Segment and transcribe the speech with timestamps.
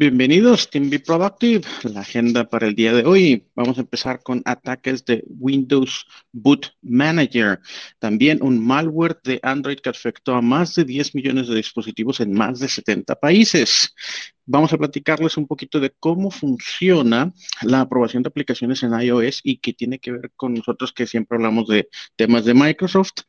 [0.00, 1.60] Bienvenidos, Team Be Productive.
[1.82, 3.44] La agenda para el día de hoy.
[3.54, 7.60] Vamos a empezar con ataques de Windows Boot Manager.
[7.98, 12.32] También un malware de Android que afectó a más de 10 millones de dispositivos en
[12.32, 13.94] más de 70 países.
[14.46, 19.58] Vamos a platicarles un poquito de cómo funciona la aprobación de aplicaciones en iOS y
[19.58, 23.24] qué tiene que ver con nosotros que siempre hablamos de temas de Microsoft.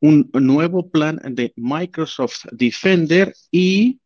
[0.00, 4.00] Un nuevo plan de Microsoft Defender y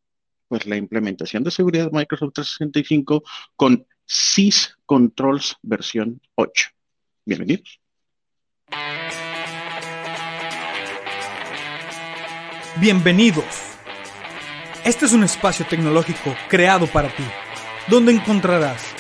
[0.49, 3.23] pues la implementación de seguridad Microsoft 365
[3.57, 6.67] con SIS Controls versión 8.
[7.25, 7.81] Bienvenidos.
[12.77, 13.45] Bienvenidos.
[14.85, 17.23] Este es un espacio tecnológico creado para ti,
[17.89, 18.95] donde encontrarás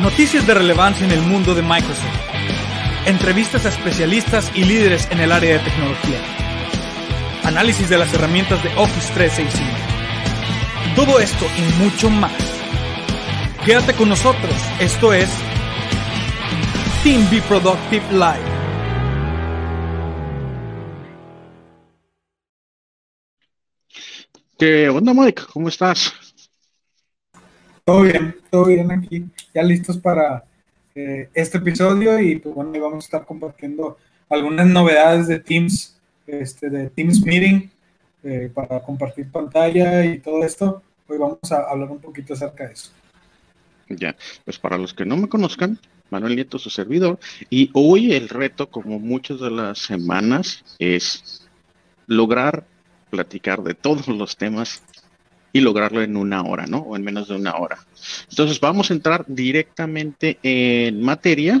[0.00, 2.04] noticias de relevancia en el mundo de Microsoft,
[3.06, 6.20] entrevistas a especialistas y líderes en el área de tecnología,
[7.44, 9.91] análisis de las herramientas de Office 365
[10.96, 12.32] todo esto y mucho más.
[13.64, 14.52] Quédate con nosotros.
[14.80, 15.28] Esto es
[17.02, 18.52] Team Be Productive Live.
[24.58, 25.42] ¿Qué onda, Mike?
[25.52, 26.12] ¿Cómo estás?
[27.84, 29.24] Todo bien, todo bien aquí.
[29.54, 30.44] Ya listos para
[30.94, 33.96] eh, este episodio y pues bueno, vamos a estar compartiendo
[34.28, 37.70] algunas novedades de Teams, este, de Teams Meeting
[38.24, 40.82] eh, para compartir pantalla y todo esto.
[41.08, 42.90] Hoy vamos a hablar un poquito acerca de eso.
[43.88, 45.78] Ya, pues para los que no me conozcan,
[46.10, 47.18] Manuel Nieto, su servidor,
[47.50, 51.48] y hoy el reto, como muchas de las semanas, es
[52.06, 52.64] lograr
[53.10, 54.82] platicar de todos los temas
[55.52, 56.78] y lograrlo en una hora, ¿no?
[56.78, 57.78] O en menos de una hora.
[58.30, 61.60] Entonces vamos a entrar directamente en materia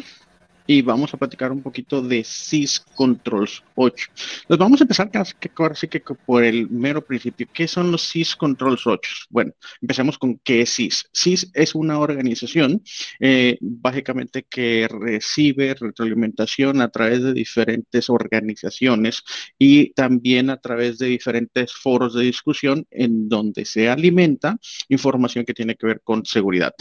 [0.66, 4.08] y vamos a platicar un poquito de SIS Controls 8.
[4.48, 5.50] Nos vamos a empezar casi que,
[5.88, 7.46] que por el mero principio.
[7.52, 9.10] ¿Qué son los SIS Controls 8?
[9.30, 11.08] Bueno, empecemos con qué es SIS.
[11.12, 12.82] SIS es una organización
[13.20, 19.22] eh, básicamente que recibe retroalimentación a través de diferentes organizaciones
[19.58, 24.58] y también a través de diferentes foros de discusión en donde se alimenta
[24.88, 26.74] información que tiene que ver con seguridad.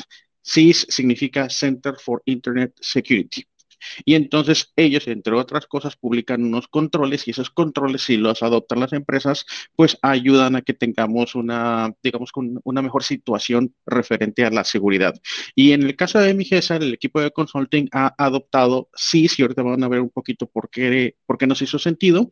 [0.44, 3.46] SIS significa Center for Internet Security.
[4.06, 8.80] Y entonces ellos, entre otras cosas, publican unos controles y esos controles, si los adoptan
[8.80, 12.32] las empresas, pues ayudan a que tengamos una, digamos,
[12.64, 15.14] una mejor situación referente a la seguridad.
[15.56, 19.64] Y en el caso de MIGESA, el equipo de consulting ha adoptado SIS, y ahorita
[19.64, 21.16] van a ver un poquito por qué,
[21.48, 22.30] nos hizo sentido.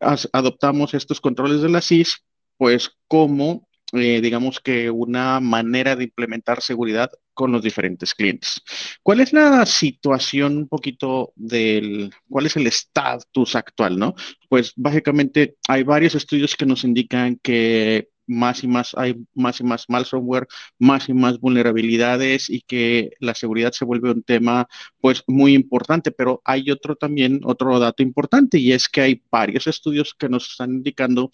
[0.00, 2.24] adoptamos estos controles de la SIS,
[2.56, 8.60] pues como eh, digamos que una manera de implementar seguridad con los diferentes clientes.
[9.02, 14.14] ¿Cuál es la situación un poquito del, cuál es el estatus actual, no?
[14.48, 19.64] Pues básicamente hay varios estudios que nos indican que más y más hay más y
[19.64, 20.46] más mal software,
[20.78, 24.68] más y más vulnerabilidades y que la seguridad se vuelve un tema
[25.00, 29.66] pues muy importante, pero hay otro también, otro dato importante y es que hay varios
[29.66, 31.30] estudios que nos están indicando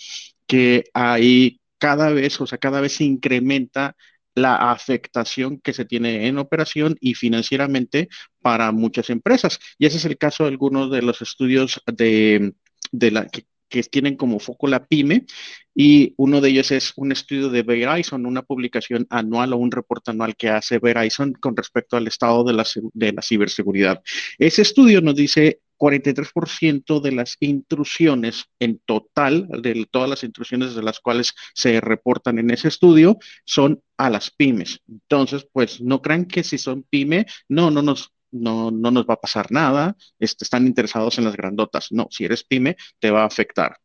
[0.47, 3.97] que hay cada vez, o sea, cada vez se incrementa
[4.35, 8.09] la afectación que se tiene en operación y financieramente
[8.43, 9.59] para muchas empresas.
[9.79, 12.53] Y ese es el caso de algunos de los estudios de,
[12.93, 13.47] la, que,
[13.91, 15.27] tienen como foco la pyme
[15.75, 20.13] y uno de ellos es un estudio de Verizon, una publicación anual o un reporte
[20.13, 24.01] anual que hace Verizon con respecto al estado de la, de la ciberseguridad.
[24.39, 30.83] Ese estudio nos dice 43% de las intrusiones en total, de todas las intrusiones de
[30.83, 34.81] las cuales se reportan en ese estudio, son a las pymes.
[34.89, 39.15] Entonces, pues no crean que si son pyme, no, no nos, no, no nos va
[39.15, 41.89] a pasar nada, este, están interesados en las grandotas.
[41.91, 43.79] No, si eres pyme, te va a afectar.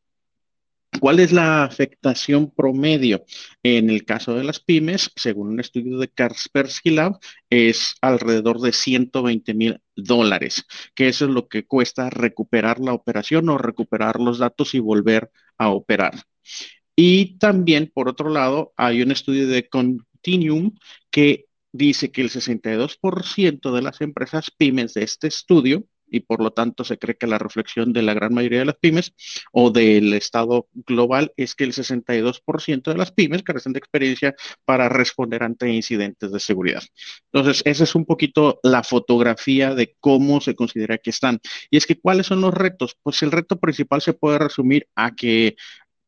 [1.00, 3.24] ¿Cuál es la afectación promedio?
[3.64, 8.74] En el caso de las pymes, según un estudio de Kaspersky Lab, es alrededor de
[8.74, 10.66] 120 mil dólares,
[10.96, 15.31] que eso es lo que cuesta recuperar la operación o recuperar los datos y volver
[15.57, 16.13] a operar.
[16.96, 20.75] Y también, por otro lado, hay un estudio de Continuum
[21.10, 26.51] que dice que el 62% de las empresas pymes de este estudio y por lo
[26.51, 29.13] tanto se cree que la reflexión de la gran mayoría de las pymes
[29.51, 34.35] o del estado global es que el 62% de las pymes carecen de experiencia
[34.65, 36.83] para responder ante incidentes de seguridad.
[37.31, 41.39] Entonces, esa es un poquito la fotografía de cómo se considera que están.
[41.69, 42.97] Y es que, ¿cuáles son los retos?
[43.03, 45.56] Pues el reto principal se puede resumir a que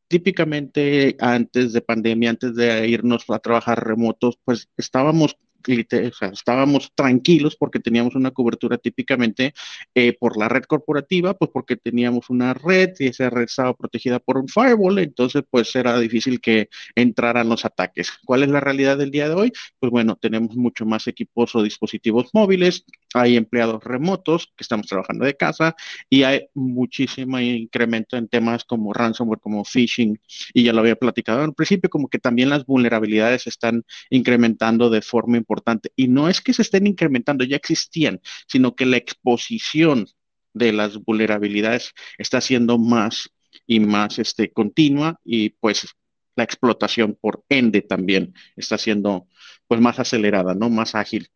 [0.07, 5.37] típicamente antes de pandemia, antes de irnos a trabajar remotos, pues estábamos
[5.67, 9.53] estábamos tranquilos porque teníamos una cobertura típicamente
[9.95, 14.19] eh, por la red corporativa, pues porque teníamos una red y esa red estaba protegida
[14.19, 18.11] por un firewall, entonces pues era difícil que entraran los ataques.
[18.25, 19.51] ¿Cuál es la realidad del día de hoy?
[19.79, 25.25] Pues bueno, tenemos mucho más equipos o dispositivos móviles, hay empleados remotos que estamos trabajando
[25.25, 25.75] de casa
[26.09, 30.19] y hay muchísimo incremento en temas como ransomware, como phishing,
[30.53, 35.01] y ya lo había platicado al principio, como que también las vulnerabilidades están incrementando de
[35.01, 35.91] forma importante.
[35.95, 40.07] Y no es que se estén incrementando, ya existían, sino que la exposición
[40.53, 43.29] de las vulnerabilidades está siendo más
[43.67, 45.87] y más este, continua y pues
[46.35, 49.27] la explotación por ende también está siendo
[49.67, 50.69] pues más acelerada, ¿no?
[50.69, 51.29] Más ágil.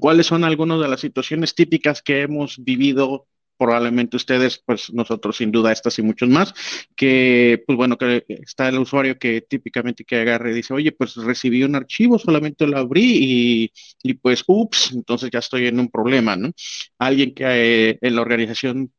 [0.00, 3.26] ¿Cuáles son algunas de las situaciones típicas que hemos vivido
[3.58, 6.54] probablemente ustedes, pues nosotros sin duda estas y muchos más,
[6.94, 11.16] que pues bueno, que está el usuario que típicamente que agarre y dice, oye, pues
[11.16, 13.72] recibí un archivo, solamente lo abrí
[14.02, 16.52] y, pues, ups, entonces ya estoy en un problema, ¿no?
[16.98, 17.44] Alguien que
[17.90, 18.92] eh, en la organización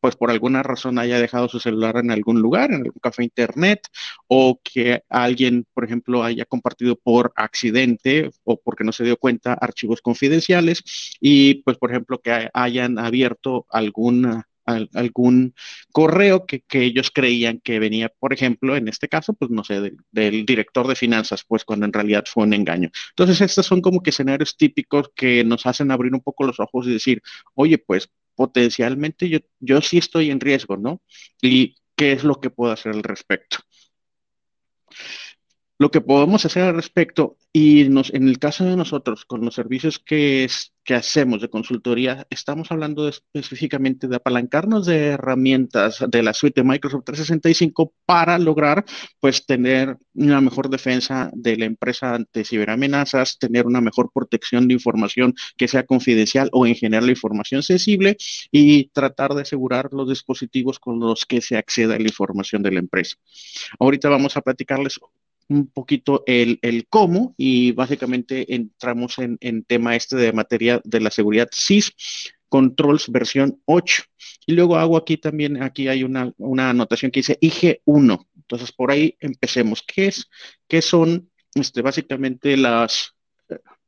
[0.00, 3.88] pues por alguna razón haya dejado su celular en algún lugar, en algún café internet,
[4.28, 9.54] o que alguien, por ejemplo, haya compartido por accidente o porque no se dio cuenta
[9.54, 10.82] archivos confidenciales
[11.20, 15.54] y, pues, por ejemplo, que hayan abierto alguna algún
[15.92, 20.46] correo que, ellos creían que venía, por ejemplo, en este caso, pues no sé, del
[20.46, 22.90] director de finanzas, pues cuando en realidad fue un engaño.
[23.10, 26.86] Entonces, estos son como que escenarios típicos que nos hacen abrir un poco los ojos
[26.86, 27.22] y decir,
[27.54, 31.02] oye, pues potencialmente yo, yo sí estoy en riesgo, ¿no?
[31.42, 33.58] ¿Y qué es lo que puedo hacer al respecto?
[35.78, 39.54] Lo que podemos hacer al respecto, y nos, en el caso de nosotros, con los
[39.54, 40.48] servicios que,
[40.88, 47.04] hacemos de consultoría, estamos hablando específicamente de apalancarnos de herramientas de la suite de Microsoft
[47.04, 48.84] 365 para lograr,
[49.20, 54.74] pues, tener una mejor defensa de la empresa ante ciberamenazas, tener una mejor protección de
[54.74, 58.16] información que sea confidencial o en general información sensible
[58.50, 62.72] y tratar de asegurar los dispositivos con los que se acceda a la información de
[62.72, 63.16] la empresa.
[63.78, 65.00] Ahorita vamos a platicarles
[65.48, 66.58] un poquito el,
[66.88, 71.92] cómo y básicamente entramos en, en, tema este de materia de la seguridad SIS
[72.48, 74.04] Controls versión 8.
[74.46, 78.26] Y luego hago aquí también, aquí hay una, una anotación que dice IG1.
[78.36, 79.82] Entonces por ahí empecemos.
[79.82, 80.28] ¿Qué es?
[80.68, 83.14] ¿Qué son este, básicamente las,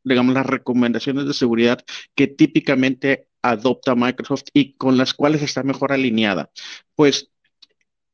[0.03, 1.85] digamos, las recomendaciones de seguridad
[2.15, 6.51] que típicamente adopta Microsoft y con las cuales está mejor alineada?
[6.95, 7.31] Pues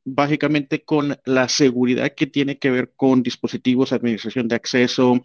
[0.05, 5.21] básicamente con la seguridad que tiene que ver con dispositivos, administración de acceso,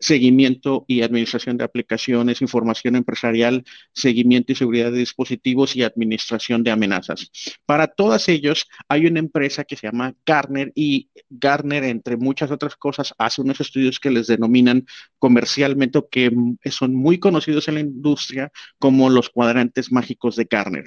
[0.00, 6.70] seguimiento y administración de aplicaciones, información empresarial, seguimiento y seguridad de dispositivos y administración de
[6.70, 7.30] amenazas.
[7.66, 12.76] Para todos ellos hay una empresa que se llama Gartner y Gartner, entre muchas otras
[12.76, 14.86] cosas, hace unos estudios que les denominan
[15.18, 16.30] comercialmente o que
[16.70, 20.84] son muy conocidos en la industria como los cuadrantes mágicos de Gartner.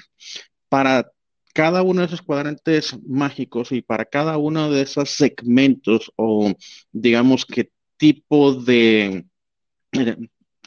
[0.70, 1.12] Para
[1.56, 6.54] cada uno de esos cuadrantes mágicos y para cada uno de esos segmentos o
[6.92, 9.26] digamos qué tipo de,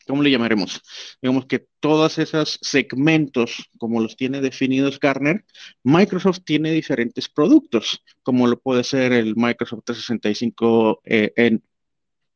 [0.06, 0.80] ¿cómo le llamaremos?
[1.20, 5.44] Digamos que todos esos segmentos, como los tiene definidos Gartner,
[5.84, 11.62] Microsoft tiene diferentes productos, como lo puede ser el Microsoft 365 eh, en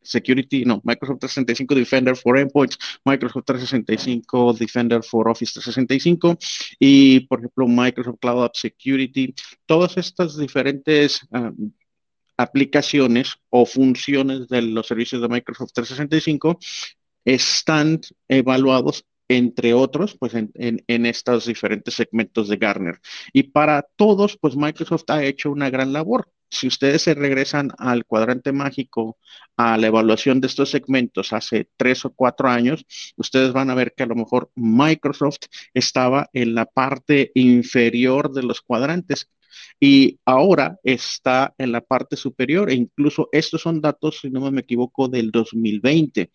[0.02, 6.38] Security, no, Microsoft 365 Defender for Endpoints, Microsoft 365 Defender for Office 365
[6.78, 9.34] y, por ejemplo, Microsoft Cloud App Security.
[9.66, 11.52] Todas estas diferentes ah,
[12.36, 16.58] aplicaciones o funciones de los servicios de Microsoft 365
[17.24, 19.04] están evaluados
[19.36, 20.52] entre otros, pues en,
[21.06, 23.00] estos diferentes segmentos de Garner.
[23.32, 28.04] Y para todos, pues Microsoft ha hecho una gran labor si ustedes se regresan al
[28.04, 29.18] cuadrante mágico,
[29.56, 32.84] a la evaluación de estos segmentos hace tres o cuatro años,
[33.16, 38.42] ustedes van a ver que a lo mejor Microsoft estaba en la parte inferior de
[38.42, 39.30] los cuadrantes
[39.80, 44.60] y ahora está en la parte superior e incluso estos son datos, si no me
[44.60, 46.30] equivoco, del 2020.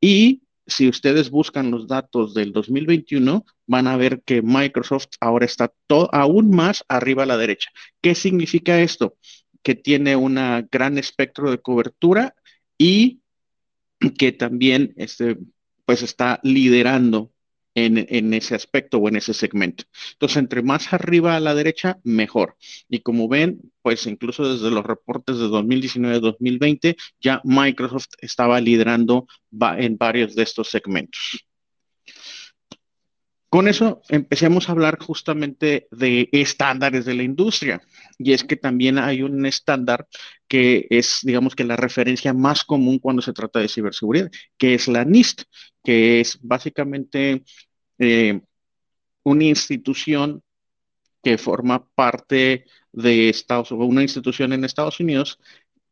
[0.00, 5.72] Y si ustedes buscan los datos del 2021, van a ver que Microsoft ahora está
[6.12, 7.70] aún más arriba a la derecha.
[8.00, 9.16] ¿Qué significa esto?
[9.62, 10.36] que tiene un
[10.70, 12.34] gran espectro de cobertura
[12.78, 13.20] y
[14.18, 15.38] que también este,
[15.84, 17.32] pues está liderando
[17.74, 19.84] en, ese aspecto o en ese segmento.
[20.12, 22.56] Entonces, entre más arriba a la derecha, mejor.
[22.88, 29.26] Y como ven, pues incluso desde los reportes de 2019-2020, ya Microsoft estaba liderando
[29.78, 31.46] en varios de estos segmentos.
[33.50, 37.82] Con eso empecemos a hablar justamente de estándares de la industria.
[38.16, 40.06] Y es que también hay un estándar
[40.46, 44.86] que es, digamos que la referencia más común cuando se trata de ciberseguridad, que es
[44.86, 45.42] la NIST,
[45.82, 47.42] que es básicamente
[47.98, 48.40] eh,
[49.22, 50.42] una institución
[51.22, 55.38] que forma parte de Estados Unidos, una institución en Estados Unidos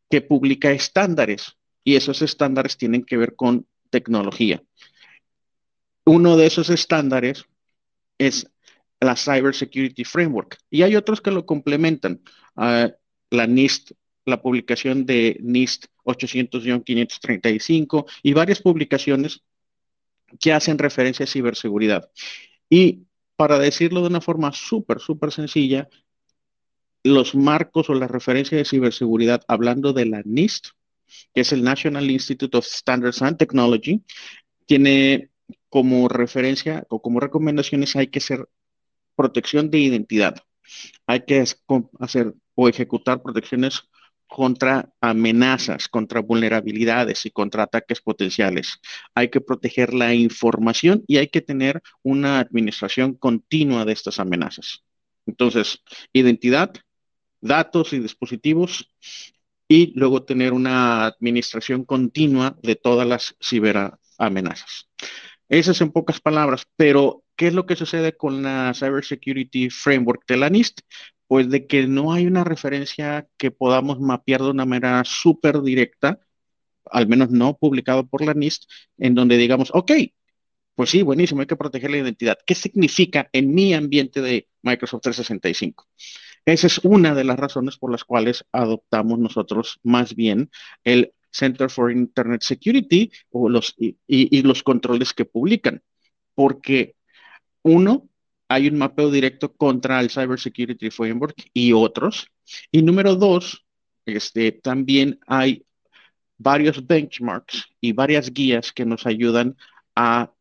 [0.09, 4.61] que publica estándares y esos estándares tienen que ver con tecnología.
[6.05, 7.45] Uno de esos estándares
[8.17, 8.49] es
[8.99, 12.21] la Cyber Security Framework y hay otros que lo complementan.
[12.55, 12.89] Ah,
[13.29, 13.91] la NIST,
[14.25, 19.43] la publicación de NIST 800-535 y varias publicaciones
[20.39, 22.09] que hacen referencia a ciberseguridad.
[22.69, 23.03] Y
[23.35, 25.87] para decirlo de una forma súper, súper sencilla,
[27.03, 30.67] los marcos o la referencia de ciberseguridad, hablando de la NIST,
[31.33, 34.03] que es el National Institute of Standards and Technology,
[34.65, 35.29] tiene
[35.69, 38.47] como referencia o como recomendaciones hay que hacer
[39.15, 40.35] protección de identidad.
[41.07, 41.43] Hay que
[41.99, 43.83] hacer o ejecutar protecciones
[44.29, 48.79] contra amenazas, contra vulnerabilidades y contra ataques potenciales.
[49.15, 54.83] Hay que proteger la información y hay que tener una administración continua de estas amenazas.
[55.25, 55.83] Entonces,
[56.13, 56.71] identidad,
[57.41, 58.91] datos y dispositivos
[59.67, 64.89] y luego tener una administración continua de todas las ciberamenazas.
[65.49, 70.37] Esas en pocas palabras, pero ¿qué es lo que sucede con la Cybersecurity Framework de
[70.37, 70.81] la NIST?
[71.29, 76.19] Pues de que no hay una referencia que podamos mapear de una manera súper directa,
[76.85, 79.91] al menos no publicado por la NIST, en donde digamos, ok,
[80.75, 82.37] pues sí, buenísimo, hay que proteger la identidad.
[82.45, 85.87] ¿Qué significa en mi ambiente de Microsoft 365?
[86.45, 90.49] Esa es una de las razones por las cuales adoptamos nosotros más bien
[90.83, 95.83] el Center for Internet Security o los, y, los controles que publican.
[96.33, 96.95] Porque
[97.61, 98.08] uno,
[98.49, 102.27] hay un mapeo directo contra el Cyber Security Framework y otros.
[102.71, 103.65] Y número dos,
[104.05, 105.65] este, también hay
[106.37, 109.55] varios benchmarks y varias guías que nos ayudan
[109.95, 110.33] a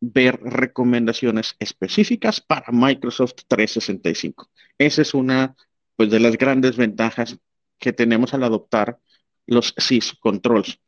[0.00, 4.50] ver recomendaciones específicas para Microsoft 365.
[4.76, 5.56] Esa es una
[5.96, 7.38] pues, de las grandes ventajas
[7.78, 8.98] que tenemos al adoptar
[9.46, 10.78] los SIS controls.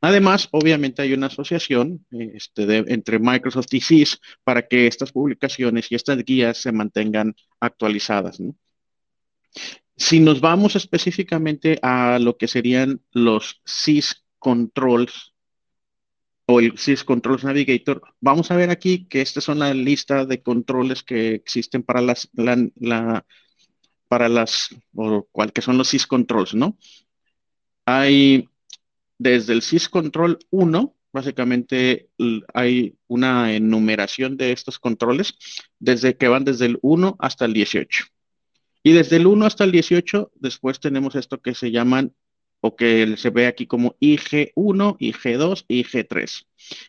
[0.00, 5.94] Además, obviamente hay una asociación este, entre Microsoft y SIS para que estas publicaciones y
[5.94, 8.38] estas guías se mantengan actualizadas.
[9.96, 15.34] Si nos vamos específicamente a lo que serían los SIS controls
[16.46, 20.42] o el SIS Controls Navigator, vamos a ver aquí que esta son la lista de
[20.42, 22.28] controles que existen para las,
[24.08, 26.76] para las, o cual que son los SIS Controls, ¿no?
[27.86, 28.48] Hay
[29.18, 32.08] desde el SysControl 1, básicamente
[32.52, 35.34] hay una enumeración de estos controles
[35.78, 38.04] desde que van desde el 1 hasta el 18.
[38.82, 42.14] Y desde el 1 hasta el 18, después tenemos esto que se llaman,
[42.60, 46.46] o que se ve aquí como IG1, IG2, IG3.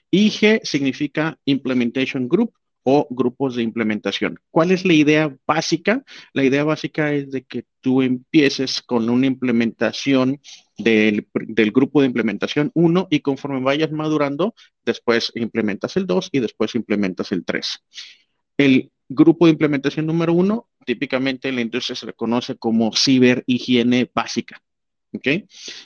[0.10, 2.54] IG significa Implementation Group
[2.88, 4.40] o grupos de implementación.
[4.52, 6.04] ¿Cuál es la idea básica?
[6.34, 10.40] La idea básica es de que tú empieces con una implementación
[10.78, 11.28] del,
[11.74, 14.54] grupo de implementación 1 y conforme vayas madurando,
[14.86, 17.84] después implementas el 2 y después implementas el 3.
[18.58, 24.12] El grupo de implementación número 1 típicamente en la industria se le conoce como ciberhigiene
[24.14, 24.62] básica.
[25.16, 25.28] ¿Ok?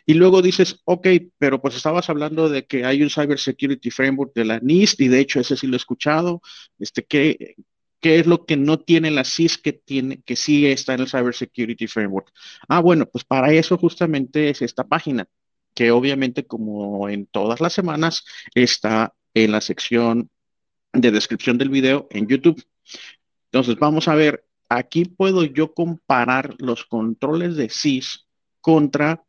[0.05, 1.07] Y luego dices, ok,
[1.37, 5.07] pero pues estabas hablando de que hay un Cyber Security Framework de la NIST y
[5.07, 6.41] de hecho ese sí lo he escuchado.
[6.79, 7.55] Este, ¿qué,
[7.99, 11.09] ¿Qué es lo que no tiene la CIS que tiene, que sí está en el
[11.09, 12.31] Cyber Security Framework?
[12.67, 15.27] Ah, bueno, pues para eso justamente es esta página,
[15.73, 18.23] que obviamente como en todas las semanas
[18.55, 20.29] está en la sección
[20.93, 22.63] de descripción del video en YouTube.
[23.51, 28.27] Entonces vamos a ver, aquí puedo yo comparar los controles de CIS
[28.61, 29.23] contra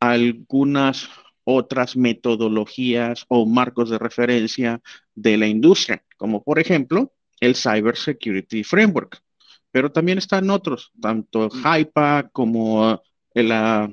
[0.00, 1.08] algunas
[1.44, 4.80] otras metodologías o marcos de referencia
[5.14, 9.22] de la industria, como por ejemplo el Cyber Security Framework.
[9.70, 13.02] Pero también están otros, tanto HIPAA como
[13.34, 13.92] la,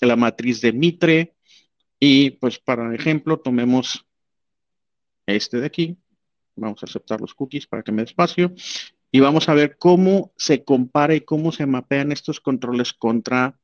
[0.00, 1.34] la matriz de Mitre.
[1.98, 4.04] Y pues, para ejemplo, tomemos
[5.26, 5.96] este de aquí.
[6.56, 8.52] Vamos a aceptar los cookies para que me dé espacio.
[9.10, 13.58] Y vamos a ver cómo se compara y cómo se mapean estos controles contra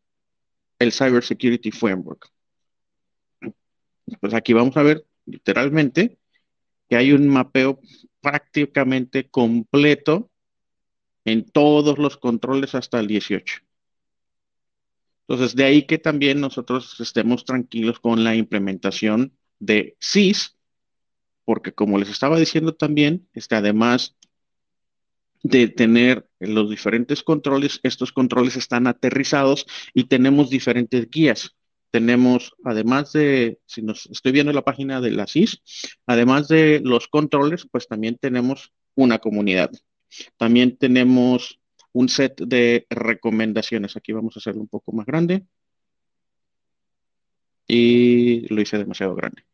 [0.81, 2.29] el Cyber Security Framework.
[4.21, 6.19] Pues aquí vamos a ver literalmente
[6.89, 7.79] que hay un mapeo
[8.21, 10.31] prácticamente completo
[11.25, 13.59] en todos los controles hasta el 18.
[15.29, 20.57] Entonces, de ahí que también nosotros estemos tranquilos con la implementación de SIS,
[21.45, 24.17] porque como les estaba diciendo también, este, además
[25.43, 27.81] de tener los diferentes controles.
[27.83, 31.57] Estos controles están aterrizados y tenemos diferentes guías.
[31.91, 35.63] Tenemos, además de, si nos estoy viendo la página de la CIS,
[36.07, 39.71] además de los controles, pues también tenemos una comunidad.
[40.37, 41.61] También tenemos
[41.93, 43.97] un set de recomendaciones.
[43.97, 45.45] Aquí vamos a hacerlo un poco más grande.
[47.67, 49.45] Y lo hice demasiado grande.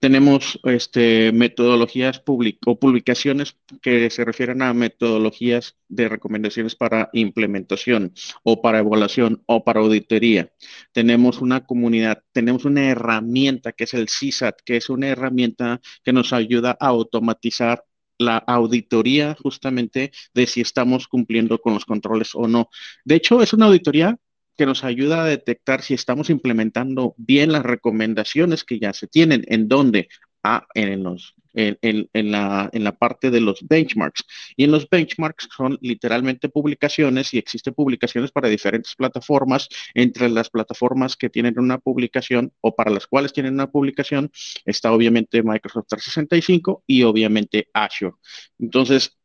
[0.00, 2.22] Tenemos este, metodologías
[2.66, 8.12] o publicaciones que se refieren a metodologías de recomendaciones para implementación
[8.44, 10.52] o para evaluación o para auditoría.
[10.92, 16.12] Tenemos una comunidad, tenemos una herramienta que es el CISAT, que es una herramienta que
[16.12, 17.84] nos ayuda a automatizar
[18.18, 22.68] la auditoría justamente de si estamos cumpliendo con los controles o no.
[23.04, 24.18] De hecho, es una auditoría
[24.58, 29.44] que nos ayuda a detectar si estamos implementando bien las recomendaciones que ya se tienen,
[29.46, 30.08] en dónde,
[30.42, 34.24] ah, en, los, en, la, en la parte de los benchmarks.
[34.56, 39.68] Y en los benchmarks son literalmente publicaciones y existen publicaciones para diferentes plataformas.
[39.94, 44.32] Entre las plataformas que tienen una publicación o para las cuales tienen una publicación
[44.64, 48.16] está obviamente Microsoft 365 y obviamente Azure.
[48.58, 49.17] Entonces,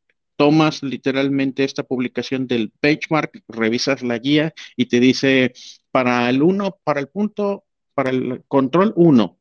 [0.43, 5.53] tomas literalmente esta publicación del benchmark, revisas la guía y te dice
[5.89, 9.37] para el 1, para el punto, para el control 1,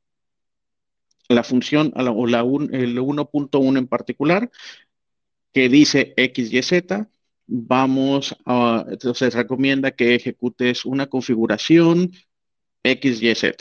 [1.29, 4.49] la función o la el 1.1 en particular,
[5.53, 7.11] que dice X, Y, Z,
[7.49, 12.13] vamos a, entonces recomienda que ejecutes una configuración
[12.85, 13.57] X, Y, Z.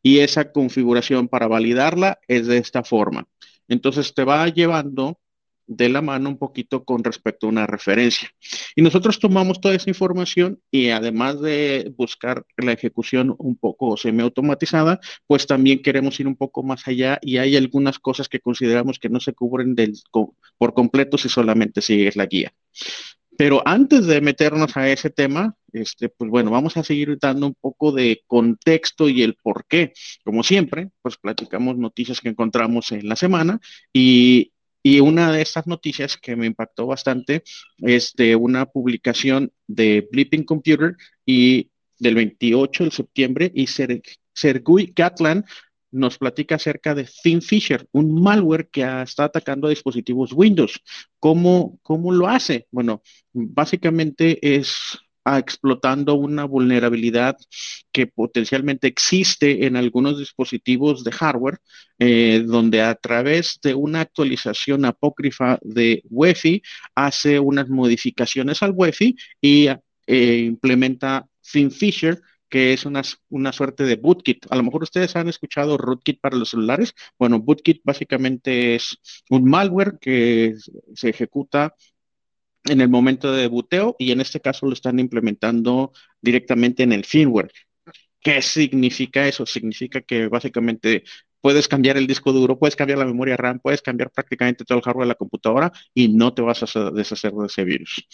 [0.00, 3.26] Y esa configuración para validarla es de esta forma.
[3.66, 5.18] Entonces te va llevando
[5.68, 8.30] de la mano un poquito con respecto a una referencia.
[8.74, 14.98] Y nosotros tomamos toda esa información y además de buscar la ejecución un poco semiautomatizada,
[15.26, 19.10] pues también queremos ir un poco más allá y hay algunas cosas que consideramos que
[19.10, 19.76] no se cubren
[20.56, 22.52] por completo si solamente sigues la guía.
[23.36, 27.54] Pero antes de meternos a ese tema, este, pues bueno, vamos a seguir dando un
[27.54, 29.92] poco de contexto y el por qué.
[30.24, 33.60] Como siempre, pues platicamos noticias que encontramos en la semana
[33.92, 34.50] y
[34.88, 37.42] y una de estas noticias que me impactó bastante
[37.76, 45.44] es de una publicación de Blipping Computer y del 28 de septiembre y Sergui Gatland
[45.90, 50.80] nos platica acerca de ThinFisher, un malware que está atacando dispositivos Windows.
[51.18, 52.66] ¿Cómo, ¿Cómo lo hace?
[52.70, 53.02] Bueno,
[53.34, 57.36] básicamente es explotando una vulnerabilidad
[57.92, 61.58] que potencialmente existe en algunos dispositivos de hardware,
[61.98, 66.62] eh, donde a través de una actualización apócrifa de UEFI
[66.94, 69.68] hace unas modificaciones al UEFI y
[70.06, 74.46] eh, implementa FinFisher, que es una, una, suerte de bootkit.
[74.50, 76.94] A lo mejor ustedes han escuchado rootkit para los celulares.
[77.18, 78.96] Bueno, bootkit básicamente es
[79.28, 80.54] un malware que
[80.94, 81.74] se ejecuta
[82.64, 87.04] en el momento de buteo y en este caso lo están implementando directamente en el
[87.04, 87.52] firmware.
[88.20, 89.46] ¿Qué significa eso?
[89.46, 91.04] Significa que básicamente
[91.40, 94.84] puedes cambiar el disco duro, puedes cambiar la memoria RAM, puedes cambiar prácticamente todo el
[94.84, 98.04] hardware de la computadora y no te vas a deshacer de ese virus.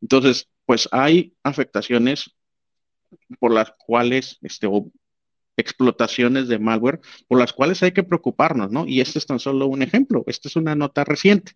[0.00, 2.30] Entonces, pues hay afectaciones
[3.38, 4.90] por las cuales, este, o
[5.56, 8.86] explotaciones de malware, por las cuales hay que preocuparnos, ¿no?
[8.86, 10.24] Y este es tan solo un ejemplo.
[10.26, 11.52] Esta es una nota reciente.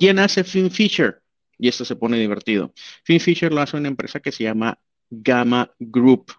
[0.00, 1.20] ¿Quién hace FinFisher?
[1.58, 2.72] Y esto se pone divertido.
[3.04, 6.32] FinFisher lo hace una empresa que se llama Gamma Group.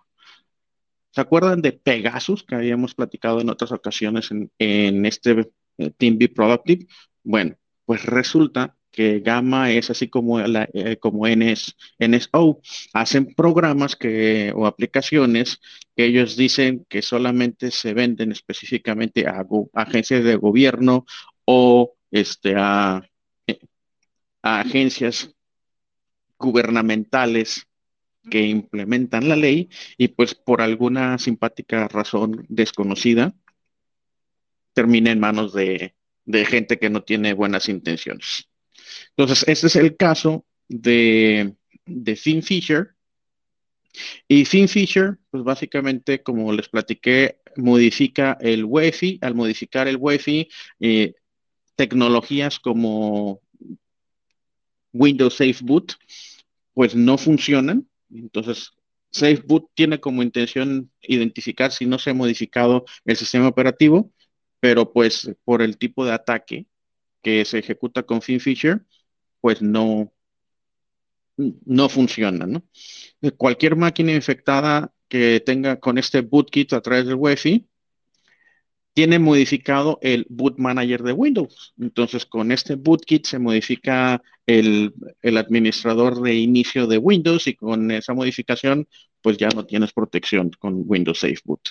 [1.12, 6.30] ¿Se acuerdan de Pegasus que habíamos platicado en otras ocasiones en, este eh, Team B
[6.30, 6.88] Productive?
[7.24, 12.62] Bueno, pues resulta que Gamma es así como, eh, como NS, NSO.
[12.94, 15.60] Hacen programas que, o aplicaciones
[15.96, 21.06] que ellos dicen que solamente se venden específicamente a, a agencias de gobierno
[21.46, 23.04] o este, a
[24.42, 25.34] a agencias
[26.38, 27.68] gubernamentales
[28.30, 33.34] que implementan la ley y pues por alguna simpática razón desconocida
[34.74, 38.50] termina en manos de, gente que no tiene buenas intenciones.
[39.10, 42.96] Entonces, este es el caso de, de FinFisher.
[44.28, 49.20] Y FinFisher, pues básicamente, como les platiqué, modifica el WEFI.
[49.22, 50.48] Al modificar el WEFI,
[50.80, 51.16] eh,
[51.76, 53.42] tecnologías como
[54.94, 55.94] Windows Safe Boot,
[56.74, 57.88] pues no funcionan.
[58.14, 58.72] Entonces,
[59.12, 64.12] Safe Boot tiene como intención identificar si no se ha modificado el sistema operativo,
[64.60, 66.66] pero pues por el tipo de ataque
[67.22, 68.84] que se ejecuta con FinFisher,
[69.42, 70.12] pues no,
[71.38, 72.62] no funciona.
[73.38, 77.68] Cualquier máquina infectada que tenga con este bootkit a través del Wi-Fi,
[78.94, 81.74] tiene modificado el boot manager de Windows.
[81.80, 88.14] Entonces, con este bootkit se modifica el, administrador de inicio de Windows y con esa
[88.14, 88.88] modificación,
[89.22, 91.70] pues ya no tienes protección con Windows Safe Boot.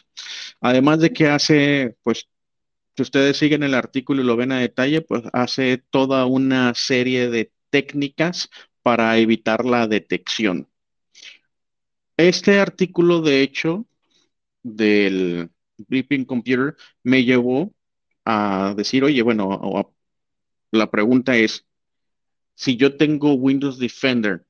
[0.60, 2.28] Además de que hace, pues,
[2.96, 7.28] si ustedes siguen el artículo y lo ven a detalle, pues hace toda una serie
[7.28, 8.50] de técnicas
[8.82, 10.68] para evitar la detección.
[12.16, 13.86] Este artículo, de hecho,
[14.62, 15.50] del
[15.88, 17.72] Bleeping Computer me llevó
[18.24, 19.94] a decir, oye, bueno,
[20.70, 21.66] la pregunta es,
[22.54, 24.44] si yo tengo Windows Defender,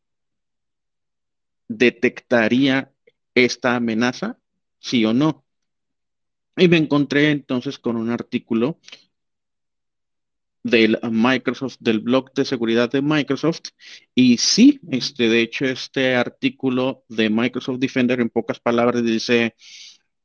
[1.68, 2.92] ¿detectaría
[3.34, 4.38] esta amenaza?
[4.80, 5.44] ¿Sí o no?
[6.56, 8.78] Y me encontré entonces con un artículo
[10.62, 13.70] del Microsoft, del blog de seguridad de Microsoft.
[14.14, 19.54] Y sí, este, de hecho, este artículo de Microsoft Defender, en pocas palabras, dice,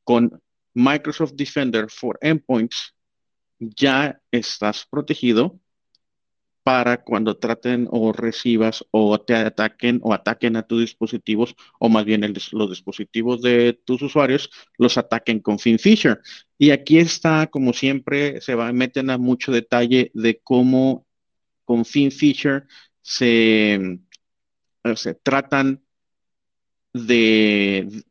[0.04, 0.42] con
[0.76, 2.94] Microsoft Defender for Endpoints,
[3.60, 5.60] ya estás protegido
[6.64, 12.06] para cuando traten o recibas o te ataquen o ataquen a tus dispositivos o más
[12.06, 16.22] bien los dispositivos de tus usuarios los ataquen con FinFisher.
[16.58, 21.06] Y aquí está, como siempre, se va, meten a mucho detalle de cómo
[21.66, 22.66] con FinFisher
[23.02, 24.00] se,
[24.96, 25.84] se tratan
[26.94, 28.04] de,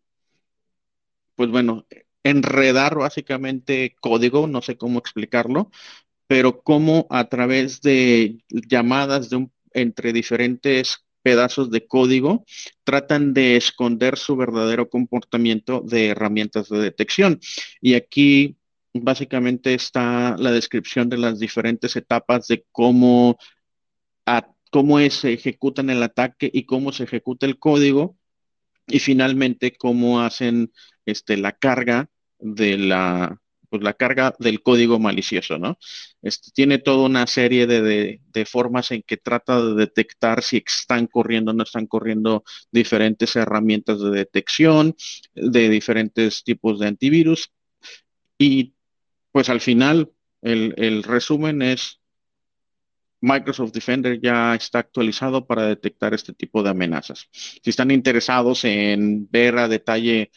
[1.35, 1.87] pues bueno,
[2.25, 5.71] enredar básicamente código, no sé cómo explicarlo,
[6.27, 12.45] pero cómo a través de llamadas de entre diferentes pedazos de código
[12.85, 17.41] tratan de esconder su verdadero comportamiento de herramientas de detección.
[17.81, 18.57] Y aquí
[18.93, 23.39] básicamente está la descripción de las diferentes etapas de cómo,
[24.71, 28.17] cómo se ejecuta el ataque y cómo se ejecuta el código
[28.87, 30.73] y finalmente cómo hacen
[31.07, 32.11] este, la carga
[32.45, 35.79] de la, pues, la carga del código malicioso, ¿no?
[36.23, 41.51] Este, tiene toda una serie de, formas en que trata de detectar si están corriendo
[41.53, 44.95] o no están corriendo diferentes herramientas de detección,
[45.35, 47.51] de diferentes tipos de antivirus.
[48.39, 48.75] Y
[49.33, 52.01] pues al final, el, el resumen es
[53.23, 57.29] Microsoft Defender ya está actualizado para detectar este tipo de amenazas.
[57.33, 60.31] Si están interesados en ver a detalle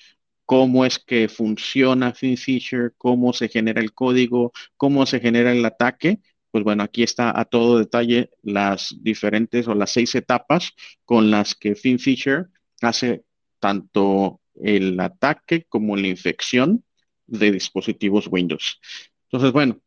[0.47, 6.19] cómo es que funciona FinFisher, cómo se genera el código, cómo se genera el ataque.
[6.51, 10.71] Pues bueno, aquí está a todo detalle las diferentes o las seis etapas
[11.03, 12.47] con las que FinFisher
[12.81, 13.25] hace
[13.60, 16.86] tanto el ataque como la infección
[17.25, 18.79] de dispositivos Windows.
[19.25, 19.81] Entonces, bueno,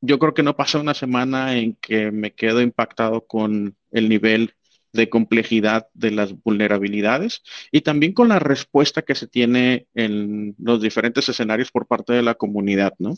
[0.00, 4.54] yo creo que no pasa una semana en que me quedo impactado con el nivel
[4.92, 10.80] de complejidad de las vulnerabilidades y también con la respuesta que se tiene en los
[10.82, 13.14] diferentes escenarios por parte de la comunidad, ¿no?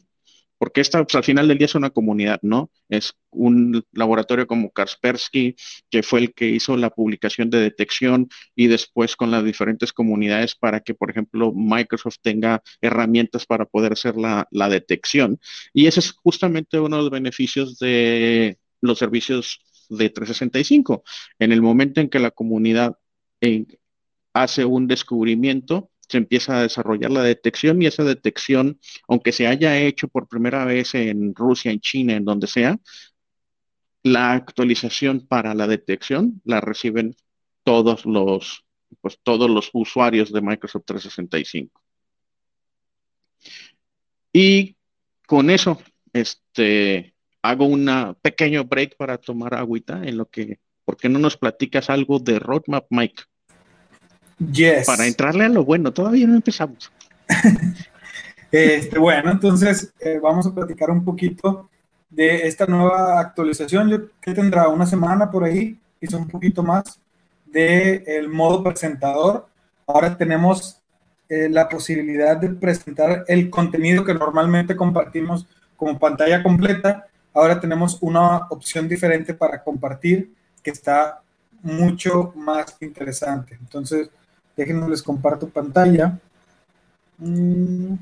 [0.63, 2.71] Porque esta, pues, al final del día es una comunidad, ¿no?
[2.89, 5.57] Es un laboratorio como Kaspersky,
[5.91, 10.55] que fue el que hizo la publicación de detección y después con las diferentes comunidades
[10.55, 15.41] para que, por ejemplo, Microsoft tenga herramientas para poder hacer la, la detección.
[15.73, 19.61] Y ese es justamente uno de los beneficios de los servicios
[19.97, 21.05] de 365.
[21.39, 22.99] En el momento en que la comunidad
[23.41, 23.67] eh,
[24.33, 28.79] hace un descubrimiento, se empieza a desarrollar la detección y esa detección,
[29.09, 32.79] aunque se haya hecho por primera vez en Rusia, en China, en donde sea,
[34.03, 37.17] la actualización para la detección la reciben
[37.65, 38.65] todos los,
[39.01, 41.81] pues, todos los usuarios de Microsoft 365.
[44.33, 44.77] Y
[45.27, 45.81] con eso,
[46.13, 47.12] este,
[47.43, 51.91] hago un pequeño break para tomar agüita en lo que, ¿por qué no nos platicas
[51.91, 53.25] algo de Roadmap, Mike?
[54.39, 54.87] Yes.
[54.87, 56.91] Para entrarle a lo bueno, todavía no empezamos.
[58.51, 61.69] este, bueno, entonces eh, vamos a platicar un poquito
[62.09, 64.11] de esta nueva actualización.
[64.21, 67.01] Que tendrá una semana por ahí, quizá un poquito más,
[67.47, 69.47] del el modo presentador.
[69.87, 70.81] Ahora tenemos
[71.29, 77.99] eh, la posibilidad de presentar el contenido que normalmente compartimos como pantalla completa Ahora tenemos
[78.01, 81.23] una opción diferente para compartir que está
[81.63, 83.57] mucho más interesante.
[83.61, 84.11] Entonces,
[84.57, 86.19] déjenme les comparto pantalla.
[87.19, 87.95] Mm,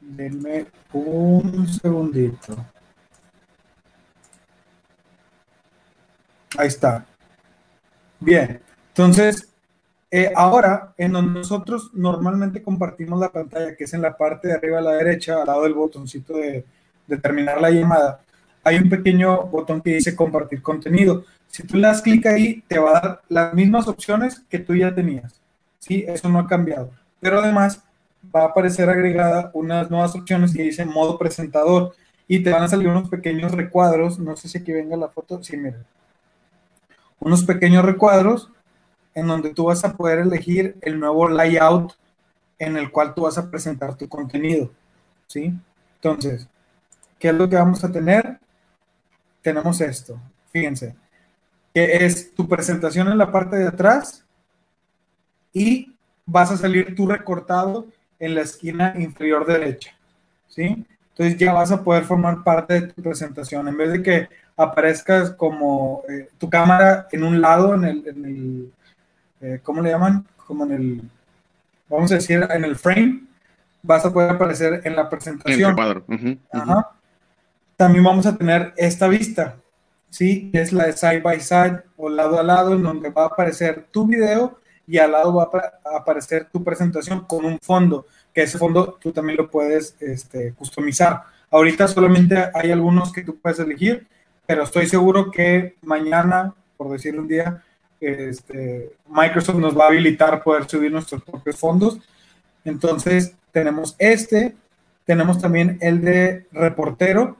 [0.00, 2.56] denme un segundito.
[6.56, 7.06] Ahí está.
[8.18, 9.48] Bien, entonces,
[10.10, 14.54] eh, ahora en donde nosotros normalmente compartimos la pantalla, que es en la parte de
[14.54, 16.64] arriba a la derecha, al lado del botoncito de,
[17.06, 18.20] de terminar la llamada,
[18.62, 21.24] hay un pequeño botón que dice compartir contenido.
[21.48, 24.74] Si tú le das clic ahí, te va a dar las mismas opciones que tú
[24.74, 25.40] ya tenías.
[25.78, 26.90] Sí, eso no ha cambiado.
[27.20, 27.82] Pero además,
[28.34, 31.94] va a aparecer agregada unas nuevas opciones que dice modo presentador
[32.28, 34.18] y te van a salir unos pequeños recuadros.
[34.18, 35.42] No sé si aquí venga la foto.
[35.42, 35.78] Sí, mira.
[37.18, 38.50] Unos pequeños recuadros
[39.14, 41.94] en donde tú vas a poder elegir el nuevo layout
[42.58, 44.70] en el cual tú vas a presentar tu contenido.
[45.26, 45.52] ¿Sí?
[45.96, 46.46] Entonces,
[47.18, 48.38] ¿qué es lo que vamos a tener?
[49.42, 50.20] Tenemos esto.
[50.52, 50.94] Fíjense,
[51.74, 54.24] que es tu presentación en la parte de atrás
[55.52, 55.94] y
[56.26, 57.86] vas a salir tu recortado
[58.18, 59.92] en la esquina inferior derecha.
[60.48, 60.84] ¿Sí?
[61.10, 63.68] Entonces ya vas a poder formar parte de tu presentación.
[63.68, 68.72] En vez de que aparezcas como eh, tu cámara en un lado, en el,
[69.40, 70.26] eh, ¿cómo le llaman?
[70.46, 71.02] Como en el,
[71.88, 73.22] vamos a decir, en el frame,
[73.82, 75.76] vas a poder aparecer en la presentación.
[77.80, 79.56] También vamos a tener esta vista,
[80.10, 80.50] ¿sí?
[80.52, 83.86] Es la de side by side o lado a lado, en donde va a aparecer
[83.90, 85.48] tu video y al lado va
[85.86, 90.52] a aparecer tu presentación con un fondo, que ese fondo tú también lo puedes este,
[90.52, 91.22] customizar.
[91.50, 94.06] Ahorita solamente hay algunos que tú puedes elegir,
[94.44, 97.64] pero estoy seguro que mañana, por decir un día,
[97.98, 101.98] este, Microsoft nos va a habilitar poder subir nuestros propios fondos.
[102.62, 104.54] Entonces, tenemos este,
[105.06, 107.39] tenemos también el de reportero,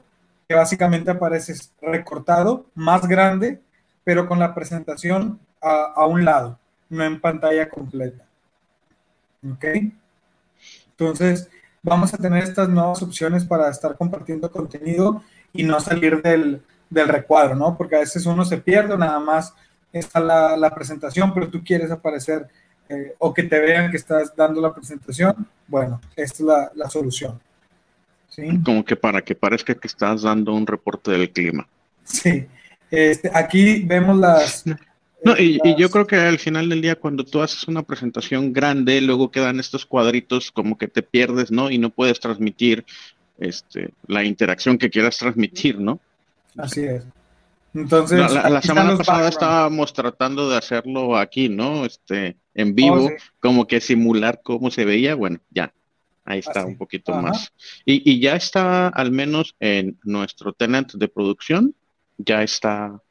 [0.51, 3.61] que básicamente aparece recortado, más grande,
[4.03, 6.59] pero con la presentación a, un lado
[6.89, 8.25] no en pantalla completa.
[9.49, 9.63] ¿Ok?
[10.89, 11.49] Entonces,
[11.81, 17.55] vamos a tener estas nuevas opciones para estar compartiendo contenido y no salir del, recuadro,
[17.55, 17.77] ¿no?
[17.77, 19.53] Porque a veces uno se pierde, nada más
[19.93, 22.45] está la, presentación, pero tú quieres aparecer
[22.89, 25.47] eh, o que te vean que estás dando la presentación.
[25.65, 27.39] Bueno, esta es la, la solución.
[28.31, 28.43] ¿Sí?
[28.65, 31.67] Como que para que parezca que estás dando un reporte del clima.
[32.03, 32.47] Sí.
[32.89, 34.65] Este, aquí vemos las,
[35.23, 38.99] no, y, yo creo que al final del día, cuando tú haces una presentación grande,
[39.01, 41.69] luego quedan estos cuadritos como que te pierdes, ¿no?
[41.69, 42.85] Y no puedes transmitir
[43.37, 45.99] este, la interacción que quieras transmitir, ¿no?
[46.57, 47.03] Así es.
[47.73, 51.85] Entonces, la, semana pasada estábamos tratando de hacerlo aquí, ¿no?
[51.85, 55.13] Este, en vivo, oh, como que simular cómo se veía.
[55.13, 55.71] Bueno, ya,
[56.31, 57.51] ahí está un poquito más.
[57.85, 61.75] Y, y ya está, al menos en nuestro tenant de producción,
[62.17, 63.01] ya está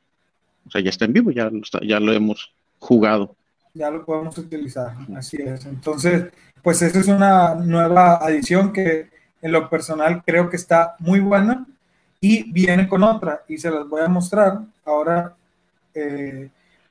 [0.67, 3.37] o sea, ya está en vivo, ya lo, ya lo hemos jugado.
[3.75, 5.67] Ya lo podemos utilizar, así es.
[5.67, 6.31] Entonces,
[6.63, 9.09] pues esa es una nueva adición que
[9.43, 11.67] en lo personal creo que está muy buena
[12.21, 14.61] y viene con otra y se las voy a mostrar.
[14.85, 15.35] Ahora,
[15.95, 16.51] eh,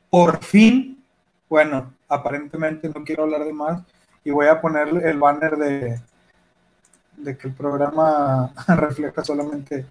[0.09, 1.01] por fin,
[1.47, 3.81] bueno, aparentemente no quiero hablar de más
[4.23, 6.01] y voy a poner el banner de,
[7.19, 9.85] de que el programa refleja solamente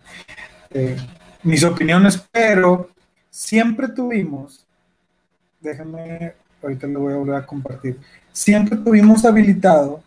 [0.70, 0.96] eh,
[1.42, 2.88] mis opiniones, pero
[3.30, 4.66] siempre tuvimos,
[5.60, 7.98] déjenme, ahorita lo voy a volver a compartir,
[8.32, 10.02] siempre tuvimos habilitado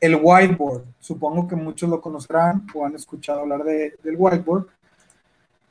[0.00, 0.84] el whiteboard.
[1.00, 4.66] Supongo que muchos lo conocerán o han escuchado hablar de, del whiteboard,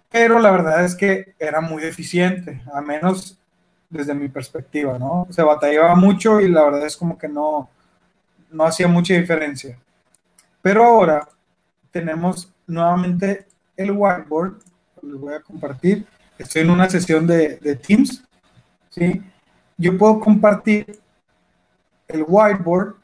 [0.09, 3.37] pero la verdad es que era muy eficiente, a menos
[3.89, 5.27] desde mi perspectiva, ¿no?
[5.29, 7.69] Se batallaba mucho y la verdad es como que no,
[8.51, 9.77] no hacía mucha diferencia.
[10.65, 11.29] Pero ahora
[11.91, 13.45] tenemos nuevamente
[13.77, 14.55] el whiteboard,
[15.03, 16.07] les voy a compartir
[16.39, 18.23] estoy en una sesión de, Teams,
[18.89, 19.21] ¿sí?
[19.77, 20.99] Yo puedo compartir
[22.07, 22.95] el whiteboard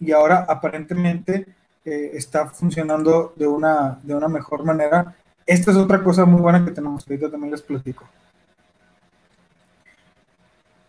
[0.00, 1.46] y ahora aparentemente
[1.84, 5.14] eh, está funcionando de una, de una mejor manera.
[5.44, 8.08] Esta es otra cosa muy buena que tenemos, ahorita también les platico.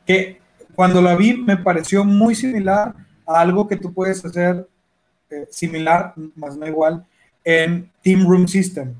[0.05, 0.39] Que
[0.73, 2.95] cuando la vi me pareció muy similar
[3.27, 4.65] a algo que tú puedes hacer
[5.29, 7.05] eh, similar, más no igual,
[7.43, 8.93] en Team Room System.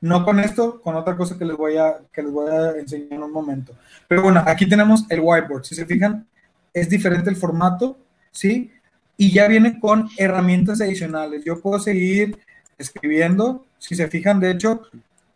[0.00, 3.14] No con esto, con otra cosa que les voy a, que les voy a enseñar
[3.14, 3.72] en un momento.
[4.06, 5.64] Pero bueno, aquí tenemos el whiteboard.
[5.64, 6.26] Si se fijan,
[6.72, 7.96] es diferente el formato,
[8.30, 8.70] ¿sí?
[9.16, 11.44] Y ya viene con herramientas adicionales.
[11.44, 12.38] Yo puedo seguir
[12.76, 13.64] escribiendo.
[13.78, 14.82] Si se fijan, de hecho,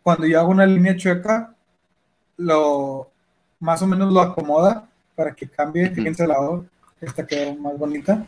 [0.03, 1.55] cuando yo hago una línea chueca,
[2.37, 3.09] lo
[3.59, 5.89] más o menos lo acomoda para que cambie.
[5.89, 6.65] Fíjense la voz,
[7.01, 8.25] esta quedó más bonita.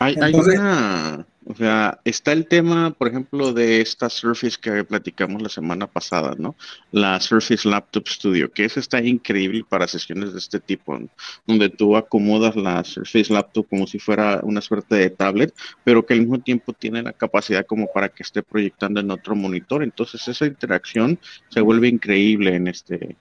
[0.00, 5.48] Hay, una, o sea, está el tema, por ejemplo, de esta Surface que platicamos la
[5.48, 6.54] semana pasada, ¿no?
[6.92, 10.98] La Surface Laptop Studio, que esa está increíble para sesiones de este tipo,
[11.46, 16.14] donde tú acomodas la Surface Laptop como si fuera una suerte de tablet, pero que
[16.14, 19.82] al mismo tiempo tiene la capacidad como para que esté proyectando en otro monitor.
[19.82, 23.16] Entonces esa interacción se vuelve increíble en este,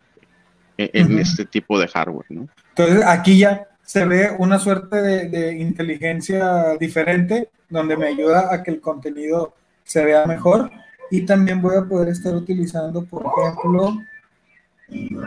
[0.77, 2.49] en este tipo de hardware, ¿no?
[2.75, 8.71] Entonces aquí ya se ve una suerte de, inteligencia diferente donde me ayuda a que
[8.71, 9.53] el contenido
[9.85, 10.69] se vea mejor
[11.09, 13.97] y también voy a poder estar utilizando, por ejemplo,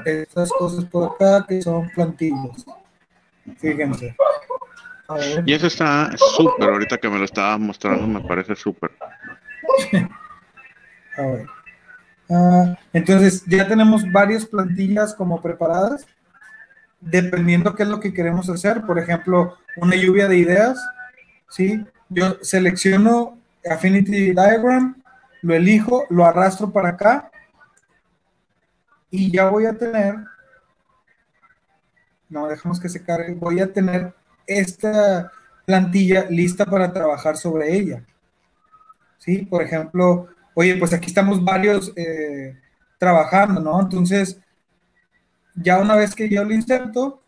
[0.05, 2.67] estas cosas por acá que son plantillas.
[3.57, 4.15] Fíjense.
[5.47, 8.91] Y eso está súper, ahorita que me lo estaba mostrando, me parece súper.
[11.17, 11.47] A ver.
[12.29, 16.07] Ah, entonces, ya tenemos varias plantillas como preparadas,
[17.01, 18.83] dependiendo qué es lo que queremos hacer.
[18.83, 20.79] Por ejemplo, una lluvia de ideas,
[21.49, 21.85] ¿sí?
[22.09, 25.03] Yo selecciono Affinity Diagram,
[25.43, 27.31] lo elijo, lo arrastro para acá
[29.11, 30.17] y ya voy a tener,
[32.29, 34.15] no, dejemos que se cargue, voy a tener
[34.47, 35.33] esta
[35.67, 38.05] plantilla lista para trabajar sobre ella.
[39.19, 39.45] ¿Sí?
[39.45, 42.57] Por ejemplo, oye, pues aquí estamos varios eh,
[42.99, 43.81] trabajando, ¿no?
[43.81, 44.41] Entonces,
[45.55, 47.21] ya una vez que yo lo inserto,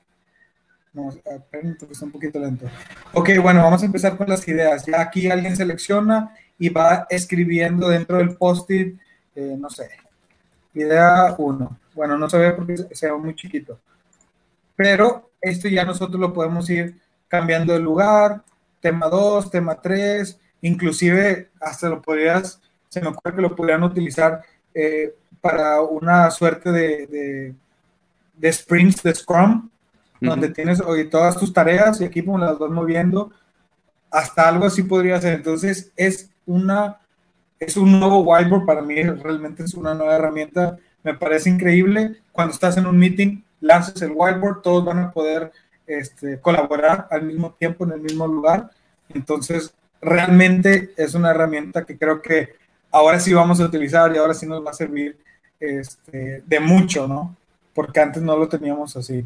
[0.94, 2.66] a porque está un poquito lento.
[3.14, 4.85] Ok, bueno, vamos a empezar con las ideas.
[4.85, 8.98] Ya aquí alguien selecciona y va escribiendo dentro del post-it,
[9.35, 9.90] eh, no sé,
[10.74, 11.78] idea 1.
[11.94, 13.80] Bueno, no se ve porque se ve muy chiquito.
[14.76, 18.42] Pero esto ya nosotros lo podemos ir cambiando de lugar,
[18.80, 24.42] tema 2, tema 3, inclusive hasta lo podrías, se me ocurre que lo podrían utilizar
[24.74, 27.54] eh, para una suerte de,
[28.50, 29.68] sprints de Scrum,
[30.20, 33.33] donde tienes hoy todas tus tareas y aquí como las vas moviendo,
[34.11, 35.35] hasta algo así podría ser.
[35.35, 37.00] Entonces es una,
[37.59, 42.20] es un nuevo whiteboard para mí, realmente es una nueva herramienta, me parece increíble.
[42.31, 45.52] Cuando estás en un meeting, lances el whiteboard, todos van a poder
[45.87, 48.70] este, colaborar al mismo tiempo en el mismo lugar.
[49.12, 52.55] Entonces, realmente es una herramienta que creo que
[52.90, 55.18] ahora sí vamos a utilizar y ahora sí nos va a servir
[55.59, 57.37] este, de mucho, ¿no?
[57.74, 59.24] Porque antes no lo teníamos así.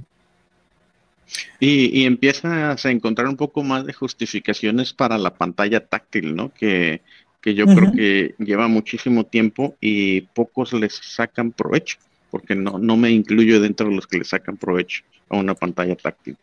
[1.58, 6.52] Y, y, empiezas a encontrar un poco más de justificaciones para la pantalla táctil, ¿no?
[6.52, 7.02] Que,
[7.44, 11.96] yo creo que lleva muchísimo tiempo y pocos les sacan provecho,
[12.28, 15.94] porque no, no me incluyo dentro de los que le sacan provecho a una pantalla
[15.94, 16.36] táctil.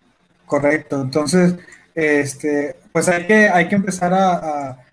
[0.46, 1.58] Correcto, entonces,
[1.94, 4.86] este, pues hay que, hay que empezar a,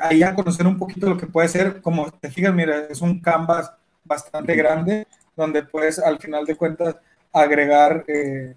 [0.00, 3.72] a, conocer un poquito lo que puede ser, como te fijas, mira, es un canvas
[4.04, 5.06] bastante grande,
[5.38, 6.96] donde puedes al final de cuentas
[7.32, 8.54] agregar eh,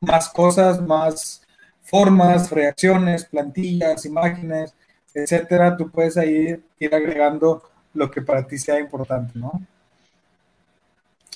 [0.00, 1.42] más cosas, más
[1.80, 4.74] formas, reacciones, plantillas, imágenes,
[5.14, 5.76] etcétera.
[5.76, 7.62] Tú puedes ahí ir agregando
[7.94, 9.52] lo que para ti sea importante, ¿no?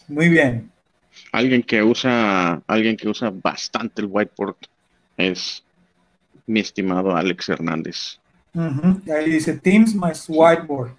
[0.08, 0.70] Muy bien.
[1.30, 4.56] Alguien que usa, alguien que usa bastante el whiteboard
[5.16, 5.62] es
[6.46, 8.18] mi estimado Alex Hernández.
[8.54, 10.96] Ahí dice Teams más whiteboard,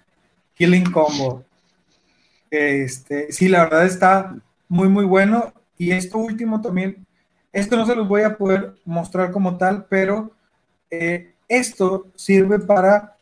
[0.54, 1.44] Killing Combo.
[2.50, 4.36] Este, sí, la verdad está
[4.68, 5.52] muy, muy bueno.
[5.78, 7.06] Y esto último también,
[7.52, 10.32] esto no se los voy a poder mostrar como tal, pero
[10.90, 13.16] eh, esto sirve para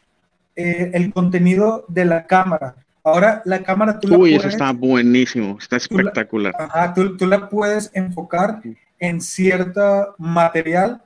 [0.57, 2.75] eh, el contenido de la cámara.
[3.05, 6.53] Ahora la cámara tú Uy, eso está buenísimo, está espectacular.
[6.53, 8.61] Tú la, ajá, tú, la puedes enfocar
[8.99, 11.01] en cierto material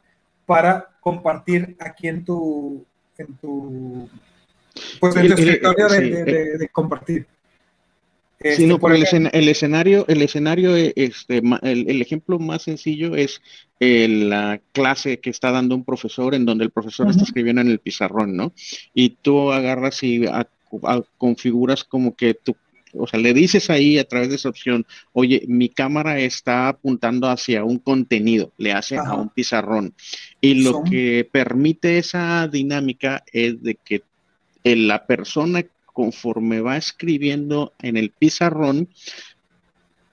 [0.47, 2.85] para compartir aquí en tu,
[3.19, 4.09] en tu,
[4.99, 7.27] pues en tu escritorio de, de, compartir.
[8.43, 13.41] Este, no, por el, el, escenario, el escenario, eh, este, el, ejemplo más sencillo es
[13.81, 17.69] eh, la clase que está dando un profesor en donde el profesor está escribiendo en
[17.69, 18.53] el pizarrón, ¿no?
[18.95, 20.25] Y tú agarras y
[21.19, 22.57] configuras como que tú,
[22.95, 27.29] o sea, le dices ahí a través de esa opción, oye, mi cámara está apuntando
[27.29, 29.95] hacia un contenido, le hace a un pizarrón.
[30.41, 34.03] Y lo que permite esa dinámica es de que
[34.65, 38.89] la persona conforme va escribiendo en el pizarrón,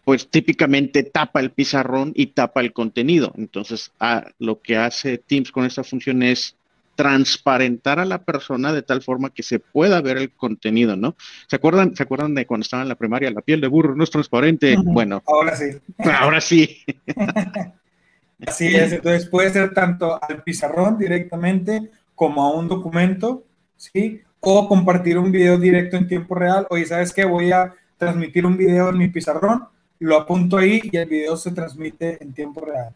[0.04, 3.32] pues típicamente tapa el pizarrón y tapa el contenido.
[3.38, 6.56] Entonces, ah, lo que hace Teams con esta función es
[6.96, 11.16] transparentar a la persona de tal forma que se pueda ver el contenido, ¿no?
[11.48, 13.32] ¿Se acuerdan, ¿se acuerdan de cuando estaban en la primaria?
[13.32, 14.76] La piel de burro no es transparente.
[14.84, 15.66] Bueno, ahora sí.
[15.98, 16.84] Ahora sí.
[18.48, 23.46] Así es, entonces puede ser tanto al pizarrón directamente como a un documento,
[23.78, 24.22] ¿sí?
[24.40, 26.68] O compartir un video directo en tiempo real.
[26.70, 27.26] Oye, ¿sabes qué?
[27.26, 29.68] Voy a transmitir un video en mi pizarrón,
[30.00, 32.94] lo apunto ahí y el video se transmite en tiempo real.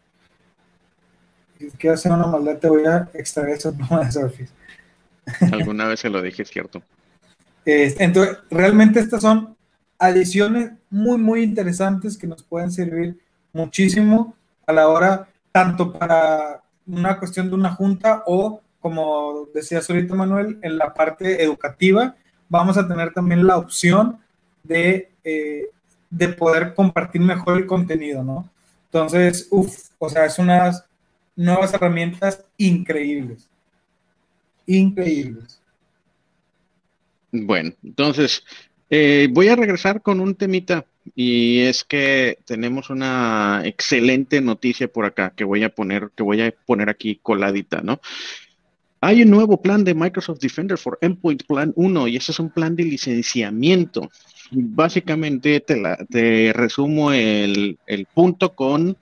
[1.58, 4.52] Si quiero hacer una maldad, te voy a extraer esa pluma de Surface.
[5.52, 6.82] Alguna vez se lo dije, es cierto.
[7.64, 9.56] entonces, realmente estas son
[9.98, 13.18] adiciones muy, muy interesantes que nos pueden servir
[13.52, 14.34] muchísimo
[14.66, 20.58] a la hora, tanto para una cuestión de una junta o como decías ahorita Manuel,
[20.60, 22.16] en la parte educativa
[22.50, 24.18] vamos a tener también la opción
[24.62, 25.70] de, eh,
[26.10, 28.46] de poder compartir mejor el contenido, ¿no?
[28.84, 30.84] Entonces, uff, o sea, es unas
[31.34, 33.48] nuevas herramientas increíbles.
[34.66, 35.58] Increíbles.
[37.32, 38.44] Bueno, entonces,
[38.90, 45.06] eh, voy a regresar con un temita y es que tenemos una excelente noticia por
[45.06, 47.98] acá que voy a poner, que voy a poner aquí coladita, ¿no?
[49.04, 52.48] Hay un nuevo plan de Microsoft Defender for Endpoint Plan 1 y ese es un
[52.48, 54.10] plan de licenciamiento.
[54.50, 57.78] Básicamente te, resumo el,
[58.14, 58.96] punto con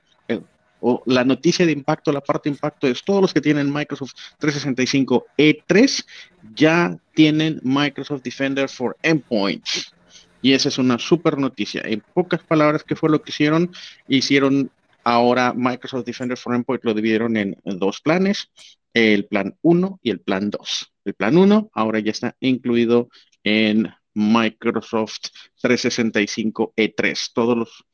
[1.07, 5.27] la noticia de impacto, la parte de impacto es todos los que tienen Microsoft 365
[5.39, 6.05] E3
[6.53, 9.95] ya tienen Microsoft Defender for Endpoints.
[10.41, 11.81] Y esa es una super noticia.
[11.85, 13.71] En pocas palabras, ¿qué fue lo que hicieron?
[14.09, 14.69] Hicieron
[15.05, 18.51] ahora Microsoft Defender for Endpoint, lo dividieron en, dos planes,
[18.95, 20.93] el plan 1 y el plan 2.
[21.05, 23.09] El plan 1 ahora ya está incluido
[23.43, 25.29] en Microsoft
[25.61, 27.31] 365 E3.
[27.35, 27.85] Todos los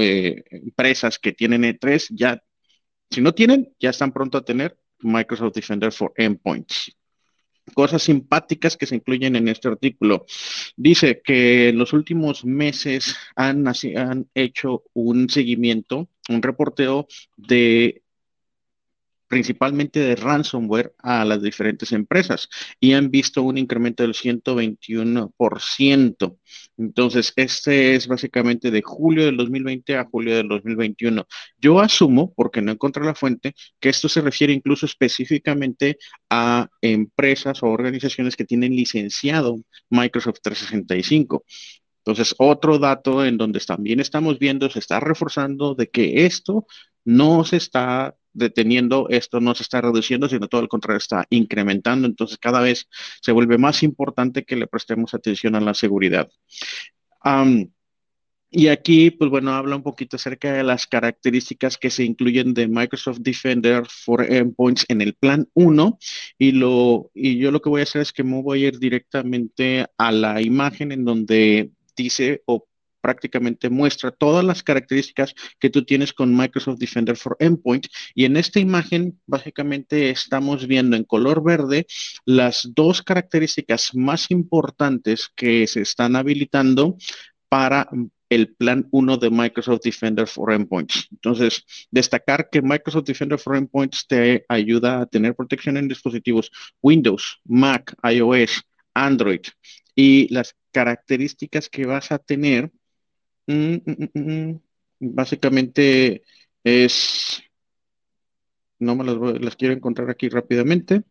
[0.00, 2.42] eh, empresas que tienen E3 ya,
[3.10, 6.96] si no tienen, ya están pronto a tener Microsoft Defender for Endpoints
[7.74, 10.26] cosas simpáticas que se incluyen en este artículo.
[10.76, 17.06] Dice que en los últimos meses han, han hecho un seguimiento, un reporteo
[17.36, 18.02] de
[19.28, 22.48] principalmente de ransomware a las diferentes empresas
[22.80, 26.38] y han visto un incremento del 121%.
[26.78, 31.26] Entonces, este es básicamente de julio del 2020 a julio del 2021.
[31.58, 35.98] Yo asumo, porque no encontré la fuente, que esto se refiere incluso específicamente
[36.30, 39.56] a empresas o organizaciones que tienen licenciado
[39.90, 41.44] Microsoft 365.
[42.04, 46.66] Entonces, otro dato en donde también estamos viendo, se está reforzando de que esto
[47.04, 52.06] no se está deteniendo, esto no se está reduciendo, sino todo el contrario, está incrementando.
[52.06, 52.88] Entonces, cada vez
[53.20, 56.28] se vuelve más importante que le prestemos atención a la seguridad.
[58.50, 62.68] y aquí, pues bueno, habla un poquito acerca de las características que se incluyen de
[62.68, 65.98] Microsoft Defender for Endpoints en el plan 1.
[66.38, 68.78] Y, lo, y yo lo que voy a hacer es que me voy a ir
[68.78, 72.66] directamente a la imagen en donde dice o
[73.06, 77.86] prácticamente muestra todas las características que tú tienes con Microsoft Defender for Endpoint.
[78.16, 81.86] Y en esta imagen, básicamente estamos viendo en color verde
[82.24, 86.96] las dos características más importantes que se están habilitando
[87.48, 87.88] para
[88.28, 91.06] el plan 1 de Microsoft Defender for Endpoints.
[91.12, 96.50] Entonces, destacar que Microsoft Defender for Endpoints te ayuda a tener protección en dispositivos
[96.82, 99.42] Windows, Mac, iOS, Android
[99.94, 102.72] y las características que vas a tener
[103.46, 104.60] Mm, mm, mm,
[105.00, 106.22] Básicamente
[106.64, 107.42] es,
[108.78, 111.02] no me las, quiero encontrar aquí rápidamente.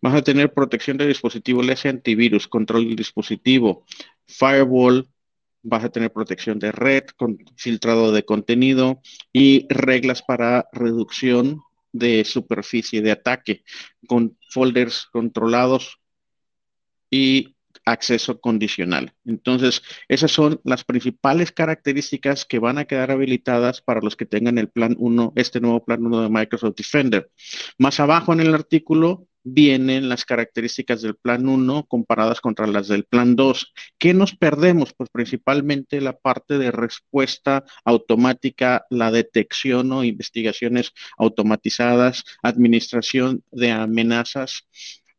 [0.00, 3.84] Vas a tener protección de dispositivo, le antivirus, control del dispositivo,
[4.26, 5.08] firewall,
[5.62, 7.04] vas a tener protección de red,
[7.56, 9.00] filtrado de contenido
[9.32, 11.62] y reglas para reducción
[11.92, 13.64] de superficie de ataque,
[14.06, 15.98] con folders controlados
[17.10, 17.55] y
[17.86, 19.14] acceso condicional.
[19.24, 24.58] Entonces, esas son las principales características que van a quedar habilitadas para los que tengan
[24.58, 27.30] el plan 1, este nuevo plan 1 de Microsoft Defender.
[27.78, 33.04] Más abajo en el artículo vienen las características del plan 1 comparadas contra las del
[33.04, 33.72] plan 2.
[33.96, 34.92] ¿Qué nos perdemos?
[34.92, 44.66] Pues principalmente la parte de respuesta automática, la detección o investigaciones automatizadas, administración de amenazas,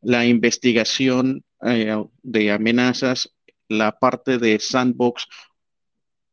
[0.02, 3.34] la investigación eh, de amenazas,
[3.68, 5.28] la parte de sandbox.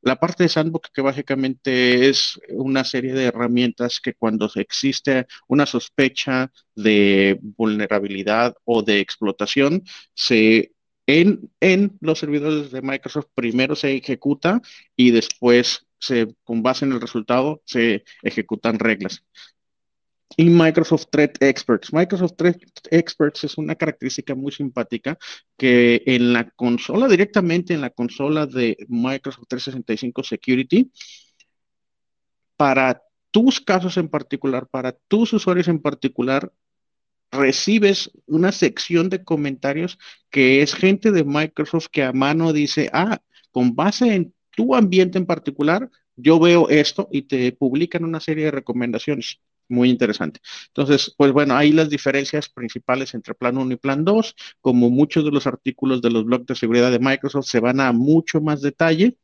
[0.03, 5.65] La parte de sandbox que básicamente es una serie de herramientas que cuando existe una
[5.65, 9.83] sospecha de vulnerabilidad o de explotación,
[10.15, 10.73] se
[11.07, 14.61] en, en los servidores de Microsoft primero se ejecuta
[14.97, 19.23] y después se, con base en el resultado se ejecutan reglas
[20.37, 21.93] y Microsoft Threat Experts.
[21.93, 22.61] Microsoft Threat
[22.91, 25.19] Experts es una característica muy simpática
[25.57, 30.91] que en la consola, directamente en la consola de Microsoft 365 Security,
[32.57, 36.53] para tus casos en particular, para tus usuarios en particular,
[37.31, 39.99] recibes una sección de comentarios
[40.31, 43.21] que es gente de Microsoft que a mano dice, ah,
[43.51, 48.45] con base en tu ambiente en particular, yo veo esto y te publican una serie
[48.45, 49.41] de recomendaciones.
[49.69, 50.41] Muy interesante.
[50.69, 55.25] Entonces, pues bueno, ahí las diferencias principales entre plan 1 y plan 2, como muchos
[55.25, 58.61] de los artículos de los blogs de seguridad de Microsoft se van a mucho más
[58.61, 59.17] detalle.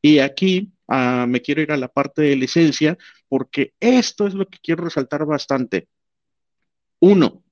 [0.00, 2.96] Y aquí ah, me quiero ir a la parte de licencia
[3.28, 5.88] porque esto es lo que quiero resaltar bastante.
[7.00, 7.42] Uno,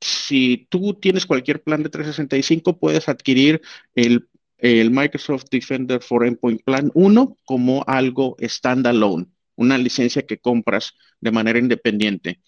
[0.00, 3.60] si tú tienes cualquier plan de 365, puedes adquirir
[3.94, 4.28] el,
[4.58, 9.26] el Microsoft Defender for Endpoint Plan 1 como algo standalone
[9.62, 12.40] una licencia que compras de manera independiente.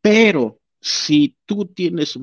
[0.00, 2.18] Pero si tú tienes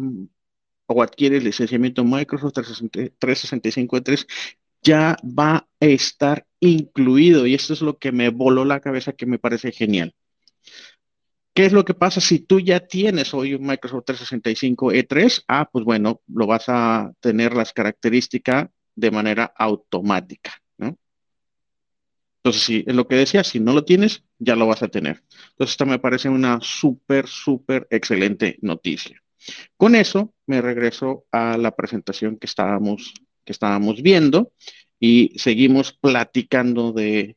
[0.88, 4.28] o adquieres licenciamiento Microsoft 365 3
[4.82, 9.26] ya va a estar incluido y esto es lo que me voló la cabeza que
[9.26, 10.14] me parece genial.
[11.54, 15.44] ¿Qué es lo que pasa si tú ya tienes hoy un Microsoft 365 E3?
[15.48, 20.54] Ah, pues bueno, lo vas a tener las características de manera automática.
[22.38, 25.24] Entonces, si es lo que decía, si no lo tienes, ya lo vas a tener.
[25.52, 29.22] Entonces, esta me parece una súper, súper excelente noticia.
[29.76, 33.14] Con eso, me regreso a la presentación que estábamos,
[33.44, 34.52] que estábamos viendo
[35.00, 37.36] y seguimos platicando de,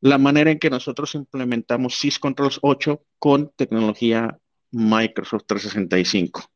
[0.00, 4.38] la manera en que nosotros implementamos SysControls 8 con tecnología
[4.70, 6.50] Microsoft 365.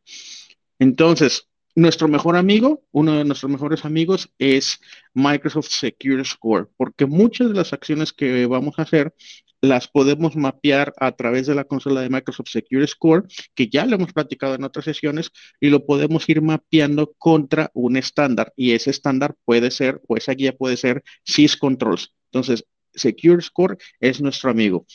[0.79, 4.81] Entonces, nuestro mejor amigo, uno de nuestros mejores amigos es
[5.15, 9.15] Microsoft Secure Score, porque muchas de las acciones que vamos a hacer
[9.61, 13.97] las podemos mapear a través de la consola de Microsoft Secure Score, que ya lo
[13.97, 18.53] hemos platicado en otras sesiones, y lo podemos ir mapeando contra un estándar.
[18.57, 22.15] Y ese estándar puede ser, o esa guía puede ser SysControls.
[22.33, 22.65] Entonces,
[22.95, 24.87] Secure Score es nuestro amigo.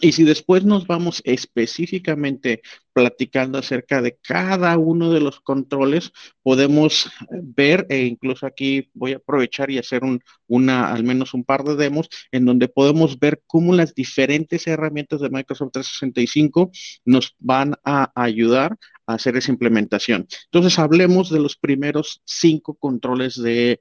[0.00, 7.10] Y si después nos vamos específicamente platicando acerca de cada uno de los controles, podemos
[7.30, 11.64] ver, e incluso aquí voy a aprovechar y hacer un, una, al menos un par
[11.64, 16.70] de demos, en donde podemos ver cómo las diferentes herramientas de Microsoft 365
[17.04, 18.76] nos van a ayudar
[19.06, 20.26] a hacer esa implementación.
[20.44, 23.80] Entonces, hablemos de los primeros cinco controles de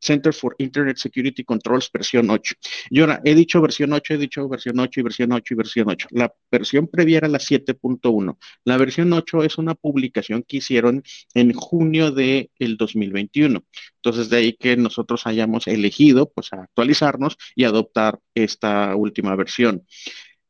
[0.00, 2.54] Center for Internet Security Controls versión 8.
[2.90, 5.90] Y ahora, he dicho versión 8, he dicho versión 8 y versión 8 y versión
[5.90, 6.08] 8.
[6.10, 8.38] La versión previa era la 7.1.
[8.64, 11.02] La versión 8 es una publicación que hicieron
[11.34, 13.64] en junio del de 2021.
[13.96, 19.84] Entonces, de ahí que nosotros hayamos elegido pues actualizarnos y adoptar esta última versión.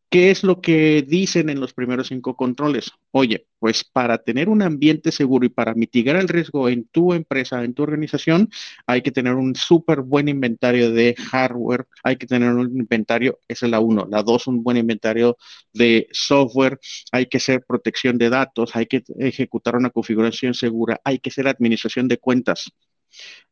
[0.09, 2.92] ¿Qué es lo que dicen en los primeros cinco controles?
[3.11, 7.64] Oye, pues para tener un ambiente seguro y para mitigar el riesgo en tu empresa,
[7.64, 8.48] en tu organización,
[8.86, 13.66] hay que tener un súper buen inventario de hardware, hay que tener un inventario, esa
[13.66, 15.36] es la uno, la dos, un buen inventario
[15.72, 16.78] de software,
[17.11, 21.48] hay que hacer protección de datos, hay que ejecutar una configuración segura, hay que hacer
[21.48, 22.70] administración de cuentas.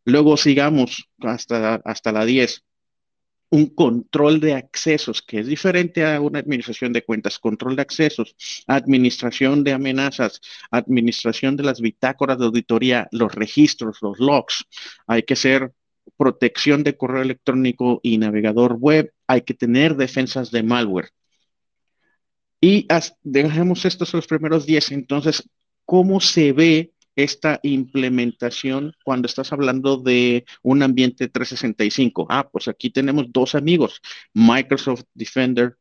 [0.05, 2.65] Luego sigamos hasta, hasta la 10
[3.55, 8.35] un control de accesos, que es diferente a una administración de cuentas, control de accesos,
[8.67, 10.41] administración de amenazas,
[10.73, 14.65] administración de las bitácoras de auditoría, los registros, los logs.
[15.07, 15.73] Hay que hacer
[16.17, 21.11] protección de correo electrónico y navegador web, hay que tener defensas de malware.
[22.61, 22.89] Y
[23.23, 24.91] dejemos estos los primeros 10.
[24.91, 25.49] Entonces,
[25.85, 32.27] ¿cómo se ve esta implementación cuando estás hablando de un ambiente 365?
[32.31, 34.01] Ah, pues aquí tenemos dos amigos,
[34.33, 35.77] Microsoft Defender,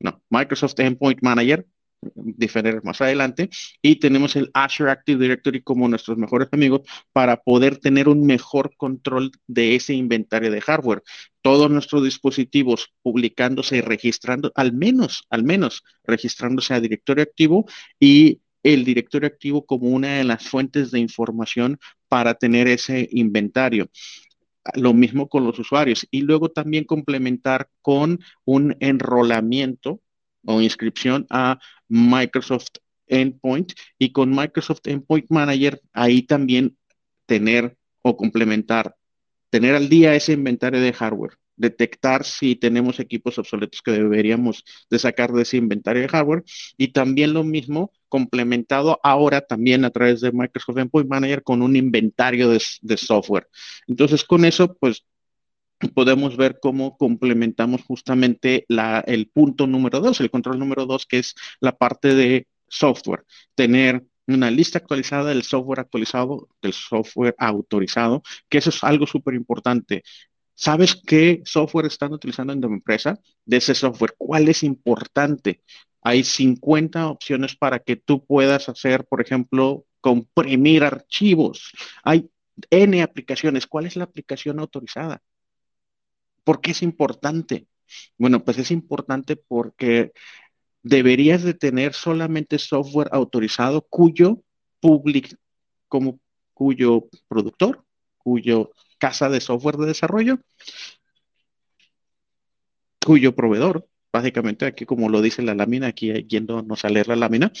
[0.00, 1.66] no, Microsoft Endpoint Manager,
[2.14, 3.50] Defender más adelante,
[3.82, 8.76] y tenemos el Azure Active Directory como nuestros mejores amigos para poder tener un mejor
[8.76, 11.02] control de ese inventario de hardware.
[11.42, 17.66] Todos nuestros dispositivos publicándose y registrando, al menos, al menos registrándose a directorio activo
[17.98, 21.78] y el directorio activo como una de las fuentes de información
[22.08, 23.90] para tener ese inventario.
[24.74, 26.06] Lo mismo con los usuarios.
[26.10, 30.00] Y luego también complementar con un enrolamiento
[30.44, 33.72] o inscripción a Microsoft Endpoint.
[33.98, 36.76] Y con Microsoft Endpoint Manager ahí también
[37.26, 38.96] tener o complementar,
[39.50, 44.98] tener al día ese inventario de hardware detectar si tenemos equipos obsoletos que deberíamos de
[44.98, 46.44] sacar de ese inventario de hardware
[46.76, 51.76] y también lo mismo complementado ahora también a través de Microsoft Endpoint Manager con un
[51.76, 53.48] inventario de, software.
[53.86, 55.04] Entonces con eso pues
[55.94, 61.18] podemos ver cómo complementamos justamente la, el punto número dos, el control número dos, que
[61.18, 63.24] es la parte de software.
[63.54, 69.34] Tener una lista actualizada del software actualizado, del software autorizado, que eso es algo súper
[69.34, 70.02] importante.
[70.60, 73.16] ¿Sabes qué software están utilizando en tu empresa?
[73.44, 75.62] De ese software, ¿cuál es importante?
[76.02, 81.70] Hay 50 opciones para que tú puedas hacer, por ejemplo, comprimir archivos.
[82.02, 82.28] Hay
[82.70, 83.68] N aplicaciones.
[83.68, 85.22] ¿Cuál es la aplicación autorizada?
[86.42, 87.68] ¿Por qué es importante?
[88.16, 90.10] Bueno, pues es importante porque
[90.82, 94.42] deberías de tener solamente software autorizado cuyo
[94.80, 95.36] public,
[95.86, 96.18] como
[96.52, 97.84] cuyo productor,
[98.16, 100.40] cuyo casa de software de desarrollo,
[103.04, 107.52] cuyo proveedor, básicamente aquí como lo dice la lámina, aquí yéndonos a leer la lámina,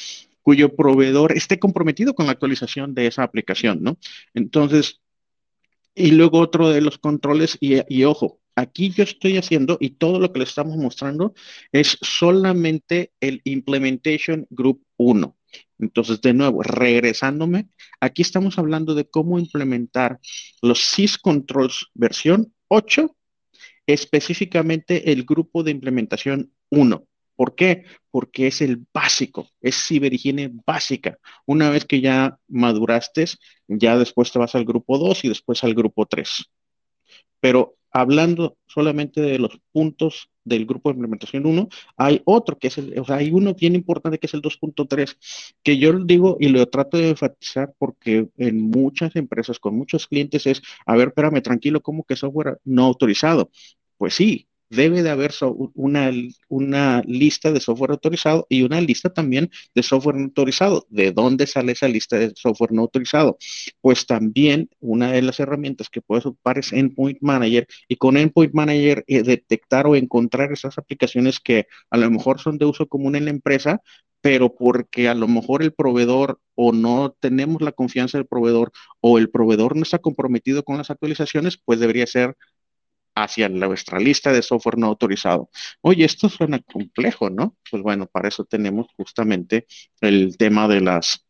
[0.42, 3.98] cuyo proveedor esté comprometido con la actualización de esa aplicación, ¿no?
[4.34, 5.00] Entonces,
[5.94, 10.18] y luego otro de los controles, y, y ojo, aquí yo estoy haciendo y todo
[10.18, 11.34] lo que le estamos mostrando
[11.72, 15.37] es solamente el Implementation Group 1.
[15.78, 17.68] Entonces, de nuevo, regresándome,
[18.00, 20.18] aquí estamos hablando de cómo implementar
[20.60, 23.16] los syscontrols versión 8,
[23.86, 27.04] específicamente el grupo de implementación 1.
[27.36, 27.84] ¿Por qué?
[28.10, 31.18] Porque es el básico, es ciberhigiene básica.
[31.46, 33.26] Una vez que ya maduraste,
[33.68, 36.46] ya después te vas al grupo 2 y después al grupo 3.
[37.38, 42.78] Pero hablando solamente de los puntos del grupo de implementación 1, hay otro que es
[42.78, 45.18] el, o sea, hay uno bien importante que es el 2.3,
[45.62, 50.46] que yo digo y lo trato de enfatizar porque en muchas empresas con muchos clientes
[50.46, 53.50] es, a ver, espérame, tranquilo, ¿cómo que software no autorizado?
[53.98, 55.32] Pues sí, debe de haber
[55.74, 56.10] una,
[56.48, 60.86] una, lista de software autorizado y una lista también de software no autorizado.
[60.90, 63.38] ¿De dónde sale esa lista de software no autorizado?
[63.80, 68.54] Pues también una de las herramientas que puedes ocupar es Endpoint Manager y con Endpoint
[68.54, 73.16] Manager eh, detectar o encontrar esas aplicaciones que a lo mejor son de uso común
[73.16, 73.80] en la empresa,
[74.20, 79.18] pero porque a lo mejor el proveedor o no tenemos la confianza del proveedor o
[79.18, 82.36] el proveedor no está comprometido con las actualizaciones, pues debería ser
[83.22, 85.50] hacia nuestra lista de software no autorizado.
[85.80, 87.56] Oye, esto suena complejo, ¿no?
[87.70, 89.66] Pues bueno, para eso tenemos justamente
[90.00, 91.26] el tema de las,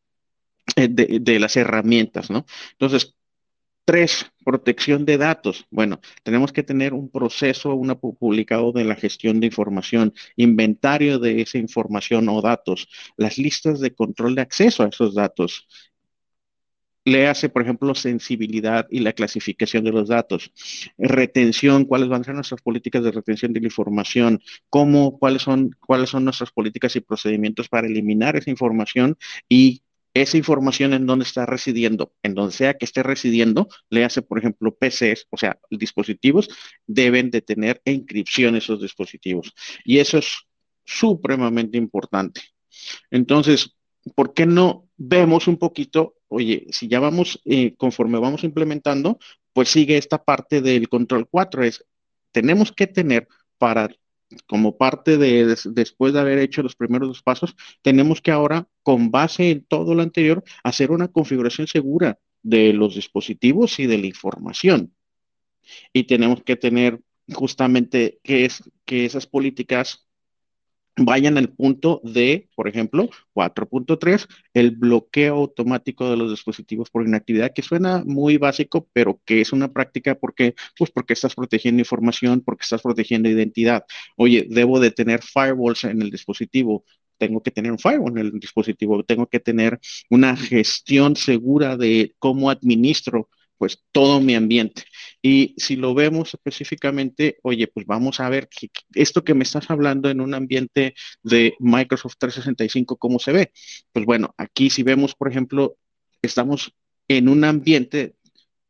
[0.77, 2.47] eh, de, las herramientas, ¿no?
[2.73, 3.15] Entonces,
[3.89, 5.65] Tres, protección de datos.
[5.71, 11.41] Bueno, tenemos que tener un proceso una, publicado de la gestión de información, inventario de
[11.41, 12.87] esa información o datos,
[13.17, 15.67] las listas de control de acceso a esos datos,
[17.09, 20.53] le hace, por ejemplo, sensibilidad y la clasificación de los datos,
[20.97, 24.41] retención, cuáles van a ser nuestras políticas de retención de la información,
[24.71, 29.17] cómo, cuáles son, cuáles son nuestras políticas y procedimientos para eliminar esa información
[29.49, 29.83] y
[30.15, 34.39] esa información en dónde está residiendo, en donde sea que esté residiendo, le hace, por
[34.39, 36.49] ejemplo, PCs, o sea, dispositivos,
[36.87, 39.55] deben de tener encripción esos dispositivos.
[39.85, 40.47] Y eso es
[40.85, 42.41] supremamente importante.
[43.11, 43.78] Entonces,
[44.15, 49.19] ¿por qué no vemos un poquito oye, si ya vamos, eh, conforme vamos implementando,
[49.53, 51.85] pues sigue esta parte del control 4, es,
[52.33, 53.89] tenemos que tener para,
[54.47, 59.11] como parte de, después de haber hecho los primeros dos pasos, tenemos que ahora, con
[59.11, 64.07] base en todo lo anterior, hacer una configuración segura de los dispositivos y de la
[64.07, 64.95] información.
[65.93, 67.01] Y tenemos que tener
[67.33, 70.08] justamente que, es, que esas políticas
[70.99, 77.53] vayan al punto de, por ejemplo, 4.3, el bloqueo automático de los dispositivos por inactividad,
[77.55, 82.41] que suena muy básico, pero que es una práctica porque, pues porque estás protegiendo información,
[82.41, 83.85] porque estás protegiendo identidad.
[84.17, 86.85] Oye, debo de tener firewalls en el dispositivo,
[87.19, 89.79] tengo que tener un firewall en el dispositivo, tengo que tener
[90.11, 93.29] una gestión segura de cómo administro
[93.59, 94.85] pues todo mi ambiente.
[95.21, 98.49] Y si lo vemos específicamente, oye, pues vamos a ver
[98.95, 103.53] esto que me estás hablando en un ambiente de Microsoft 365, ¿cómo se ve?
[103.93, 105.77] Pues bueno, aquí si vemos, por ejemplo,
[106.23, 106.73] estamos
[107.09, 108.15] en un ambiente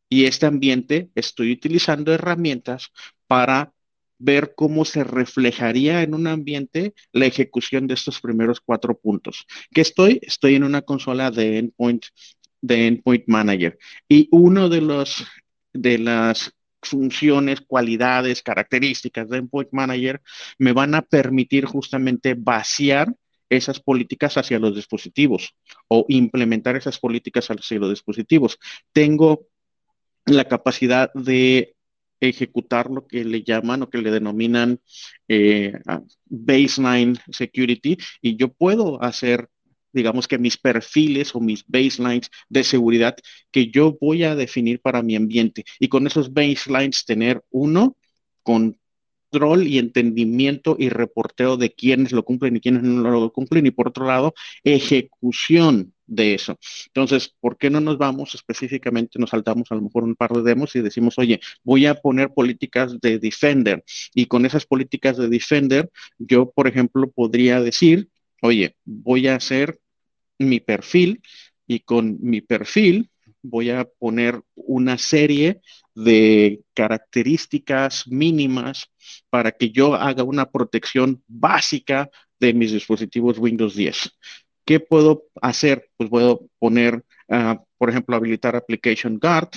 [0.08, 2.92] y este ambiente estoy utilizando herramientas
[3.26, 3.72] para
[4.18, 9.46] ver cómo se reflejaría en un ambiente la ejecución de estos primeros cuatro puntos.
[9.72, 10.18] ¿Qué estoy?
[10.22, 12.06] Estoy en una consola de Endpoint
[12.60, 13.78] de Endpoint Manager.
[14.08, 15.26] Y uno de los
[15.72, 16.52] de las
[16.82, 20.20] funciones, cualidades, características de Endpoint Manager
[20.58, 23.12] me van a permitir justamente vaciar
[23.50, 25.54] esas políticas hacia los dispositivos
[25.88, 28.58] o implementar esas políticas hacia los dispositivos.
[28.92, 29.46] Tengo
[30.26, 31.74] la capacidad de
[32.20, 34.80] ejecutar lo que le llaman o que le denominan
[35.28, 35.72] eh,
[36.26, 39.48] baseline security y yo puedo hacer
[39.92, 43.16] digamos que mis perfiles o mis baselines de seguridad
[43.50, 45.64] que yo voy a definir para mi ambiente.
[45.78, 47.96] Y con esos baselines tener uno,
[48.42, 53.66] control y entendimiento y reporteo de quiénes lo cumplen y quiénes no lo cumplen.
[53.66, 54.34] Y por otro lado,
[54.64, 56.58] ejecución de eso.
[56.86, 60.42] Entonces, ¿por qué no nos vamos específicamente, nos saltamos a lo mejor un par de
[60.42, 63.84] demos y decimos, oye, voy a poner políticas de Defender
[64.14, 68.08] y con esas políticas de Defender, yo, por ejemplo, podría decir
[68.42, 69.78] oye, voy a hacer
[70.38, 71.22] mi perfil
[71.66, 73.10] y con mi perfil
[73.42, 75.60] voy a poner una serie
[75.94, 78.90] de características mínimas
[79.30, 82.08] para que yo haga una protección básica
[82.38, 84.12] de mis dispositivos Windows 10.
[84.64, 85.90] ¿Qué puedo hacer?
[85.96, 89.50] Pues puedo poner, ah, por ejemplo, habilitar Application Guard,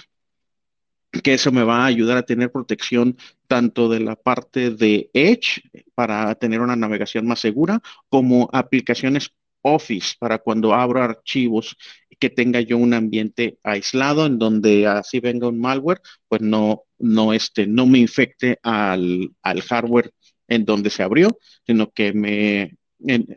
[1.23, 5.61] que eso me va a ayudar a tener protección tanto de la parte de Edge
[5.93, 9.31] para tener una navegación más segura, como aplicaciones
[9.63, 11.77] Office para cuando abro archivos
[12.19, 17.33] que tenga yo un ambiente aislado en donde así venga un malware, pues no, no,
[17.33, 20.11] este, no me infecte al, al hardware
[20.47, 22.77] en donde se abrió, sino que me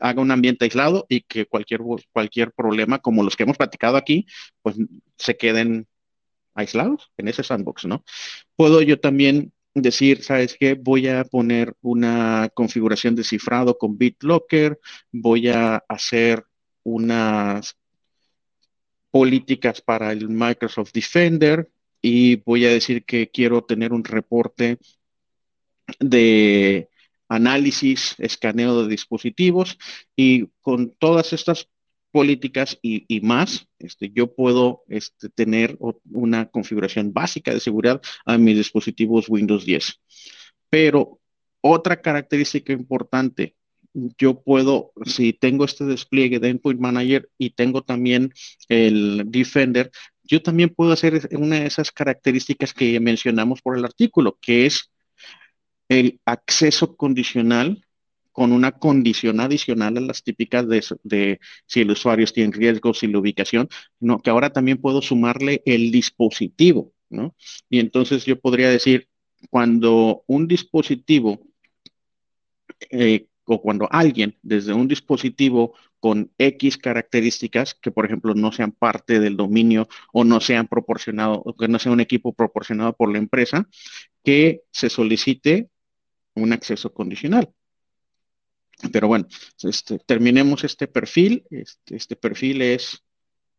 [0.00, 1.80] haga un ambiente aislado y que cualquier,
[2.12, 4.26] cualquier problema, como los que hemos platicado aquí,
[4.60, 4.76] pues
[5.16, 5.86] se queden
[6.54, 8.04] aislados en ese sandbox, ¿no?
[8.56, 10.74] Puedo yo también decir, ¿sabes qué?
[10.74, 14.78] Voy a poner una configuración de cifrado con BitLocker,
[15.12, 16.44] voy a hacer
[16.84, 17.76] unas
[19.10, 24.78] políticas para el Microsoft Defender y voy a decir que quiero tener un reporte
[26.00, 26.88] de
[27.28, 29.78] análisis, escaneo de dispositivos
[30.16, 31.68] y con todas estas
[32.14, 35.76] políticas y, más, este, yo puedo este, tener
[36.12, 40.00] una configuración básica de seguridad a mis dispositivos Windows 10.
[40.70, 41.18] Pero
[41.60, 43.56] otra característica importante,
[43.92, 48.32] yo puedo, si tengo este despliegue de Endpoint Manager y tengo también
[48.68, 49.90] el Defender,
[50.22, 54.92] yo también puedo hacer una de esas características que mencionamos por el artículo, que es
[55.88, 57.83] el acceso condicional
[58.34, 63.20] con una condición adicional a las típicas de, si el usuario tiene riesgos y la
[63.20, 63.68] ubicación,
[64.00, 67.36] no, que ahora también puedo sumarle el dispositivo, ¿no?
[67.70, 69.08] Y entonces yo podría decir,
[69.50, 71.46] cuando un dispositivo
[72.90, 78.72] eh, o cuando alguien desde un dispositivo con X características que, por ejemplo, no sean
[78.72, 83.12] parte del dominio o no sean proporcionado, o que no sea un equipo proporcionado por
[83.12, 83.68] la empresa,
[84.24, 85.70] que se solicite
[86.34, 87.54] un acceso condicional.
[88.92, 89.26] Pero bueno,
[89.62, 91.44] este, terminemos este perfil.
[91.50, 93.02] Este, este, perfil es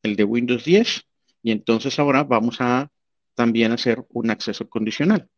[0.03, 1.03] el de Windows 10
[1.41, 2.91] y entonces ahora vamos a
[3.33, 5.29] también hacer un acceso condicional.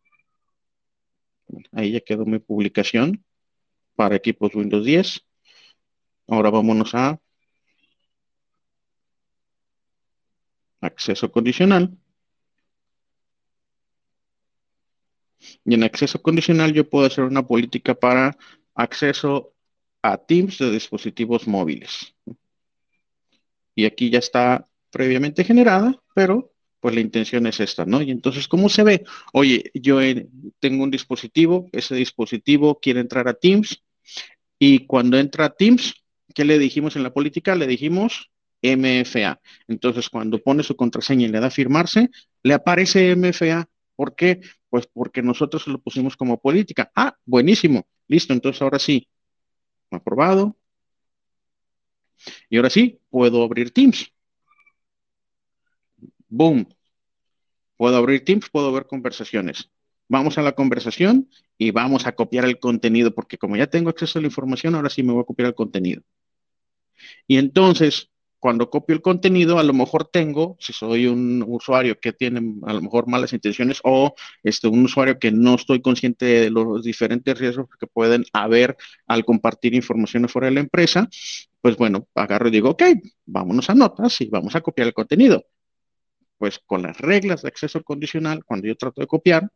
[1.71, 3.23] Ahí ya quedó mi publicación
[3.95, 5.21] para equipos Windows 10.
[6.27, 7.19] Ahora vámonos a
[10.81, 11.97] acceso condicional.
[15.65, 18.37] Y en acceso condicional yo puedo hacer una política para
[18.75, 19.53] acceso
[20.01, 22.15] a Teams de dispositivos móviles.
[23.75, 28.01] Y aquí ya está previamente generada, pero pues la intención es esta, ¿no?
[28.01, 29.03] Y entonces, ¿cómo se ve?
[29.33, 29.99] Oye, yo
[30.59, 33.83] tengo un dispositivo, ese dispositivo quiere entrar a Teams
[34.59, 35.93] y cuando entra a Teams,
[36.33, 37.55] ¿qué le dijimos en la política?
[37.55, 38.31] Le dijimos
[38.61, 39.39] MFA.
[39.67, 42.09] Entonces, cuando pone su contraseña y le da a firmarse,
[42.43, 43.67] le aparece MFA.
[43.95, 44.41] ¿Por qué?
[44.69, 46.91] Pues porque nosotros lo pusimos como política.
[46.95, 47.87] Ah, buenísimo.
[48.07, 49.07] Listo, entonces ahora sí,
[49.91, 50.55] aprobado.
[52.49, 54.11] Y ahora sí, puedo abrir Teams.
[56.29, 56.67] Boom.
[57.77, 59.69] Puedo abrir Teams, puedo ver conversaciones.
[60.09, 64.19] Vamos a la conversación y vamos a copiar el contenido, porque como ya tengo acceso
[64.19, 66.01] a la información, ahora sí me voy a copiar el contenido.
[67.27, 68.09] Y entonces,
[68.47, 72.71] cuando copio el contenido, a lo mejor tengo, si soy un usuario que tiene a
[72.71, 77.37] lo mejor malas intenciones o este, un usuario que no estoy consciente de los diferentes
[77.37, 81.09] riesgos que pueden haber al compartir información fuera de la empresa,
[81.59, 82.83] pues bueno, agarro y digo, ok,
[83.25, 85.43] vámonos a notas y vamos a copiar el contenido.
[86.37, 89.51] Pues con las reglas de acceso condicional, cuando yo trato de copiar,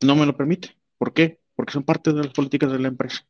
[0.00, 0.76] no me lo permite.
[0.98, 1.38] ¿Por qué?
[1.54, 3.24] Porque son parte de las políticas de la empresa.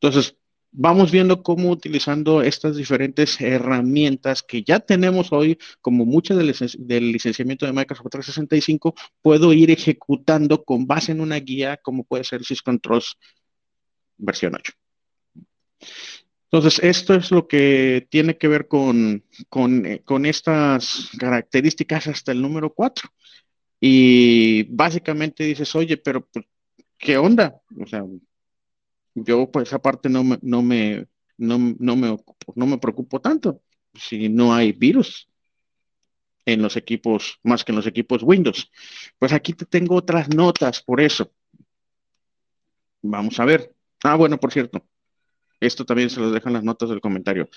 [0.00, 0.36] Entonces,
[0.70, 7.66] vamos viendo cómo utilizando estas diferentes herramientas que ya tenemos hoy, como muchas del, licenciamiento
[7.66, 13.16] de Microsoft 365, puedo ir ejecutando con base en una guía como puede ser SysControls
[14.16, 14.72] versión 8.
[16.50, 22.32] Entonces, esto es lo que tiene que ver con, con, eh, con estas características hasta
[22.32, 23.10] el número 4.
[23.80, 26.46] Y básicamente dices, oye, pero pues,
[26.96, 27.60] ¿qué onda?
[27.78, 28.02] O sea,
[29.14, 31.06] yo pues esa parte no me, no me,
[31.36, 32.16] no, me,
[32.54, 33.62] no me preocupo tanto
[33.94, 35.28] si no hay virus
[36.46, 38.70] en los equipos, más que en los equipos Windows.
[39.18, 41.30] Pues aquí te tengo otras notas por eso.
[43.02, 43.74] Vamos a ver.
[44.02, 44.84] Ah, bueno, por cierto,
[45.60, 47.48] esto también se los dejan las notas del comentario.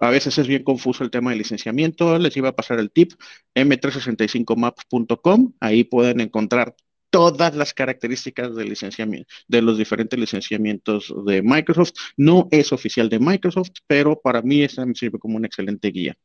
[0.00, 2.18] A veces es bien confuso el tema de licenciamiento.
[2.18, 3.12] Les iba a pasar el tip
[3.54, 5.54] m365maps.com.
[5.60, 6.76] Ahí pueden encontrar
[7.18, 11.90] todas las características de licenciamiento, de los diferentes licenciamientos de Microsoft.
[12.16, 16.16] No es oficial de Microsoft, pero para mí esa me sirve como una excelente guía.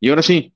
[0.00, 0.52] Y ahora sí,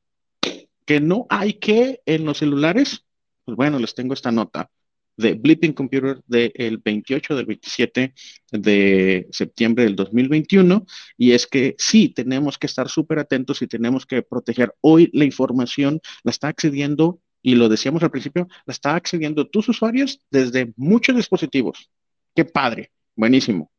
[0.85, 3.05] que no hay que en los celulares,
[3.45, 4.69] pues bueno, les tengo esta nota
[5.17, 8.15] de Blipping Computer del 28 del 27
[8.51, 10.85] de septiembre del 2021
[11.17, 14.75] y es que sí, tenemos que estar súper atentos y tenemos que proteger.
[14.81, 19.69] Hoy la información la está accediendo y lo decíamos al principio, la está accediendo tus
[19.69, 21.91] usuarios desde muchos dispositivos.
[22.35, 23.71] Qué padre, buenísimo.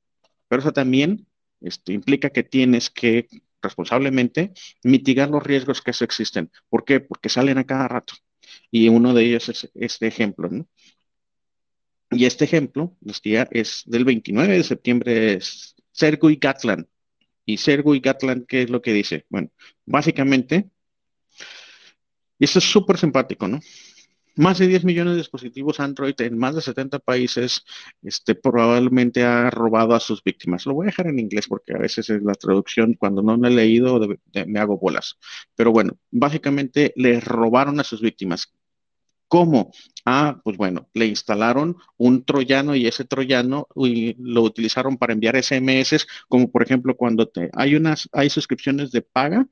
[0.48, 1.26] Pero eso también
[1.62, 3.28] esto implica que tienes que
[3.62, 4.52] responsablemente
[4.84, 6.52] mitigar los riesgos que se existen.
[6.70, 7.00] ¿Por qué?
[7.00, 8.14] Porque salen a cada rato.
[8.70, 10.50] Y uno de ellos es este ejemplo.
[12.12, 16.86] Y este ejemplo, decía, es del 29 de septiembre, es Sergey Gatland.
[17.46, 19.26] ¿Y Sergey Gatland qué es lo que dice?
[19.30, 19.50] Bueno,
[19.86, 20.70] básicamente,
[22.44, 23.62] y esto es súper simpático, ¿no?
[24.36, 27.64] Más de 10 millones de dispositivos Android en más de 70 países
[28.02, 30.66] este, probablemente ha robado a sus víctimas.
[30.66, 33.48] Lo voy a dejar en inglés porque a veces es la traducción, cuando no lo
[33.48, 33.98] he leído,
[34.46, 35.18] me hago bolas.
[35.56, 38.52] Pero bueno, básicamente le robaron a sus víctimas.
[39.30, 39.72] ¿Cómo?
[40.04, 46.06] Ah, pues bueno, le instalaron un troyano y ese troyano lo utilizaron para enviar SMS,
[46.28, 49.48] como por ejemplo cuando te, hay unas, hay suscripciones de paga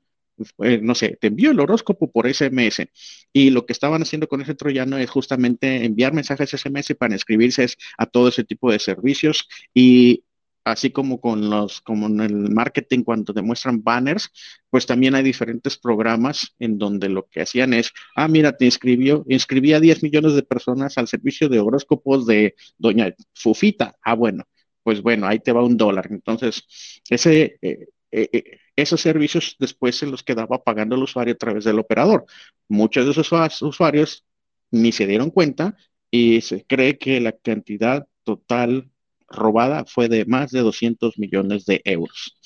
[0.64, 2.88] eh, no sé, te envío el horóscopo por SMS.
[3.32, 7.66] Y lo que estaban haciendo con ese troyano es justamente enviar mensajes SMS para inscribirse
[7.98, 10.24] a todo ese tipo de servicios y
[10.64, 14.30] así como con los, como en el marketing cuando te muestran banners,
[14.70, 19.24] pues también hay diferentes programas en donde lo que hacían es, ah, mira, te inscribió,
[19.28, 23.96] inscribí a 10 millones de personas al servicio de horóscopos de doña Fufita.
[24.02, 24.44] Ah, bueno,
[24.82, 26.08] pues bueno, ahí te va un dólar.
[26.10, 26.64] Entonces,
[27.08, 31.78] ese, eh, eh, esos servicios después se los quedaba pagando el usuario a través del
[31.78, 32.26] operador.
[32.68, 34.24] Muchos de esos usuarios
[34.70, 35.76] ni se dieron cuenta
[36.10, 38.90] y se cree que la cantidad total
[39.28, 42.36] robada fue de más de 200 millones de euros.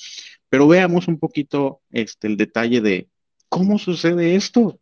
[0.49, 3.09] Pero veamos un poquito este, el detalle de
[3.49, 4.81] cómo sucede esto.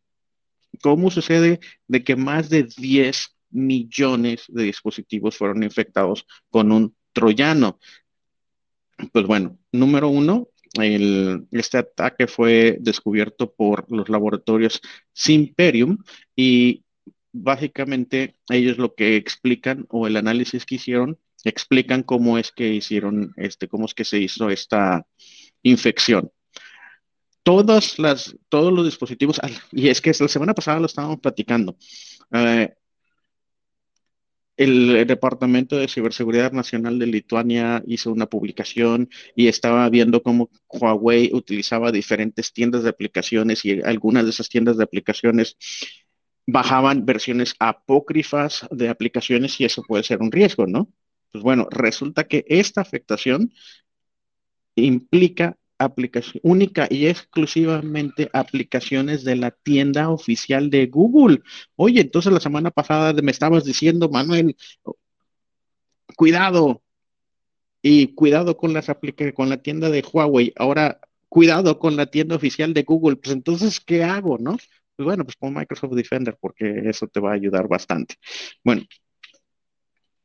[0.82, 7.78] ¿Cómo sucede de que más de 10 millones de dispositivos fueron infectados con un troyano?
[9.12, 10.48] Pues bueno, número uno,
[10.80, 14.80] este ataque fue descubierto por los laboratorios
[15.12, 15.98] Simperium
[16.34, 16.84] y
[17.32, 23.32] básicamente ellos lo que explican o el análisis que hicieron explican cómo es que hicieron
[23.36, 25.06] este, cómo es que se hizo esta
[25.62, 26.30] infección.
[27.42, 29.40] Todas las, todos los dispositivos,
[29.72, 31.76] y es que la semana pasada lo estábamos platicando,
[32.32, 32.74] eh,
[34.56, 41.30] el Departamento de Ciberseguridad Nacional de Lituania hizo una publicación y estaba viendo cómo Huawei
[41.32, 45.56] utilizaba diferentes tiendas de aplicaciones y algunas de esas tiendas de aplicaciones
[46.46, 50.88] bajaban versiones apócrifas de aplicaciones y eso puede ser un riesgo, ¿no?
[51.32, 53.52] Pues bueno, resulta que esta afectación
[54.76, 61.42] implica aplicación única y exclusivamente aplicaciones de la tienda oficial de Google.
[61.76, 64.56] Oye, entonces la semana pasada me estabas diciendo, Manuel,
[66.16, 66.82] cuidado
[67.82, 68.86] y cuidado con las
[69.34, 70.52] con la tienda de Huawei.
[70.56, 73.16] Ahora, cuidado con la tienda oficial de Google.
[73.16, 74.56] Pues entonces, ¿qué hago, no?
[74.96, 78.14] Pues bueno, pues con Microsoft Defender porque eso te va a ayudar bastante.
[78.62, 78.84] Bueno,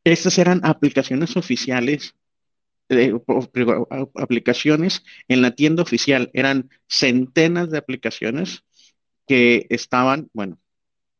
[0.04, 2.16] estas eran aplicaciones oficiales
[4.16, 6.30] aplicaciones en la tienda oficial.
[6.34, 8.64] Eran centenas de aplicaciones
[9.28, 10.60] que estaban, bueno,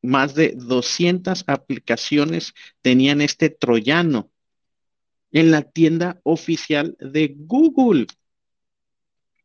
[0.02, 4.32] más de 200 aplicaciones tenían este troyano
[5.32, 8.08] en la tienda oficial de Google.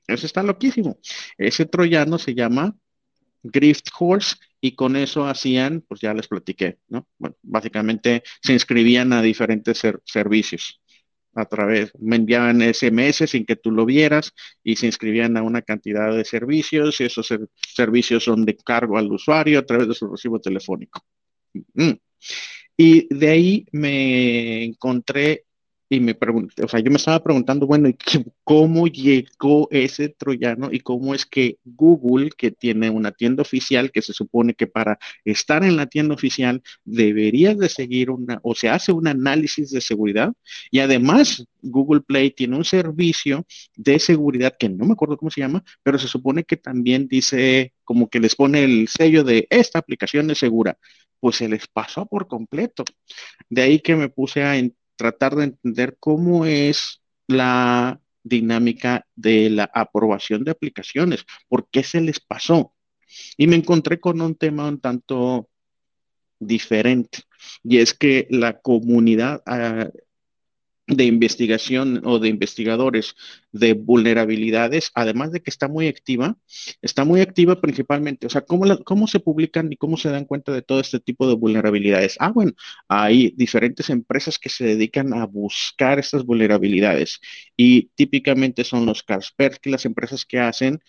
[0.07, 0.99] Eso está loquísimo.
[1.37, 2.77] Ese troyano se llama
[3.43, 7.07] Grift Horse y con eso hacían, pues ya les platiqué, ¿no?
[7.18, 10.81] Bueno, básicamente se inscribían a diferentes servicios
[11.35, 14.32] a través, me enviaban SMS sin que tú lo vieras
[14.62, 17.28] y se inscribían a una cantidad de servicios y esos
[17.74, 21.05] servicios son de cargo al usuario a través de su recibo telefónico.
[21.74, 21.93] Mm.
[22.76, 25.45] Y de ahí me encontré
[25.89, 27.91] y me pregunté, o sea, yo me estaba preguntando, bueno,
[28.45, 34.03] ¿cómo llegó ese troyano y cómo es que Google, que tiene una tienda oficial, que
[34.03, 38.68] se supone que para estar en la tienda oficial deberías de seguir una, o se
[38.68, 40.32] hace un análisis de seguridad
[40.70, 45.43] y además Google Play tiene un servicio de seguridad que no me acuerdo cómo se
[45.43, 49.78] llama, pero se supone que también dice como que les pone el sello de esta
[49.78, 50.78] aplicación es segura
[51.20, 52.85] pues se les pasó por completo.
[53.49, 54.57] De ahí que me puse a,
[54.97, 62.01] tratar de entender cómo es la dinámica de la aprobación de aplicaciones, por qué se
[62.01, 62.74] les pasó.
[63.36, 65.49] Y me encontré con un tema un tanto
[66.38, 67.20] diferente,
[67.62, 69.88] y es que la comunidad ah,
[70.87, 73.14] de investigación o de investigadores
[73.53, 76.37] de vulnerabilidades, además de que está muy activa,
[76.82, 80.53] está muy activa principalmente, o sea, ¿cómo, ¿cómo se publican y cómo se dan cuenta
[80.53, 82.16] de todo este tipo de vulnerabilidades?
[82.20, 82.53] Ah, bueno,
[82.89, 87.20] hay diferentes empresas que se dedican a buscar estas vulnerabilidades
[87.57, 90.80] y típicamente son los Kaspersky, las empresas que hacen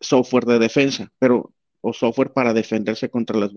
[0.00, 3.52] software de defensa, pero o software para defenderse contra las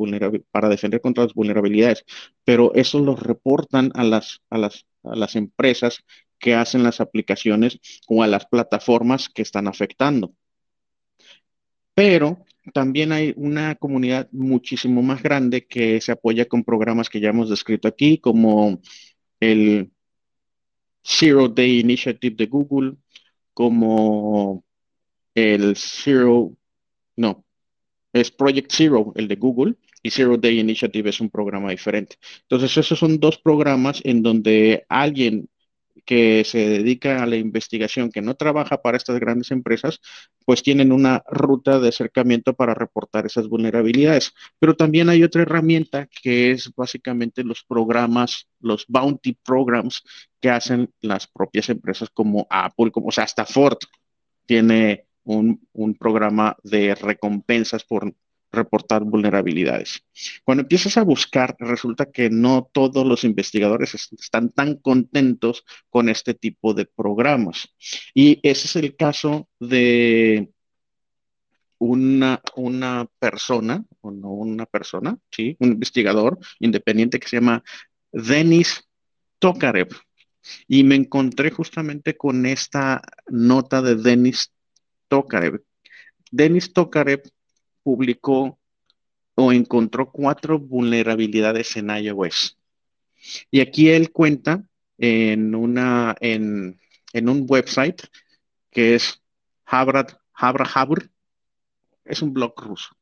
[0.51, 2.03] para defender contra las vulnerabilidades,
[2.43, 6.03] pero eso lo reportan a las, a las, a las empresas
[6.39, 10.33] que hacen las aplicaciones o a las plataformas que están afectando.
[11.93, 17.29] Pero también hay una comunidad muchísimo más grande que se apoya con programas que ya
[17.29, 18.81] hemos descrito aquí, como
[19.39, 19.91] el
[21.03, 22.97] Zero Day Initiative de Google,
[23.53, 24.65] como
[25.35, 26.57] el Zero,
[27.15, 27.44] no,
[28.15, 32.15] es Project Zero, el de Google, y Zero Day Initiative es un programa diferente.
[32.43, 35.49] Entonces, esos son dos programas en donde alguien
[36.05, 39.99] que se dedica a la investigación, que no trabaja para estas grandes empresas,
[40.45, 44.31] pues tienen una ruta de acercamiento para reportar esas vulnerabilidades.
[44.59, 50.03] Pero también hay otra herramienta que es básicamente los programas, los bounty programs
[50.39, 53.79] que hacen las propias empresas como Apple, como o hasta Ford
[54.45, 58.13] tiene un, un programa de recompensas por
[58.55, 60.03] reportar vulnerabilidades.
[60.43, 66.33] Cuando empiezas a buscar, resulta que no todos los investigadores están tan contentos con este
[66.33, 67.69] tipo de programas.
[68.13, 70.49] Y ese es el caso de
[71.77, 77.63] una, una persona, o no una persona, sí, un investigador independiente que se llama
[78.11, 78.83] Denis
[79.39, 79.89] Tokarev.
[80.67, 84.54] Y me encontré justamente con esta nota de Denis
[85.07, 85.61] Tokarev.
[86.31, 87.21] Denis Tokarev
[87.83, 88.59] publicó
[89.35, 92.57] o encontró cuatro vulnerabilidades en iOS.
[93.51, 94.63] Y aquí él cuenta
[94.97, 96.79] en, una, en,
[97.13, 98.01] un website
[98.71, 99.21] que es
[99.65, 101.09] Habrad, Habra Habr,
[102.03, 102.95] es un blog ruso.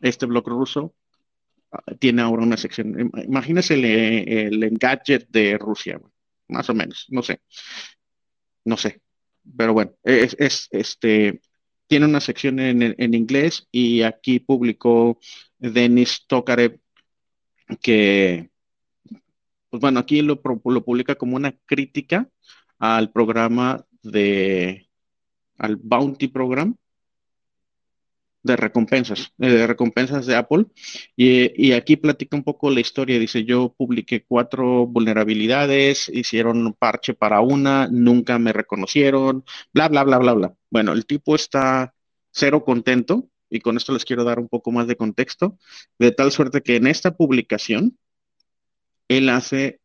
[0.00, 0.94] Este blog ruso
[1.72, 3.84] ah, tiene ahora una sección, imagínese el,
[4.62, 4.78] el,
[5.30, 6.00] de Rusia,
[6.48, 7.40] más o menos, no sé,
[8.64, 9.02] no sé,
[9.56, 11.40] pero bueno, es, es este,
[11.86, 15.18] tiene una sección en, inglés y aquí publicó
[15.58, 16.78] Denis Tokarev
[17.80, 18.50] que,
[19.70, 22.28] pues bueno, aquí lo, lo publica como una crítica
[22.78, 24.88] al programa de,
[25.56, 26.76] al Bounty Program
[28.42, 30.66] de recompensas, eh, de recompensas de Apple.
[31.16, 33.18] Y, y, aquí platica un poco la historia.
[33.18, 40.04] Dice, yo publiqué cuatro vulnerabilidades, hicieron un parche para una, nunca me reconocieron, bla, bla,
[40.04, 40.54] bla, bla, bla.
[40.70, 41.94] Bueno, el tipo está
[42.30, 45.58] cero contento y con esto les quiero dar un poco más de contexto,
[45.98, 47.98] de tal suerte que en esta publicación
[49.08, 49.80] él hace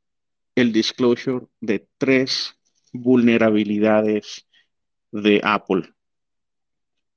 [0.56, 2.56] el disclosure de tres
[2.92, 4.48] vulnerabilidades
[5.12, 5.94] de Apple,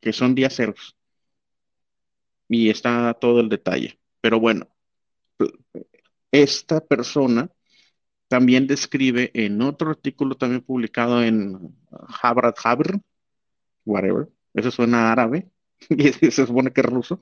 [0.00, 0.95] que son días ceros.
[2.48, 3.98] Y está todo el detalle.
[4.20, 4.68] Pero bueno,
[6.30, 7.50] esta persona
[8.28, 11.76] también describe en otro artículo también publicado en
[12.22, 13.00] Harvard, Harvard,
[13.84, 15.48] whatever, eso suena árabe,
[15.90, 17.20] y se supone que es ruso.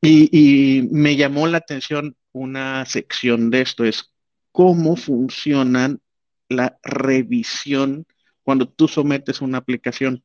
[0.00, 4.12] Y, me llamó la atención una sección de esto, es
[4.52, 6.00] cómo funcionan
[6.48, 8.06] la revisión
[8.42, 10.22] cuando tú sometes una aplicación.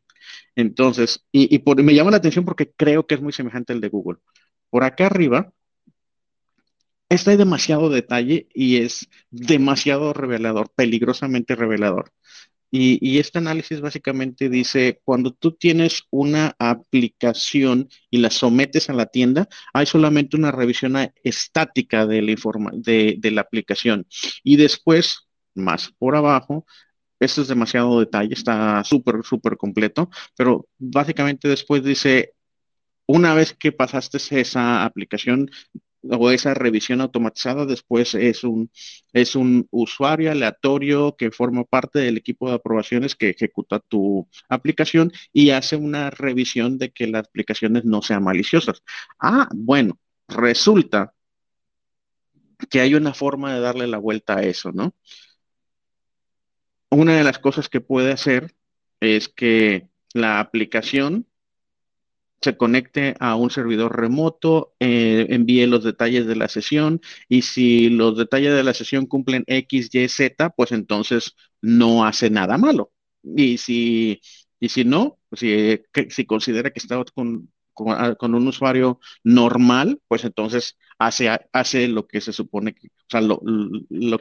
[0.56, 4.20] Entonces, y, me llama la atención porque creo que es muy semejante al de Google.
[4.70, 5.54] Por acá arriba
[7.10, 12.12] está demasiado detalle y es demasiado revelador, peligrosamente revelador.
[12.72, 19.08] Y, este análisis básicamente dice, cuando tú tienes una aplicación y la sometes a la
[19.08, 22.36] tienda, hay solamente una revisión estática de la,
[22.74, 24.06] de, de la aplicación.
[24.44, 26.66] Y después, más por abajo,
[27.20, 32.34] esto es demasiado detalle, está súper, súper completo, pero básicamente después dice,
[33.08, 35.50] una vez que pasaste esa aplicación,
[36.04, 38.72] o esa revisión automatizada después es un,
[39.14, 45.12] es un usuario aleatorio que forma parte del equipo de aprobaciones que ejecuta tu aplicación
[45.34, 48.82] y hace una revisión de que las aplicaciones no sean maliciosas.
[49.20, 51.14] Ah, bueno, resulta
[52.70, 54.94] que hay una forma de darle la vuelta a eso, ¿no?
[56.92, 58.56] Una de las cosas que puede hacer
[59.00, 61.28] es que la aplicación
[62.42, 67.90] se conecte a un servidor remoto, eh, envíe los detalles de la sesión y si
[67.90, 72.92] los detalles de la sesión cumplen X, Y, Z, pues entonces no hace nada malo.
[73.24, 74.22] Y si,
[74.60, 77.52] y si no, si, si considera que está con,
[77.88, 82.92] ah, con, un usuario normal, pues entonces hace, hace lo que se supone que, o
[83.10, 84.18] sea, lo, ah,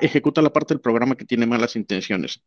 [0.00, 2.42] ejecuta la parte del programa que tiene malas intenciones.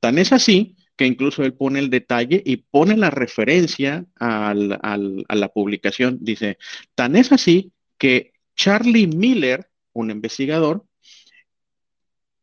[0.00, 5.48] Tan es así que incluso él pone el detalle y pone la referencia a la
[5.48, 6.18] publicación.
[6.20, 6.58] Dice,
[6.94, 10.84] tan es así que Charlie Miller, un investigador,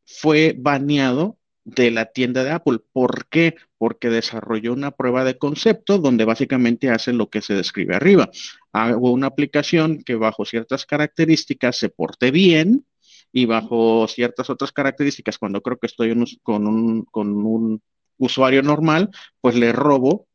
[0.05, 2.79] fue baneado de la tienda de Apple.
[2.93, 3.55] ¿Por qué?
[3.77, 8.31] Porque desarrolló una prueba de concepto donde básicamente hace lo que se describe arriba.
[8.71, 12.85] Hago una aplicación que bajo ciertas características se porte bien
[13.31, 17.81] y bajo ciertas otras características, cuando creo que estoy con un
[18.17, 19.09] usuario normal,
[19.41, 20.27] pues le robo.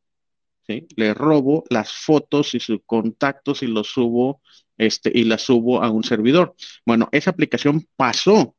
[0.67, 4.41] Le robo las fotos y sus contactos y los subo,
[4.77, 6.55] este, y las subo a un servidor.
[6.85, 8.55] Bueno, esa aplicación pasó.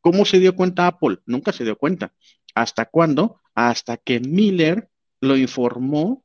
[0.00, 1.18] ¿Cómo se dio cuenta Apple?
[1.24, 2.12] Nunca se dio cuenta.
[2.54, 3.40] ¿Hasta cuándo?
[3.54, 4.88] Hasta que Miller
[5.20, 6.24] lo informó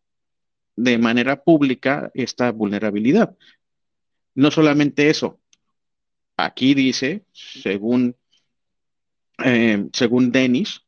[0.75, 3.37] de manera pública esta vulnerabilidad.
[4.33, 5.38] No solamente eso,
[6.45, 8.15] aquí dice, según,
[9.43, 10.81] eh, según Dennis,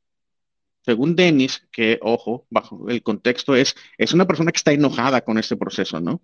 [0.83, 5.37] según Dennis, que ojo, bajo el contexto es, es una persona que está enojada con
[5.37, 6.21] este proceso, ¿no?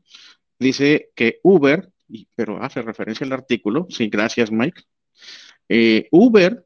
[0.60, 1.92] Dice que Uber,
[2.36, 4.82] pero hace referencia al artículo, sí, gracias Mike,
[5.70, 6.66] eh, Uber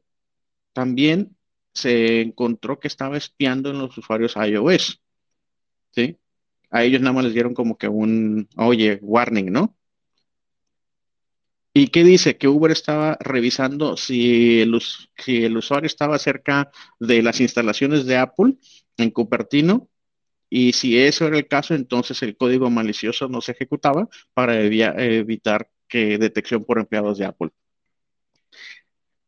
[0.72, 1.36] también
[1.74, 5.02] se encontró que estaba espiando en los usuarios iOS,
[5.90, 6.18] ¿sí?
[6.70, 9.76] A ellos nada más les dieron como que un, oye, warning, ¿no?
[11.74, 12.36] ¿Y qué dice?
[12.36, 14.78] Que Uber estaba revisando si el,
[15.26, 16.70] el usuario estaba cerca
[17.00, 18.54] de las instalaciones de Apple
[18.98, 19.88] en Cupertino
[20.54, 25.70] y si eso era el caso, entonces el código malicioso no se ejecutaba para evitar
[25.88, 27.48] que detección por empleados de Apple.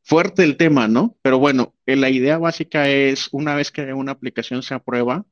[0.03, 1.17] Fuerte el tema, ¿no?
[1.23, 5.25] Pero bueno, la idea básica es, una vez que una aplicación se aprueba,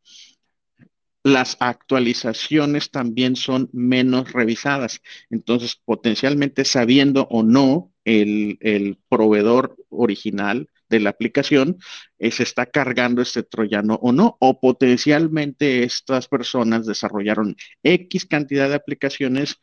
[1.25, 5.01] las actualizaciones también son menos revisadas.
[5.31, 11.79] Entonces, potencialmente sabiendo o no el, proveedor original de la aplicación,
[12.19, 18.69] eh, se está cargando este troyano o no, o potencialmente estas personas desarrollaron X cantidad
[18.69, 19.59] de aplicaciones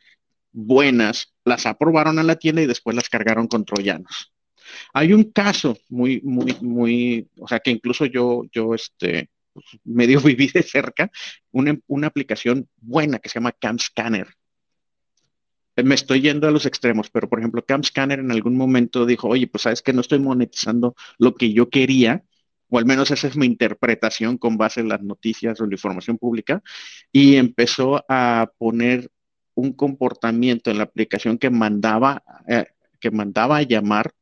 [0.52, 4.32] buenas, las aprobaron a la tienda y después las cargaron con troyanos.
[4.92, 9.30] Hay un caso muy, muy, muy, o sea, que incluso yo, yo, este,
[9.84, 11.10] medio viví de cerca
[11.50, 14.28] una, una aplicación buena que se llama Cam Scanner.
[15.76, 19.28] Me estoy yendo a los extremos, pero por ejemplo, Cam Scanner en algún momento dijo,
[19.28, 22.22] oye, pues sabes que no estoy monetizando lo que yo quería,
[22.68, 26.18] o al menos esa es mi interpretación con base en las noticias o la información
[26.18, 26.62] pública,
[27.12, 29.10] y empezó a poner
[29.54, 32.66] un comportamiento en la aplicación que mandaba, eh,
[32.98, 34.12] que mandaba a llamar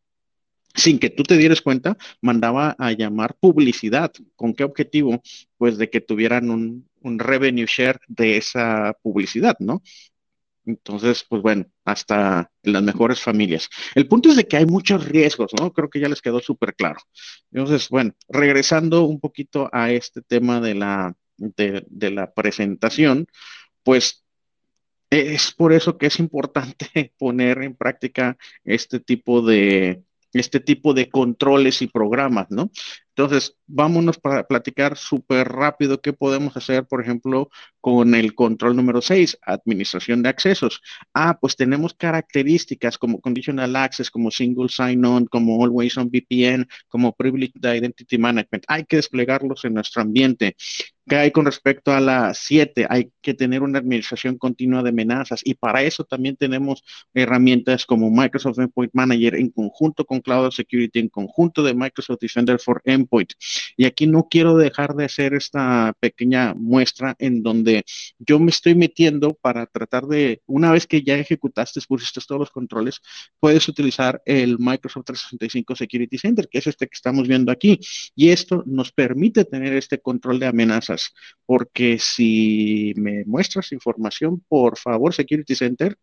[0.75, 4.13] sin que tú te dieras cuenta, mandaba a llamar publicidad.
[4.37, 5.23] ¿Con qué objetivo?
[5.57, 6.89] Pues de que tuvieran un,
[7.19, 9.83] revenue share de esa publicidad, ¿no?
[10.67, 13.71] Entonces, pues bueno, hasta las mejores familias.
[13.95, 15.73] El punto es de que hay muchos riesgos, ¿no?
[15.73, 17.01] Creo que ya les quedó súper claro.
[17.51, 23.27] Entonces, bueno, regresando un poquito a este tema de la, de la presentación,
[23.83, 24.25] pues
[25.11, 30.03] es por eso que es importante poner en práctica este tipo de,
[30.33, 32.71] este tipo de controles y programas, ¿no?
[33.19, 37.51] Entonces, vámonos para platicar súper rápido qué podemos hacer, por ejemplo,
[37.81, 40.81] con el control número 6, administración de accesos.
[41.13, 47.13] Ah, pues tenemos características como conditional access, como single sign-on, como always on VPN, como
[47.13, 48.63] privileged identity management.
[48.69, 50.55] Hay que desplegarlos en nuestro ambiente.
[51.09, 52.87] ¿Qué hay con respecto a la 7?
[52.91, 58.11] Hay que tener una administración continua de amenazas y para eso también tenemos herramientas como
[58.11, 63.08] Microsoft Endpoint Manager en conjunto con Cloud Security, en conjunto de Microsoft Defender for Endpoint.
[63.77, 67.85] Y aquí no quiero dejar de hacer esta pequeña muestra en donde
[68.19, 72.51] yo me estoy metiendo para tratar de, una vez que ya ejecutaste, pusiste todos los
[72.51, 73.01] controles,
[73.41, 77.81] puedes utilizar el Microsoft 365 Security Center, que es este que estamos viendo aquí.
[78.15, 81.13] Y esto nos permite tener este control de amenazas
[81.47, 85.97] porque si me muestras información, por favor, Security Center,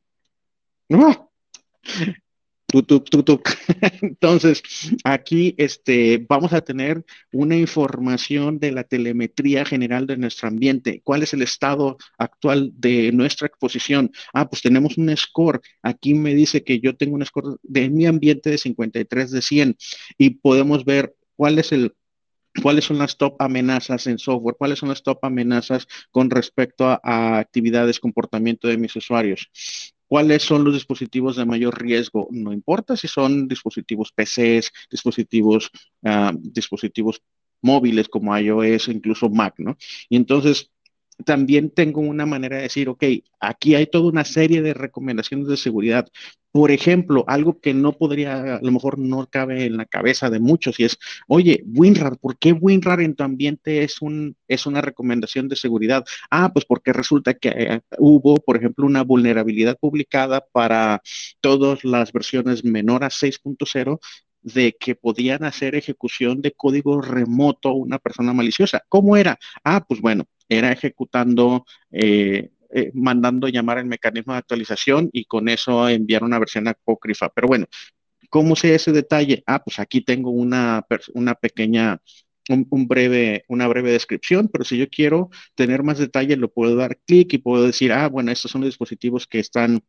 [0.89, 1.31] no.
[4.01, 4.63] Entonces,
[5.03, 11.01] aquí este, vamos a tener una información de la telemetría general de nuestro ambiente.
[11.03, 14.11] ¿Cuál es el estado actual de nuestra exposición?
[14.33, 15.61] Ah, pues tenemos un score.
[15.83, 19.77] Aquí me dice que yo tengo un score de mi ambiente de 53 de 100
[20.17, 21.93] y podemos ver cuál es el
[22.61, 27.37] cuáles son las top amenazas en software, cuáles son las top amenazas con respecto a,
[27.37, 29.49] actividades, comportamiento de mis usuarios.
[30.07, 32.27] ¿Cuáles son los dispositivos de mayor riesgo?
[32.31, 35.71] No importa si son dispositivos PCs, dispositivos,
[36.03, 37.21] ah, dispositivos
[37.61, 39.77] móviles como iOS, incluso Mac, ¿no?
[40.09, 40.71] Y entonces,
[41.23, 43.03] también tengo una manera de decir, ok,
[43.39, 46.07] aquí hay toda una serie de recomendaciones de seguridad.
[46.55, 50.39] Por ejemplo, algo que no podría, a lo mejor no cabe en la cabeza de
[50.39, 54.79] muchos y es, oye, WinRAR, ¿por qué WinRAR en tu ambiente es, un, es una
[54.79, 56.05] recomendación de seguridad?
[56.31, 61.01] Ah, pues porque resulta que eh, hubo, por ejemplo, una vulnerabilidad publicada para
[61.41, 63.99] todas las versiones menor a 6.0
[64.41, 68.81] de que podían hacer ejecución de código remoto una persona maliciosa.
[68.87, 69.37] ¿Cómo era?
[69.65, 75.47] Ah, pues bueno, era ejecutando, eh, eh, mandando llamar el mecanismo de actualización y con
[75.47, 77.29] eso enviar una versión apócrifa.
[77.29, 77.67] Pero bueno,
[78.29, 79.43] ¿cómo sé ese detalle?
[79.47, 82.01] Ah, pues aquí tengo una, una pequeña
[82.49, 86.97] un, breve, una breve descripción, pero si yo quiero tener más detalle, lo puedo dar
[87.05, 89.81] clic y puedo decir, ah, bueno, estos son los dispositivos que están,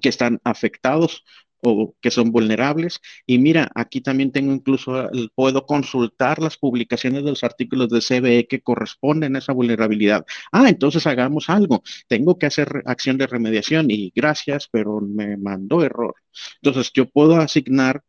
[0.00, 1.24] que están afectados
[1.62, 3.00] o que son vulnerables.
[3.26, 8.46] Y mira, aquí también tengo incluso, puedo consultar las publicaciones de los artículos de CBE
[8.48, 10.24] que corresponden a esa vulnerabilidad.
[10.52, 11.82] Ah, entonces hagamos algo.
[12.08, 16.14] Tengo que hacer acción de remediación y gracias, pero me mandó error.
[16.62, 18.02] Entonces yo puedo asignar,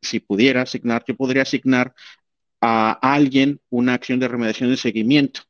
[0.00, 1.94] si pudiera asignar, yo podría asignar
[2.60, 5.40] a alguien una acción de remediación de seguimiento.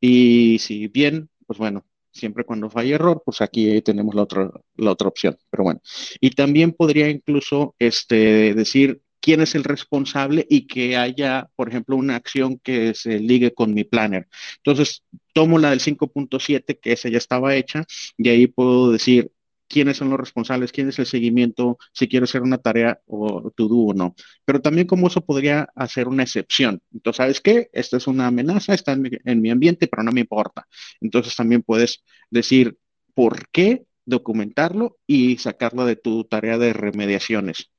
[0.00, 4.90] Y si bien, pues bueno, siempre cuando falla error, pues aquí tenemos la otra, la
[4.92, 5.36] otra opción.
[5.50, 5.80] Pero bueno,
[6.20, 11.96] y también podría incluso este, decir quién es el responsable y que haya, por ejemplo,
[11.96, 14.28] una acción que se ligue con mi planner.
[14.58, 17.84] Entonces, tomo la del 5.7, que esa ya estaba hecha,
[18.18, 19.30] y ahí puedo decir,
[19.72, 23.68] quiénes son los responsables, quién es el seguimiento, si quiero hacer una tarea o to
[23.68, 24.14] do o no.
[24.44, 26.82] Pero también como eso podría hacer una excepción.
[26.92, 27.70] Entonces, ¿sabes qué?
[27.72, 30.68] Esta es una amenaza, está en mi, ambiente, pero no me importa.
[31.00, 32.76] Entonces también puedes decir
[33.14, 37.70] por qué documentarlo y sacarlo de tu tarea de remediaciones.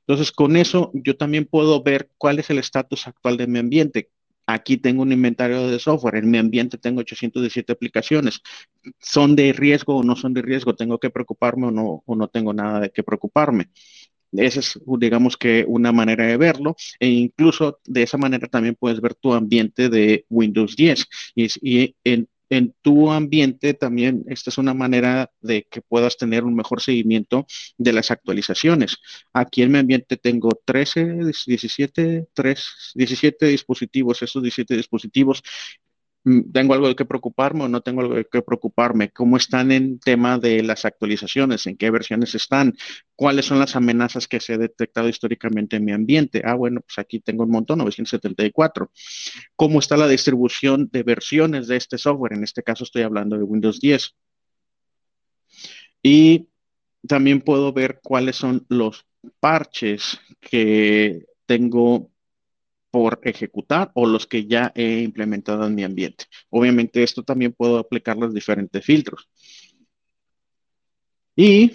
[0.00, 4.10] Entonces, con eso yo también puedo ver cuál es el estatus actual de mi ambiente,
[4.46, 6.16] Aquí tengo un inventario de software.
[6.16, 8.40] En mi ambiente tengo 817 aplicaciones.
[9.00, 10.74] ¿Son de riesgo o no son de riesgo?
[10.74, 13.70] ¿Tengo que preocuparme o no, o no tengo nada de qué preocuparme?
[14.32, 16.74] Esa es, digamos que, una manera de verlo.
[16.98, 21.06] E incluso de esa manera también puedes ver tu ambiente de Windows 10.
[21.34, 26.44] Y, y en en tu ambiente también esta es una manera de que puedas tener
[26.44, 27.46] un mejor seguimiento
[27.78, 28.98] de las actualizaciones.
[29.32, 34.20] Aquí en mi ambiente tengo 13, 17, 3, 17 dispositivos.
[34.20, 35.42] Esos 17 dispositivos
[36.24, 39.10] ¿Tengo algo de qué preocuparme o no tengo algo de qué preocuparme?
[39.10, 41.66] ¿Cómo están en tema de las actualizaciones?
[41.66, 42.74] ¿En qué versiones están?
[43.16, 46.40] ¿Cuáles son las amenazas que se ha detectado históricamente en mi ambiente?
[46.44, 48.92] Ah, bueno, pues aquí tengo un montón, 974.
[49.56, 52.34] ¿Cómo está la distribución de versiones de este software?
[52.34, 54.14] En este caso estoy hablando de Windows 10.
[56.04, 56.46] Y
[57.08, 59.06] también puedo ver cuáles son los
[59.40, 62.11] parches que tengo
[62.92, 66.26] por ejecutar o los que ya he implementado en mi ambiente.
[66.50, 69.28] Obviamente esto también puedo aplicar los diferentes filtros.
[71.34, 71.72] Y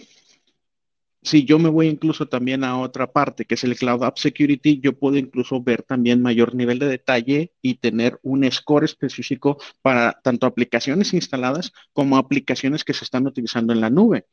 [1.23, 4.79] si yo me voy incluso también a otra parte, que es el Cloud App Security,
[4.79, 10.19] yo puedo incluso ver también mayor nivel de detalle y tener un score específico para
[10.23, 14.27] tanto aplicaciones instaladas como aplicaciones que se están utilizando en la nube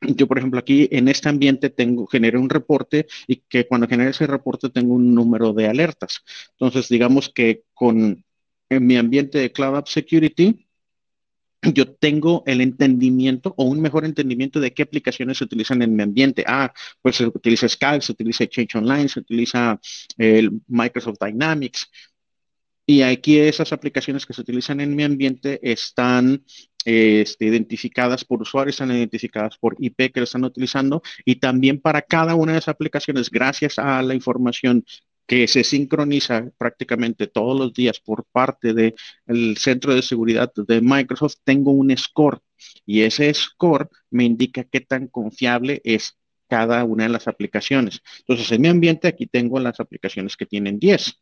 [0.00, 4.10] yo, por ejemplo, aquí en este ambiente tengo, generé un reporte y que cuando genere
[4.10, 6.22] ese reporte tengo un número de alertas.
[6.52, 8.24] Entonces, digamos que con
[8.70, 10.68] en mi ambiente de Cloud App Security,
[11.62, 16.02] yo tengo el entendimiento o un mejor entendimiento de qué aplicaciones se utilizan en mi
[16.02, 16.44] ambiente.
[16.46, 16.72] Ah,
[17.02, 19.80] pues se utiliza Skype, se utiliza Change Online, se utiliza
[20.16, 21.90] el Microsoft Dynamics.
[22.86, 26.44] Y aquí esas aplicaciones que se utilizan en mi ambiente están
[26.88, 32.00] este, identificadas por usuarios, están identificadas por IP que lo están utilizando y también para
[32.00, 34.86] cada una de esas aplicaciones, gracias a la información
[35.26, 41.34] que se sincroniza prácticamente todos los días por parte del centro de seguridad de Microsoft,
[41.44, 42.40] tengo un score
[42.86, 46.16] y ese score me indica qué tan confiable es
[46.48, 48.00] cada una de las aplicaciones.
[48.20, 51.18] Entonces, en mi ambiente aquí tengo las aplicaciones que tienen 10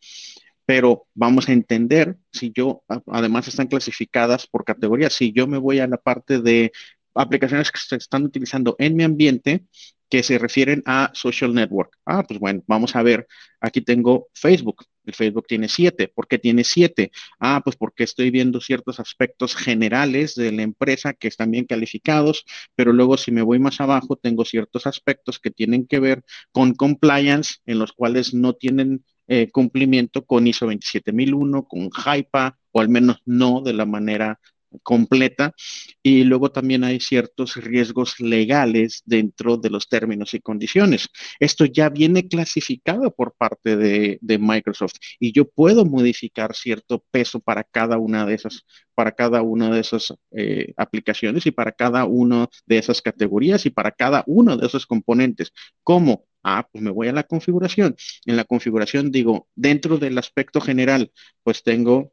[0.66, 5.78] pero vamos a entender si yo, además están clasificadas por categorías, si yo me voy
[5.78, 6.72] a la parte de
[7.14, 9.64] aplicaciones que se están utilizando en mi ambiente
[10.08, 11.96] que se refieren a social network.
[12.04, 13.26] Ah, pues bueno, vamos a ver,
[13.60, 14.84] aquí tengo Facebook.
[15.04, 16.08] El Facebook tiene siete.
[16.08, 17.10] ¿Por qué tiene siete?
[17.40, 22.44] Ah, pues porque estoy viendo ciertos aspectos generales de la empresa que están bien calificados,
[22.74, 26.74] pero luego si me voy más abajo, tengo ciertos aspectos que tienen que ver con
[26.74, 32.88] compliance, en los cuales no tienen eh, cumplimiento con ISO 27001, con HIPAA, o al
[32.88, 34.40] menos no de la manera
[34.82, 35.54] completa.
[36.02, 41.08] Y luego también hay ciertos riesgos legales dentro de los términos y condiciones.
[41.40, 47.64] Esto ya viene clasificado por parte de, Microsoft y yo puedo modificar cierto peso para
[47.64, 52.48] cada una de esas, para cada una de esas eh, aplicaciones y para cada una
[52.66, 55.52] de esas categorías y para cada uno de esos componentes.
[55.82, 56.26] ¿Cómo?
[56.48, 57.96] Ah, pues me voy a la configuración.
[58.24, 61.10] En la configuración digo, dentro del aspecto general,
[61.42, 62.12] pues tengo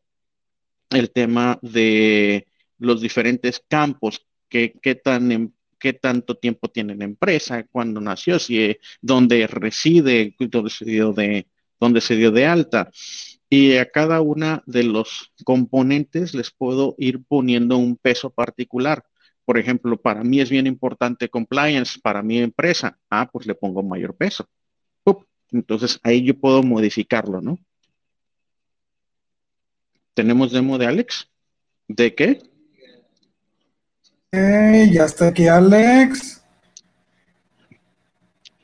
[0.90, 2.48] el tema de
[2.84, 8.40] los diferentes campos, qué, qué tan em, qué tanto tiempo tiene la empresa, cuándo nació,
[8.40, 11.48] si, dónde reside, dónde se dio de,
[11.78, 12.90] dónde se dio de alta.
[13.50, 19.04] Y a cada una de los componentes les puedo ir poniendo un peso particular.
[19.44, 22.98] Por ejemplo, para mí es bien importante compliance, para mi empresa.
[23.10, 24.48] Ah, pues le pongo mayor peso.
[25.54, 27.60] Entonces ahí yo puedo modificarlo, ¿no?
[30.14, 31.30] Tenemos demo de Alex.
[31.88, 32.42] ¿De qué?
[34.34, 36.42] Ya está aquí Alex.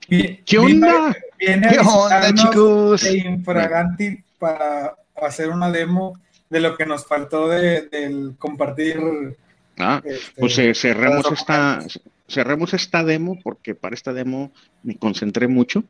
[0.07, 1.15] ¿Qué onda?
[1.37, 3.03] Viene, ¿Qué onda, chicos?
[3.05, 6.19] Infraganti para hacer una demo
[6.49, 9.37] de lo que nos faltó de, del compartir.
[9.77, 11.79] Ah, este, pues eh, cerremos esta,
[12.27, 14.51] cerremos esta demo porque para esta demo
[14.81, 15.83] me concentré mucho.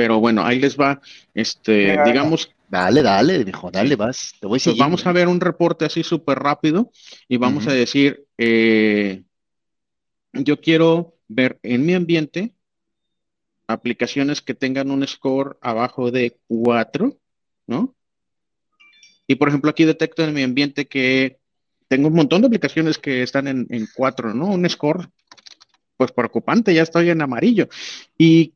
[0.00, 0.98] Pero bueno, ahí les va,
[1.34, 2.50] este, digamos.
[2.70, 4.32] Dale, dale, dijo, dale, vas.
[4.40, 6.90] Te voy pues vamos a ver un reporte así súper rápido
[7.28, 9.24] y vamos a decir, eh,
[10.32, 12.54] yo quiero ver en mi ambiente
[13.66, 17.18] aplicaciones que tengan un score abajo de 4,
[17.66, 17.94] ¿no?
[19.26, 21.40] Y por ejemplo, aquí detecto en mi ambiente que
[21.88, 24.46] tengo un montón de aplicaciones que están en, 4, ¿no?
[24.46, 25.10] Un score,
[25.98, 27.68] pues preocupante, ya estoy en amarillo.
[28.16, 28.54] Y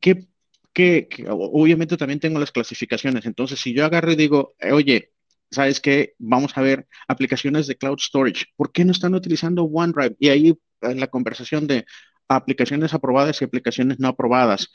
[0.75, 3.25] que, obviamente también tengo las clasificaciones.
[3.25, 5.13] Entonces, si yo agarro y digo, eh, oye,
[5.49, 6.15] ¿sabes qué?
[6.19, 8.47] Vamos a ver aplicaciones de cloud storage.
[8.57, 10.17] ¿Por qué no están utilizando OneDrive?
[10.19, 11.85] Y ahí en la conversación de
[12.27, 14.69] aplicaciones aprobadas y aplicaciones no aprobadas.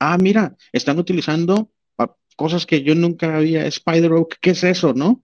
[0.00, 1.70] Ah, mira, están utilizando
[2.36, 5.22] cosas que yo nunca había, Spider Oak, ¿qué es eso, no?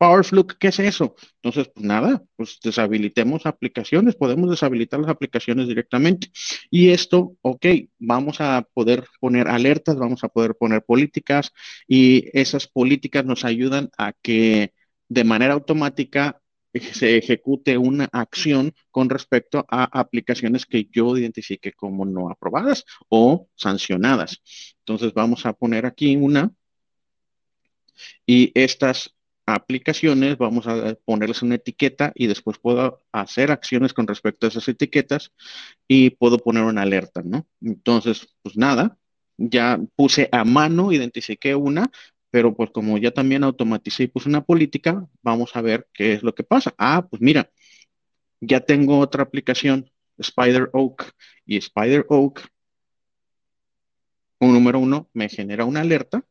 [0.00, 1.14] PowerFlux, ¿qué es eso?
[1.42, 6.30] Entonces, pues nada, pues deshabilitemos aplicaciones, podemos deshabilitar las aplicaciones directamente.
[6.70, 7.66] Y esto, ok,
[7.98, 11.52] vamos a poder poner alertas, vamos a poder poner políticas
[11.86, 14.72] y esas políticas nos ayudan a que
[15.10, 16.40] de manera automática
[16.72, 23.48] se ejecute una acción con respecto a aplicaciones que yo identifique como no aprobadas o
[23.54, 24.40] sancionadas.
[24.78, 26.52] Entonces vamos a poner aquí una
[28.24, 29.14] y estas
[29.54, 34.68] aplicaciones vamos a ponerles una etiqueta y después puedo hacer acciones con respecto a esas
[34.68, 35.32] etiquetas
[35.88, 37.46] y puedo poner una alerta, ¿no?
[37.60, 38.98] Entonces, pues nada,
[39.36, 41.90] ya puse a mano, identifiqué una,
[42.30, 46.22] pero pues como ya también automaticé y puse una política, vamos a ver qué es
[46.22, 46.74] lo que pasa.
[46.78, 47.50] Ah, pues mira,
[48.40, 51.12] ya tengo otra aplicación, Spider Oak,
[51.46, 52.48] y Spider Oak,
[54.40, 56.24] un número uno, me genera una alerta.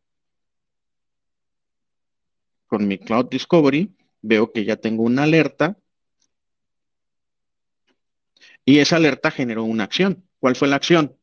[2.70, 5.78] Con mi Cloud Discovery, veo que ya tengo una alerta.
[8.64, 10.24] Y esa alerta generó una acción.
[10.40, 11.18] ¿Cuál fue la acción?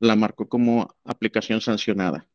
[0.00, 2.26] La marcó como aplicación sancionada.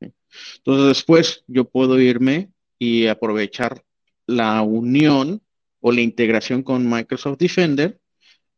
[0.00, 3.84] Entonces después yo puedo irme y aprovechar
[4.26, 5.40] la unión
[5.80, 8.00] o la integración con Microsoft Defender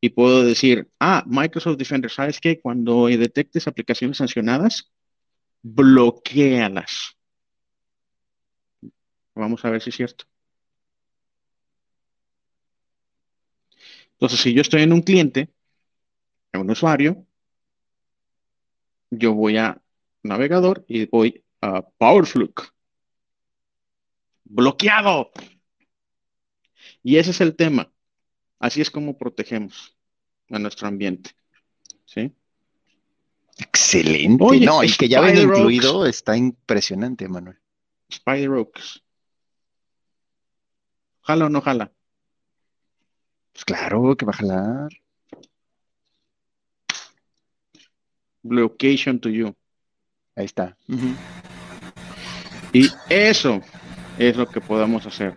[0.00, 2.60] y puedo decir, ah, Microsoft Defender, ¿sabes qué?
[2.60, 4.90] Cuando detectes aplicaciones sancionadas,
[5.62, 7.16] bloquealas.
[9.34, 10.24] Vamos a ver si es cierto.
[14.12, 15.50] Entonces, si yo estoy en un cliente,
[16.52, 17.26] en un usuario,
[19.10, 19.80] yo voy a
[20.22, 21.44] navegador y voy
[21.98, 22.72] PowerFlux.
[24.44, 25.30] Bloqueado.
[27.02, 27.90] Y ese es el tema.
[28.58, 29.96] Así es como protegemos
[30.50, 31.30] a nuestro ambiente.
[32.04, 32.32] ¿Sí?
[33.58, 34.60] Excelente.
[34.60, 37.58] no, y que ya venga incluido está impresionante, Manuel.
[38.08, 39.03] Spider Oaks.
[41.24, 41.90] ¿Jala o no jala?
[43.52, 44.90] Pues claro que va a jalar.
[48.42, 49.54] Location to you.
[50.36, 50.76] Ahí está.
[52.72, 53.62] Y eso
[54.18, 55.34] es lo que podemos hacer.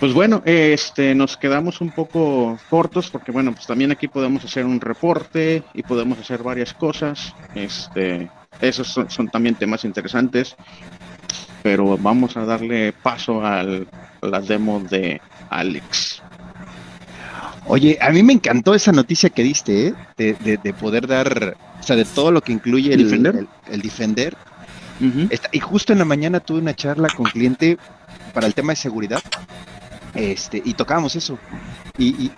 [0.00, 4.64] Pues bueno, este, nos quedamos un poco cortos porque bueno, pues también aquí podemos hacer
[4.64, 7.34] un reporte y podemos hacer varias cosas.
[7.54, 10.56] Este, esos son, son también temas interesantes,
[11.62, 13.86] pero vamos a darle paso al,
[14.20, 15.20] a la demo de
[15.50, 16.22] Alex.
[17.66, 19.94] Oye, a mí me encantó esa noticia que diste, ¿eh?
[20.16, 23.46] de, poder dar, o sea, de todo lo que incluye el Defender.
[23.70, 24.36] El, defender.
[25.52, 27.78] y justo en la mañana tuve una charla con cliente
[28.34, 29.22] para el tema de seguridad,
[30.14, 31.38] este, y tocábamos eso.
[31.98, 32.32] Y,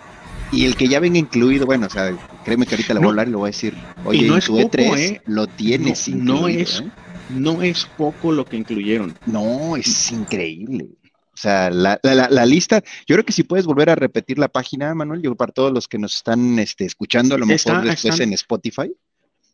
[0.53, 2.15] el que ya venga incluido, bueno, o sea,
[2.45, 3.73] créeme que ahorita le voy a hablar y le voy a decir,
[4.05, 5.21] oye, no en tu E3 ¿eh?
[5.25, 6.91] lo tienes no, es, ¿eh?
[7.29, 9.17] No es poco lo que incluyeron.
[9.25, 10.89] No, es increíble.
[11.35, 14.95] O sea, la, la, lista, yo creo que si puedes volver a repetir la página,
[14.95, 18.31] Manuel, yo para todos los que nos están este, escuchando, a lo mejor después en
[18.31, 18.95] Spotify.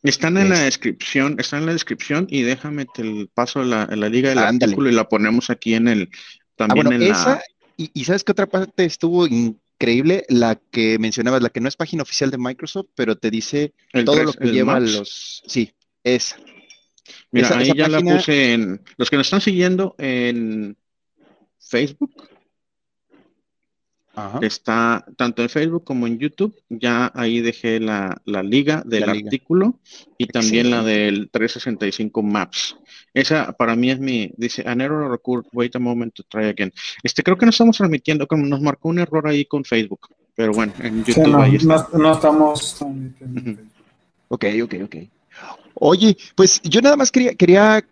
[0.03, 4.29] Están en la descripción, están en la descripción y déjame te paso la, la liga
[4.29, 6.09] del artículo y la ponemos aquí en el,
[6.55, 7.41] también ah, en la...
[7.77, 11.75] Y, y, sabes que otra parte estuvo increíble, la que mencionabas, la que no es
[11.75, 13.73] página oficial de Microsoft, pero te dice
[14.05, 15.41] todo lo que lleva los...
[15.47, 15.73] Sí,
[16.03, 16.37] esa.
[17.31, 18.81] Mira, ahí ya la puse en...
[18.97, 20.77] Los que nos están siguiendo en
[21.59, 22.11] Facebook.
[24.41, 26.53] Está tanto en Facebook como en YouTube.
[26.69, 29.79] Ya ahí dejé la, liga del artículo
[30.17, 32.75] y también la del 365 Maps.
[33.13, 36.73] Esa para mí es mi, dice, an error occurred, wait a moment to try again.
[37.03, 40.53] Este, creo que no estamos transmitiendo, como nos marcó un error ahí con Facebook, pero
[40.53, 41.87] bueno, en YouTube no, ahí está.
[41.93, 43.61] No, estamos transmitiendo.
[44.29, 44.95] Ok, ok, ok.
[45.83, 47.83] Oye, pues yo nada más quería, quería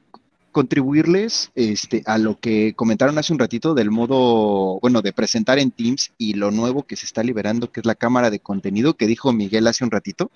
[0.52, 5.72] contribuirles este, a lo que comentaron hace un ratito del modo, bueno, de presentar en
[5.72, 9.08] Teams y lo nuevo que se está liberando, que es la cámara de contenido que
[9.08, 10.30] dijo Miguel hace un ratito.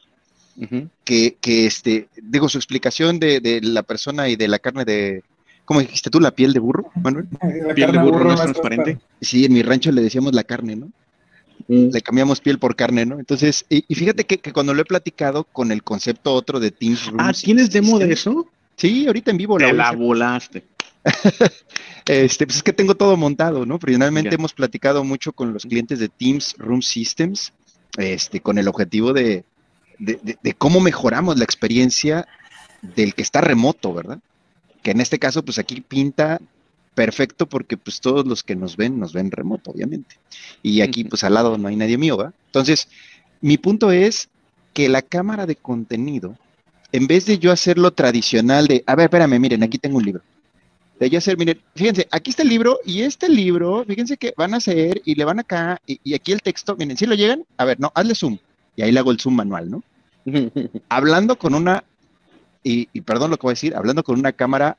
[1.03, 5.21] que, que, este, digo, su explicación de, la persona y de la carne de,
[5.63, 6.19] ¿cómo dijiste tú?
[6.19, 7.27] ¿La piel de burro, Manuel?
[7.67, 8.97] La piel de burro, no es transparente.
[9.21, 10.89] Sí, en mi rancho le decíamos la carne, ¿no?
[11.67, 11.89] Mm.
[11.91, 13.19] Le cambiamos piel por carne, ¿no?
[13.19, 17.31] Entonces, y, fíjate que, cuando lo he platicado con el concepto otro de Teams Ah,
[17.33, 18.47] ¿tienes demo de eso?
[18.75, 19.57] Sí, ahorita en vivo.
[19.59, 20.65] la, volaste.
[22.05, 23.77] este, pues es que tengo todo montado, ¿no?
[23.79, 27.53] Finalmente hemos platicado mucho con los clientes de Teams Room Systems,
[27.97, 29.43] este, con el objetivo de,
[29.99, 32.27] de, cómo mejoramos la experiencia
[32.81, 34.19] del que está remoto, ¿verdad?
[34.81, 36.39] Que en este caso, pues aquí pinta
[36.95, 40.17] perfecto porque pues todos los que nos ven, nos ven remoto, obviamente.
[40.61, 42.33] Y aquí, pues al lado no hay nadie mío, ¿verdad?
[42.47, 42.87] Entonces,
[43.41, 44.29] mi punto es
[44.73, 46.37] que la cámara de contenido
[46.93, 50.21] en vez de yo hacerlo tradicional de, a ver, espérame, miren, aquí tengo un libro.
[50.99, 54.53] De yo hacer, miren, fíjense, aquí está el libro y este libro, fíjense que van
[54.53, 57.65] a hacer y le van acá y, aquí el texto, miren, si lo llegan, a
[57.65, 58.37] ver, no, hazle zoom.
[58.75, 59.83] Y ahí le hago el zoom manual, ¿no?
[60.89, 61.83] hablando con una,
[62.63, 64.77] y, y perdón lo que voy a decir, hablando con una cámara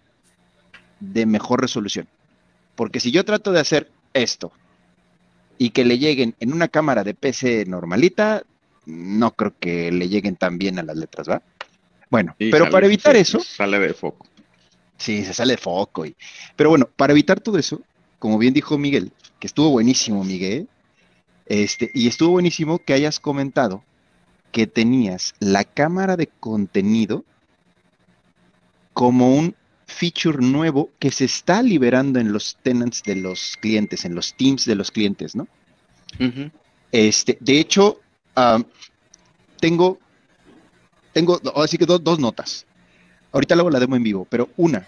[1.13, 2.09] de mejor resolución.
[2.75, 4.53] Porque si yo trato de hacer esto
[5.59, 8.43] y que le lleguen en una cámara de PC normalita,
[8.87, 11.43] no creo que le lleguen tan bien a las letras, ¿va?
[12.11, 13.41] Bueno, pero para evitar eso...
[13.41, 14.27] Sale de foco.
[14.99, 16.07] Sí, se sale de foco.
[16.07, 16.17] Y,
[16.57, 17.81] pero bueno, para evitar todo eso,
[18.19, 20.69] como bien dijo Miguel, que estuvo buenísimo, Miguel,
[21.47, 23.85] este, y estuvo buenísimo que hayas comentado
[24.53, 27.25] que tenías la cámara de contenido
[28.93, 29.57] como un
[29.95, 34.65] feature nuevo que se está liberando en los tenants de los clientes, en los teams
[34.65, 35.47] de los clientes, ¿no?
[36.93, 38.01] este, de hecho,
[39.61, 39.99] tengo
[41.15, 42.67] tengo, así que dos notas.
[43.33, 44.87] Ahorita luego la demo en vivo, pero una.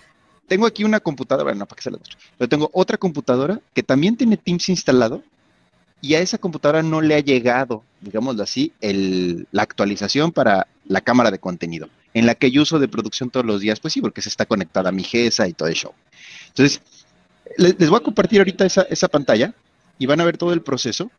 [0.49, 2.19] Tengo aquí una computadora, no, para que se la muestre.
[2.37, 5.23] Pero tengo otra computadora que también tiene Teams instalado
[6.01, 11.01] y a esa computadora no le ha llegado, digámoslo así, el, la actualización para la
[11.01, 14.01] cámara de contenido, en la que yo uso de producción todos los días, pues sí,
[14.01, 15.93] porque se está conectada a mi GESA y todo el show.
[16.49, 16.81] Entonces,
[17.59, 19.53] les, voy a compartir ahorita esa, esa, pantalla
[19.99, 21.11] y van a ver todo el proceso.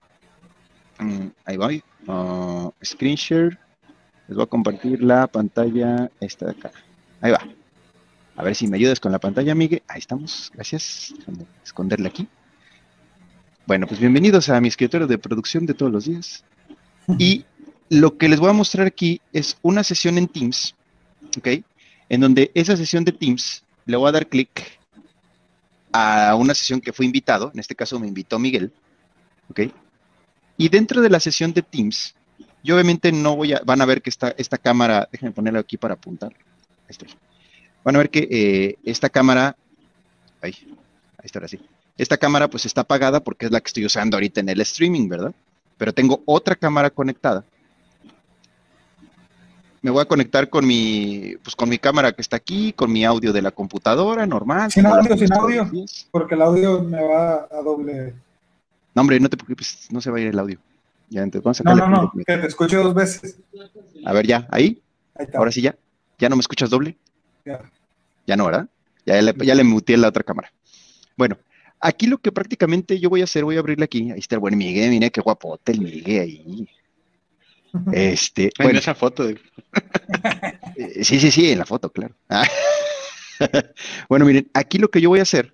[0.98, 1.70] Mm, ahí va,
[2.08, 3.60] uh, screen share.
[4.28, 6.72] Les voy a compartir la pantalla esta de acá.
[7.22, 7.48] Ahí va.
[8.36, 9.84] A ver si me ayudas con la pantalla, Miguel.
[9.88, 10.52] Ahí estamos.
[10.56, 11.14] Gracias.
[11.20, 12.28] Déjame esconderla aquí.
[13.68, 16.44] Bueno, pues bienvenidos a mi escritorio de producción de todos los días.
[17.20, 17.46] Y
[17.90, 20.76] lo que les voy a mostrar aquí es una sesión en Teams,
[21.38, 21.48] ¿ok?
[22.10, 24.80] En donde esa sesión de Teams le voy a dar clic
[25.92, 28.72] a una sesión que fue invitado, en este caso me invitó Miguel,
[29.50, 29.62] ¿ok?
[30.58, 32.16] Y dentro de la sesión de Teams
[32.64, 35.78] yo obviamente no voy a, van a ver que esta, esta cámara, déjenme ponerla aquí
[35.78, 36.34] para apuntar.
[36.34, 37.08] Ahí estoy.
[37.84, 39.56] Van a ver que eh, esta cámara,
[40.42, 40.54] ahí,
[41.18, 41.60] ahí está así.
[41.98, 45.08] Esta cámara pues está apagada porque es la que estoy usando ahorita en el streaming,
[45.08, 45.34] ¿verdad?
[45.78, 47.46] Pero tengo otra cámara conectada.
[49.82, 53.06] Me voy a conectar con mi, pues con mi cámara que está aquí, con mi
[53.06, 54.72] audio de la computadora normal.
[54.72, 55.70] Sin audio, sin audio,
[56.12, 58.14] porque el audio me va a doble.
[58.96, 60.58] No, hombre, no te preocupes, no se va a ir el audio.
[61.10, 63.38] Ya, entonces no, no, no, que te escucho dos veces.
[64.06, 64.82] A ver, ya, ahí.
[65.34, 65.76] Ahora sí, ya.
[66.20, 66.98] ¿Ya no me escuchas doble?
[67.46, 67.62] Ya.
[68.26, 68.68] Ya no, ¿verdad?
[69.06, 70.52] Ya le, ya le muteé la otra cámara.
[71.16, 71.38] Bueno,
[71.80, 74.12] aquí lo que prácticamente yo voy a hacer, voy a abrirle aquí.
[74.12, 76.70] Ahí está el buen Miguel, mire qué guapote el Miguel ahí.
[77.92, 79.30] Este, bueno, en esa foto.
[79.30, 79.38] Eh,
[81.04, 82.16] sí, sí, sí, en la foto, claro.
[84.10, 85.54] bueno, miren, aquí lo que yo voy a hacer,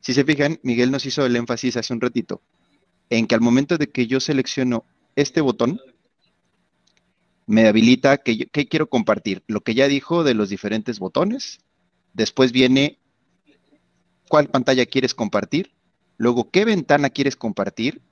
[0.00, 2.42] si se fijan, Miguel nos hizo el énfasis hace un ratito,
[3.10, 5.80] en que al momento de que yo selecciono este botón,
[7.46, 9.42] me habilita que, quiero compartir.
[9.46, 11.60] Lo que ya dijo de los diferentes botones.
[12.12, 12.98] Después viene
[14.28, 15.72] cuál pantalla quieres compartir.
[16.18, 18.02] Luego, qué ventana quieres compartir.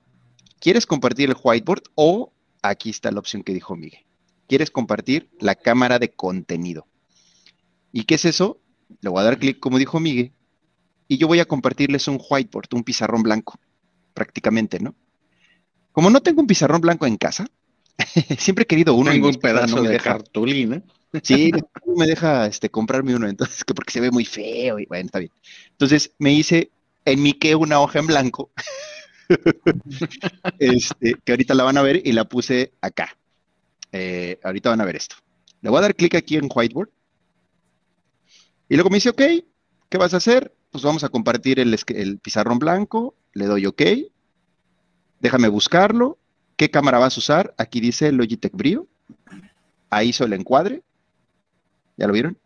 [0.61, 1.83] ¿Quieres compartir el whiteboard?
[1.97, 2.33] O
[2.65, 4.05] aquí está la opción que dijo Miguel.
[4.49, 6.87] ¿Quieres compartir la cámara de contenido?
[7.93, 8.61] ¿Y qué es eso?
[9.01, 10.33] Le voy a dar clic, como dijo Miguel,
[11.07, 13.59] y yo voy a compartirles un whiteboard, un pizarrón blanco
[14.15, 14.95] prácticamente, ¿no?
[15.93, 17.47] Como no tengo un pizarrón blanco en casa,
[18.39, 19.11] siempre he querido uno.
[19.11, 20.83] Tengo un pedazo de cartulina.
[21.23, 24.87] Sí, no me deja este, comprarme uno, entonces, que porque se ve muy feo y
[24.87, 25.31] bueno, está bien.
[25.71, 26.71] Entonces me hice
[27.05, 28.51] en mi que una hoja en blanco
[30.59, 33.17] este, que ahorita la van a ver y la puse acá.
[33.93, 35.17] Eh, ahorita van a ver esto.
[35.61, 36.91] Le voy a dar clic aquí en Whiteboard.
[38.69, 39.23] Y luego me dice, ok,
[39.89, 40.55] ¿qué vas a hacer?
[40.71, 43.15] Pues vamos a compartir el, el pizarrón blanco.
[43.33, 43.83] Le doy ok.
[45.21, 46.19] Déjame buscarlo.
[46.57, 47.55] ¿Qué cámara vas a usar?
[47.59, 48.87] Aquí dice Logitech Brio.
[49.91, 50.83] Ahí hizo el encuadre.
[51.97, 52.39] ¿Ya lo vieron?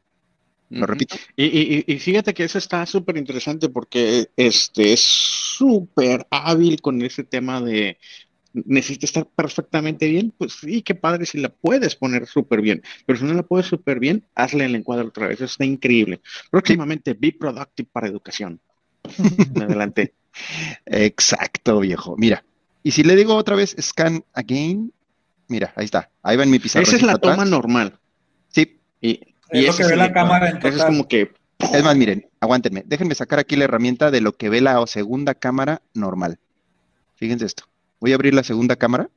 [0.71, 1.17] Lo repito.
[1.37, 7.61] Y, fíjate que eso está súper interesante porque este es súper hábil con ese tema
[7.61, 7.99] de
[8.53, 13.19] necesita estar perfectamente bien, pues sí, qué padre si la puedes poner súper bien, pero
[13.19, 16.21] si no la puedes súper bien, hazle el encuadre otra vez, eso está increíble.
[16.51, 18.61] Próximamente, Be Productive para educación.
[19.61, 20.15] Adelante.
[20.87, 22.17] Exacto, viejo.
[22.17, 22.45] Mira,
[22.83, 24.93] y si le digo otra vez scan again,
[25.49, 26.83] mira, ahí está, ahí va en mi pizarra.
[26.83, 27.99] Esa es la toma normal.
[28.49, 28.81] Sí.
[29.01, 29.21] Y,
[29.53, 31.33] y es que ve la cámara en es como que...
[31.59, 35.35] Es más, miren, aguántenme, déjenme sacar aquí la herramienta de lo que ve la segunda
[35.35, 36.39] cámara normal.
[37.17, 37.65] Fíjense esto.
[38.01, 39.11] Voy a abrir la segunda cámara.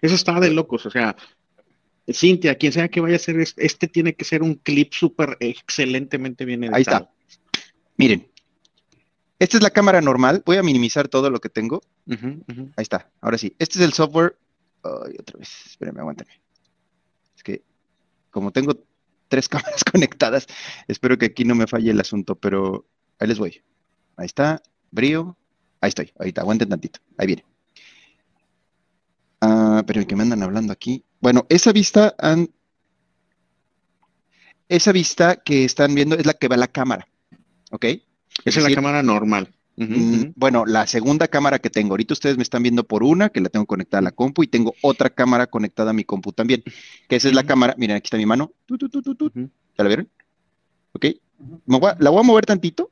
[0.00, 1.16] Eso está de locos, o sea,
[2.12, 6.44] Cintia, quien sea que vaya a hacer este, tiene que ser un clip súper excelentemente
[6.44, 6.76] bien editado.
[6.76, 7.10] Ahí está.
[7.96, 8.28] Miren,
[9.38, 10.42] esta es la cámara normal.
[10.46, 11.82] Voy a minimizar todo lo que tengo.
[12.08, 13.10] Ahí está.
[13.20, 13.54] Ahora sí.
[13.58, 14.36] Este es el software.
[14.82, 15.50] Ay, otra vez.
[15.66, 16.30] Espérenme, aguántame.
[17.36, 17.62] Es que
[18.30, 18.84] como tengo
[19.28, 20.46] tres cámaras conectadas,
[20.86, 22.86] espero que aquí no me falle el asunto, pero
[23.18, 23.62] ahí les voy.
[24.16, 24.62] Ahí está.
[24.90, 25.36] Brío.
[25.80, 27.00] Ahí estoy, ahorita, aguanten tantito.
[27.18, 27.44] Ahí viene.
[29.40, 31.04] Ah, pero que me andan hablando aquí.
[31.20, 32.16] Bueno, esa vista
[34.68, 37.08] esa vista que están viendo es la que va a la cámara.
[37.70, 37.84] ¿Ok?
[38.44, 39.54] Esa es, la cámara normal.
[40.34, 41.92] Bueno, la segunda cámara que tengo.
[41.92, 44.48] Ahorita ustedes me están viendo por una, que la tengo conectada a la compu, y
[44.48, 46.62] tengo otra cámara conectada a mi compu también.
[47.08, 47.74] Que esa es la cámara.
[47.78, 48.52] Miren, aquí está mi mano.
[49.76, 50.08] ¿Ya la vieron?
[50.92, 51.06] ¿Ok?
[51.98, 52.90] la voy a mover tantito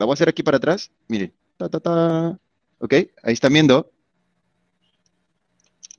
[0.00, 0.90] la voy a hacer aquí para atrás.
[1.08, 1.30] Miren.
[1.58, 2.40] Ta, ta, ta.
[2.78, 3.92] Ok, ahí están viendo.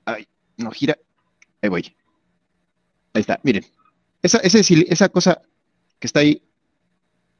[0.05, 0.27] Ay,
[0.57, 0.97] no gira.
[1.61, 1.95] Ahí voy.
[3.13, 3.63] Ahí está, miren.
[4.23, 5.39] Esa, esa cosa
[5.99, 6.41] que está ahí,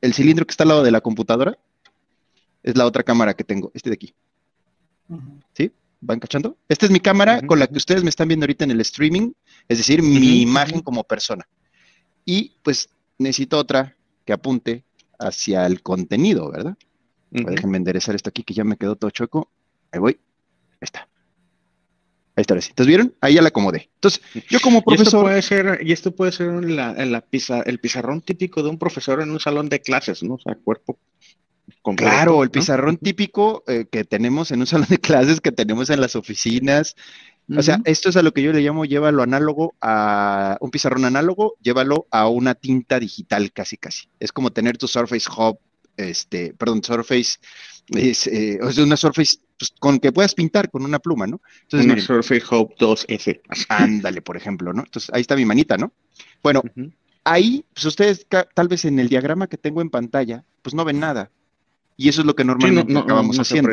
[0.01, 1.57] el cilindro que está al lado de la computadora,
[2.63, 4.13] es la otra cámara que tengo, este de aquí.
[5.53, 5.71] ¿Sí?
[5.99, 6.57] ¿Van cachando?
[6.67, 9.33] Esta es mi cámara con la que ustedes me están viendo ahorita en el streaming,
[9.67, 11.47] es decir, mi imagen como persona.
[12.25, 14.83] Y pues necesito otra que apunte
[15.19, 16.77] hacia el contenido, ¿verdad?
[17.29, 19.49] Déjenme enderezar esto aquí que ya me quedó todo chueco.
[19.91, 20.19] Ahí voy.
[20.73, 21.07] Ahí está.
[22.35, 22.55] Ahí está.
[22.55, 23.13] Entonces, ¿vieron?
[23.21, 23.89] Ahí ya la acomodé.
[23.95, 25.03] Entonces, yo como profesor...
[25.03, 29.31] Y esto puede ser, y esto puede ser el pizarrón típico de un profesor en
[29.31, 30.35] un salón de clases, ¿no?
[30.35, 30.97] O sea, cuerpo
[31.95, 36.01] Claro, el pizarrón típico eh, que tenemos en un salón de clases, que tenemos en
[36.01, 36.95] las oficinas,
[37.57, 41.05] o sea, esto es a lo que yo le llamo llévalo análogo a un pizarrón
[41.05, 44.07] análogo, llévalo a una tinta digital casi casi.
[44.19, 45.59] Es como tener tu Surface Hub,
[45.97, 47.39] este, perdón, Surface,
[47.89, 51.41] es, eh, o sea, una Surface pues, con que puedas pintar con una pluma, ¿no?
[51.63, 53.41] Entonces, una Surface Hub 2F.
[53.67, 54.83] Ándale, por ejemplo, ¿no?
[54.83, 55.91] Entonces, ahí está mi manita, ¿no?
[56.41, 56.63] Bueno,
[57.23, 60.99] ahí, pues ustedes tal vez en el diagrama que tengo en pantalla, pues no ven
[60.99, 61.31] nada.
[62.01, 63.69] Y eso es lo que normalmente acabamos haciendo.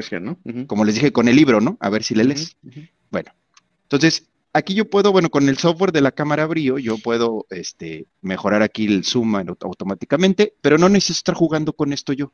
[0.67, 1.79] Como les dije con el libro, ¿no?
[1.81, 2.59] A ver si le lees.
[3.11, 3.33] Bueno,
[3.85, 8.07] entonces, aquí yo puedo, bueno, con el software de la cámara Brio, yo puedo este,
[8.21, 12.31] mejorar aquí el zoom automáticamente, pero no necesito estar jugando con esto yo.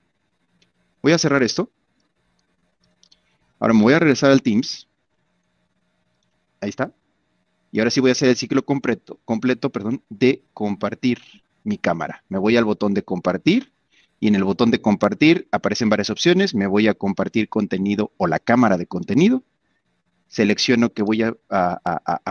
[1.00, 1.70] Voy a cerrar esto.
[3.60, 4.88] Ahora me voy a regresar al Teams.
[6.60, 6.92] Ahí está.
[7.70, 11.20] Y ahora sí voy a hacer el ciclo completo, completo perdón, de compartir
[11.62, 12.24] mi cámara.
[12.28, 13.73] Me voy al botón de compartir
[14.20, 16.54] y en el botón de compartir aparecen varias opciones.
[16.54, 19.42] Me voy a compartir contenido o la cámara de contenido
[20.34, 21.36] selecciono que voy a,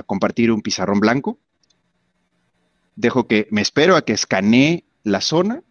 [0.06, 1.40] compartir un pizarrón blanco,
[2.98, 5.64] dejo que me espero a que escanee la zona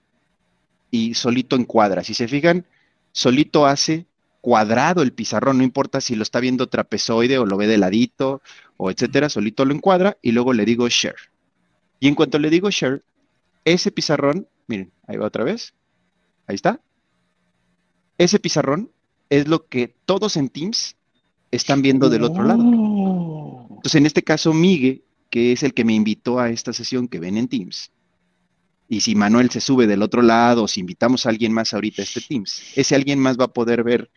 [0.91, 2.03] y solito encuadra.
[2.03, 2.65] Si se fijan,
[3.13, 4.07] solito hace
[4.41, 8.41] cuadrado el pizarrón, no importa si lo está viendo trapezoide o lo ve de ladito
[8.79, 11.31] o etcétera, solito lo encuadra y luego le digo share.
[12.01, 13.03] Y en cuanto le digo share,
[13.67, 15.75] ese pizarrón, miren, ahí va otra vez,
[16.47, 16.81] ahí está.
[18.19, 18.91] Ese pizarrón
[19.31, 20.97] es lo que todos en Teams
[21.51, 22.63] están viendo del otro lado.
[22.65, 23.67] Oh.
[23.71, 27.19] Entonces, en este caso, Migue, que es el que me invitó a esta sesión que
[27.19, 27.91] ven en Teams,
[28.89, 32.03] y si Manuel se sube del otro lado, o si invitamos a alguien más ahorita
[32.03, 34.11] a este Teams, ese alguien más va a poder ver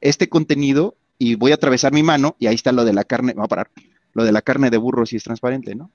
[0.00, 3.34] este contenido y voy a atravesar mi mano y ahí está lo de la carne,
[3.34, 3.70] va a parar,
[4.14, 5.90] lo de la carne de burro si es transparente, ¿no?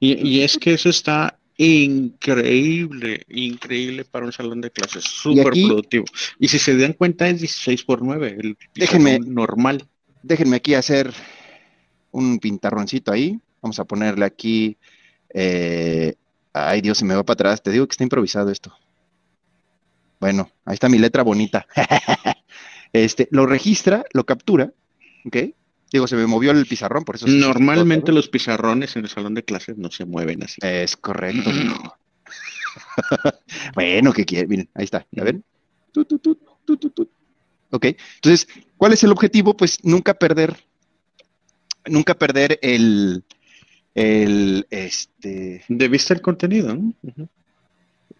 [0.00, 6.04] y, es que eso está increíble, increíble para un salón de clases, súper productivo.
[6.38, 9.86] Y si se dan cuenta es 16 por 9, el déjenme, normal.
[10.22, 11.12] Déjenme aquí hacer
[12.10, 13.38] un pintarroncito ahí.
[13.62, 14.76] Vamos a ponerle aquí.
[15.32, 16.14] Eh,
[16.52, 17.62] ay Dios, se me va para atrás.
[17.62, 18.72] Te digo que está improvisado esto.
[20.20, 21.66] Bueno, ahí está mi letra bonita.
[22.92, 24.72] este, lo registra, lo captura,
[25.26, 25.36] ¿ok?
[25.92, 27.26] Digo, se me movió el pizarrón, por eso.
[27.28, 30.58] Normalmente los pizarrones en el salón de clases no se mueven así.
[30.62, 31.50] Es correcto.
[33.74, 34.46] bueno, ¿qué quiere?
[34.46, 35.44] Miren, ahí está, ¿ya ven?
[37.70, 39.56] ok, entonces, ¿cuál es el objetivo?
[39.56, 40.56] Pues nunca perder,
[41.86, 43.24] nunca perder el,
[43.94, 45.64] el, este...
[45.68, 46.92] De vista el contenido, ¿no?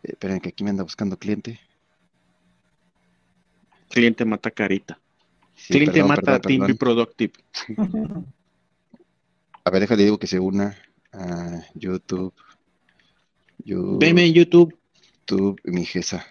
[0.03, 1.59] Esperen que aquí me anda buscando cliente.
[3.89, 4.99] Cliente mata carita.
[5.69, 7.33] Cliente mata Team Productive.
[9.65, 10.77] A ver, déjale digo que se una
[11.13, 12.35] a YouTube.
[13.65, 14.77] YouTube Veme en YouTube.
[15.27, 16.27] YouTube, mi Gesa.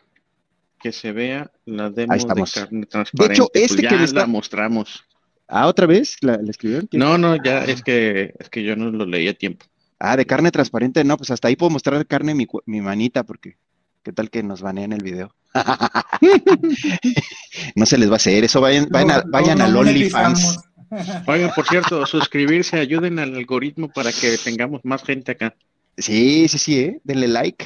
[0.79, 3.27] Que se vea la demo de carne transparente.
[3.27, 5.03] De hecho, este pues que la mostramos.
[5.47, 6.87] Ah, otra vez la, escribieron.
[6.91, 9.65] No, no, ya es que es que yo no lo leí a tiempo.
[9.99, 13.57] Ah, de carne transparente, no, pues hasta ahí puedo mostrar carne mi, mi manita, porque
[14.03, 15.33] qué tal que nos banean el video.
[17.75, 20.59] no se les va a hacer eso, vayan, vayan, a, vayan al OnlyFans.
[21.27, 25.55] Oigan, por cierto, suscribirse, ayuden al algoritmo para que tengamos más gente acá.
[25.97, 27.01] Sí, sí, sí, ¿eh?
[27.03, 27.65] denle like,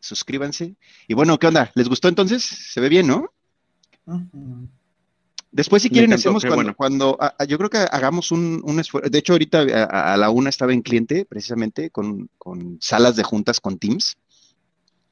[0.00, 0.74] suscríbanse.
[1.08, 1.70] Y bueno, ¿qué onda?
[1.74, 2.42] ¿Les gustó entonces?
[2.42, 3.30] Se ve bien, ¿no?
[5.52, 9.10] Después, si quieren, hacemos cuando, cuando yo creo que hagamos un, esfuerzo.
[9.10, 13.60] De hecho, ahorita a, la una estaba en cliente, precisamente, con, con salas de juntas
[13.60, 14.16] con Teams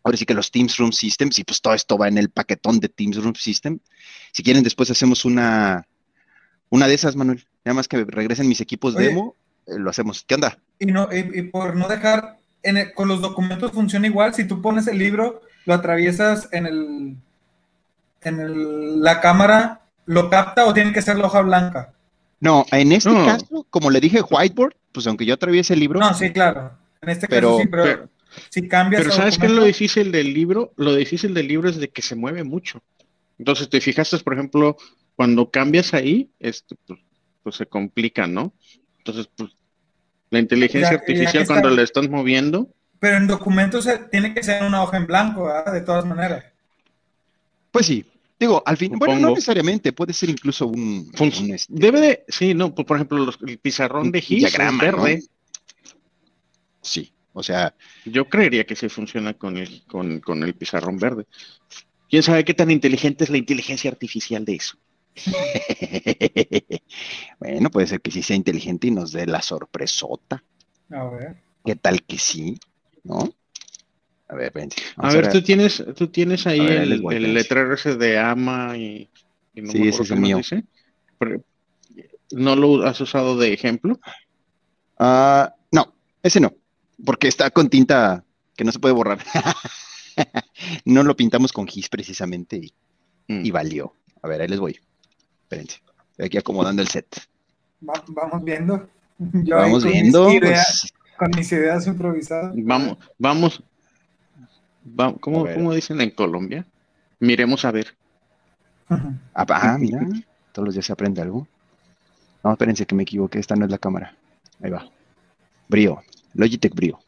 [0.09, 2.81] ahora sí que los Teams Room Systems, y pues todo esto va en el paquetón
[2.81, 3.79] de Teams Room System.
[4.33, 5.87] Si quieren, después hacemos una,
[6.71, 7.47] una de esas, Manuel.
[7.65, 9.35] Nada más que regresen mis equipos demo,
[9.67, 10.25] eh, lo hacemos.
[10.27, 10.59] ¿Qué onda?
[10.79, 12.39] Y, no, y, por no dejar,
[12.95, 14.35] con los documentos funciona igual.
[14.35, 17.17] Si tú pones el libro, lo atraviesas en el
[18.23, 21.93] en la cámara, ¿lo capta o tiene que ser la hoja blanca?
[22.41, 26.01] No, en este caso, como le dije, whiteboard, pues aunque yo atraviese el libro.
[26.01, 26.73] No, sí, claro.
[27.01, 28.09] En este caso sí, pero
[28.51, 30.73] si cambias Pero ¿sabes qué es lo difícil del libro?
[30.77, 32.83] Lo difícil del libro es de que se mueve mucho.
[33.39, 34.77] Entonces, te fijaste, por ejemplo,
[35.17, 37.01] cuando cambias ahí, esto, pues,
[37.43, 38.53] pues se complica, ¿no?
[38.99, 39.51] Entonces, pues,
[40.31, 42.69] la inteligencia artificial cuando la estás moviendo.
[42.99, 45.73] Pero en documentos tiene que ser una hoja en blanco, ¿verdad?
[45.73, 46.45] De todas maneras.
[47.71, 48.05] Pues sí.
[48.41, 51.11] Digo, al fin, bueno, no necesariamente, puede ser incluso un...
[51.19, 55.25] Este debe de, sí, no, pues, por ejemplo, el pizarrón de Higgs verde.
[56.81, 57.13] Sí.
[57.39, 57.75] O sea.
[58.05, 61.27] Yo creería que sí funciona con el, con, el pizarrón verde.
[62.11, 64.77] ¿Quién sabe qué tan inteligente es la inteligencia artificial de eso?
[67.39, 70.43] bueno, puede ser que sí sea inteligente y nos dé la sorpresota.
[70.91, 71.37] A ver.
[71.65, 72.59] ¿Qué tal que sí?
[73.05, 73.33] ¿No?
[74.29, 74.53] A ver,
[74.97, 77.03] A, ver, tú tienes, tú tienes ahí el,
[77.33, 79.09] letrero ese de ama y,
[79.55, 80.41] no sí, ese es el mío.
[82.33, 83.99] ¿No lo has usado de ejemplo?
[84.99, 86.58] Ah, no, ese no
[87.05, 88.25] porque está con tinta
[88.57, 89.19] que no se puede borrar.
[90.85, 92.73] no lo pintamos con gis precisamente
[93.29, 93.45] mm.
[93.45, 93.95] y, valió.
[94.23, 94.79] A ver, ahí les voy.
[95.43, 95.81] Espérense.
[96.11, 97.07] Estoy aquí acomodando el set.
[97.81, 98.89] vamos viendo.
[99.19, 100.27] vamos viendo.
[100.41, 100.93] Pues.
[101.17, 102.53] Con mis ideas improvisadas.
[102.57, 103.63] Vamos, vamos.
[105.21, 106.67] ¿cómo, dicen en Colombia?
[107.21, 107.97] Miremos a ver.
[108.89, 110.07] Ah, ah, mira.
[110.53, 111.47] Todos los días se aprende algo.
[112.43, 113.39] No, espérense que me equivoqué.
[113.39, 114.17] Esta no es la cámara.
[114.63, 114.89] Ahí va.
[115.69, 116.03] Brío.
[116.35, 116.99] Logitech Brio.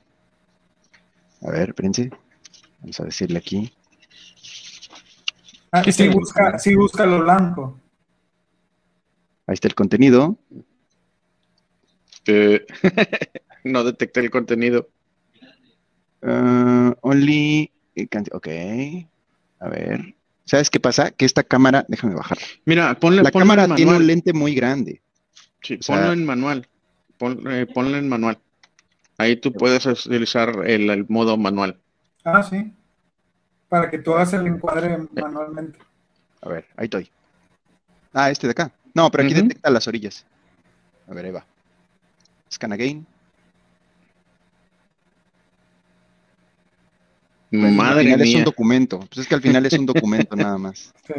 [1.42, 2.10] A ver, espérense.
[2.80, 3.72] Vamos a decirle aquí.
[5.72, 7.78] Ah, sí, busca, sí, busca lo blanco.
[9.46, 10.36] Ahí está el contenido.
[13.64, 14.88] no detecté el contenido.
[16.22, 17.72] Uh, only.
[18.32, 18.48] Ok.
[19.60, 20.14] A ver.
[20.44, 21.10] ¿Sabes qué pasa?
[21.10, 21.84] Que esta cámara.
[21.88, 22.38] Déjame bajar.
[22.64, 23.22] Mira, ponle.
[23.22, 25.02] La cámara tiene un lente muy grande.
[25.62, 26.68] Sí, ponlo en manual.
[27.50, 28.38] Eh, ponlo en manual.
[29.20, 31.78] Ahí tú puedes utilizar el, modo manual.
[32.24, 32.72] Ah, sí.
[33.68, 35.78] Para que tú hagas el encuadre manualmente.
[36.40, 37.10] A ver, ahí estoy.
[38.14, 38.72] Ah, este de acá.
[38.94, 40.24] No, pero aquí detecta las orillas.
[41.06, 41.44] A ver, ahí va.
[42.50, 43.06] Scan again.
[47.50, 49.00] Pues, Madre al final es un documento.
[49.00, 50.94] Pues es que al final es un documento nada más.
[51.06, 51.14] Sí.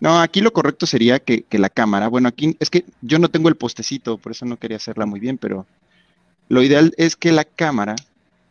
[0.00, 3.30] No, aquí lo correcto sería que, que, la cámara, bueno, aquí es que yo no
[3.30, 5.66] tengo el postecito, por eso no quería hacerla muy bien, pero
[6.48, 7.96] lo ideal es que la cámara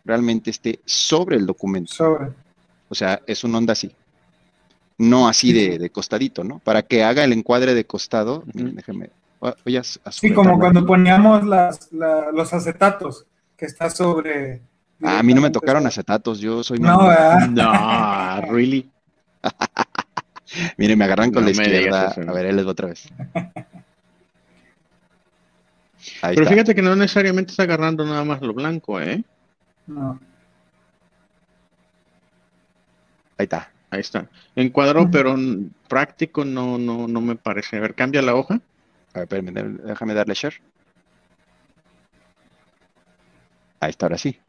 [0.04, 1.94] realmente esté sobre el documento.
[1.94, 2.30] Sobre.
[2.90, 3.92] O sea, es un onda así.
[4.98, 6.60] No así de, costadito, ¿no?
[6.60, 8.44] Para que haga el encuadre de costado.
[8.54, 9.10] Déjeme.
[9.64, 13.26] Voy a, sí, como cuando poníamos los acetatos,
[13.58, 14.62] que está sobre.
[15.04, 16.80] Ah, a mí no me tocaron acetatos, yo soy.
[16.80, 17.10] No,
[17.50, 18.90] no, really.
[20.78, 22.16] Miren, me agarran con la izquierda.
[22.28, 23.10] a ver, él les otra vez.
[26.22, 29.24] Pero fíjate que no necesariamente está agarrando nada más lo blanco, ¿eh?
[29.88, 30.20] No.
[33.38, 33.72] Ahí está.
[33.90, 34.30] Ahí está.
[34.56, 35.36] Encuadró, pero
[35.88, 37.78] práctico no, no, no me parece.
[37.78, 38.56] A ver, cambia la hoja.
[39.14, 40.62] A ver, espérame, déjame darle share.
[43.80, 44.40] Ahí está, ahora sí.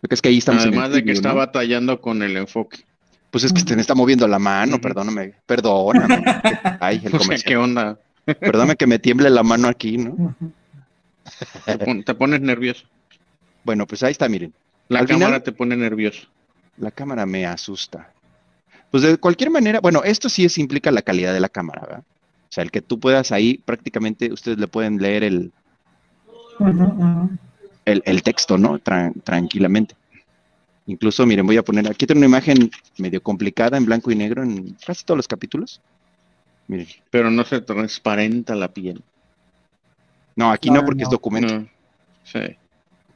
[0.00, 2.84] Porque es que ahí estamos Además de que está batallando con el enfoque.
[3.30, 5.34] Pues es que te está moviendo la mano, perdóname.
[5.46, 6.24] Perdóname.
[6.80, 7.44] Ay, el comercial.
[7.44, 7.98] ¿Qué onda?
[8.24, 10.34] Perdóname que me tiemble la mano aquí, ¿no?
[12.04, 12.84] Te, pones nervioso.
[13.64, 14.52] Bueno, pues ahí está, miren.
[14.88, 16.26] La cámara te pone nervioso.
[16.76, 18.12] La cámara me asusta.
[18.90, 22.02] Pues de cualquier manera, bueno, esto sí es, implica la calidad de la cámara, ¿verdad?
[22.50, 25.52] O sea, el que tú puedas ahí, prácticamente ustedes le pueden leer el,
[27.84, 28.80] el, texto, ¿no?
[28.80, 29.94] tranquilamente.
[30.86, 34.42] Incluso, miren, voy a poner, aquí tengo una imagen medio complicada en blanco y negro
[34.42, 35.80] en casi todos los capítulos.
[36.66, 36.88] Miren.
[37.10, 39.00] Pero no se transparenta la piel.
[40.40, 41.66] No, aquí no, porque es documento.
[42.24, 42.56] Sí.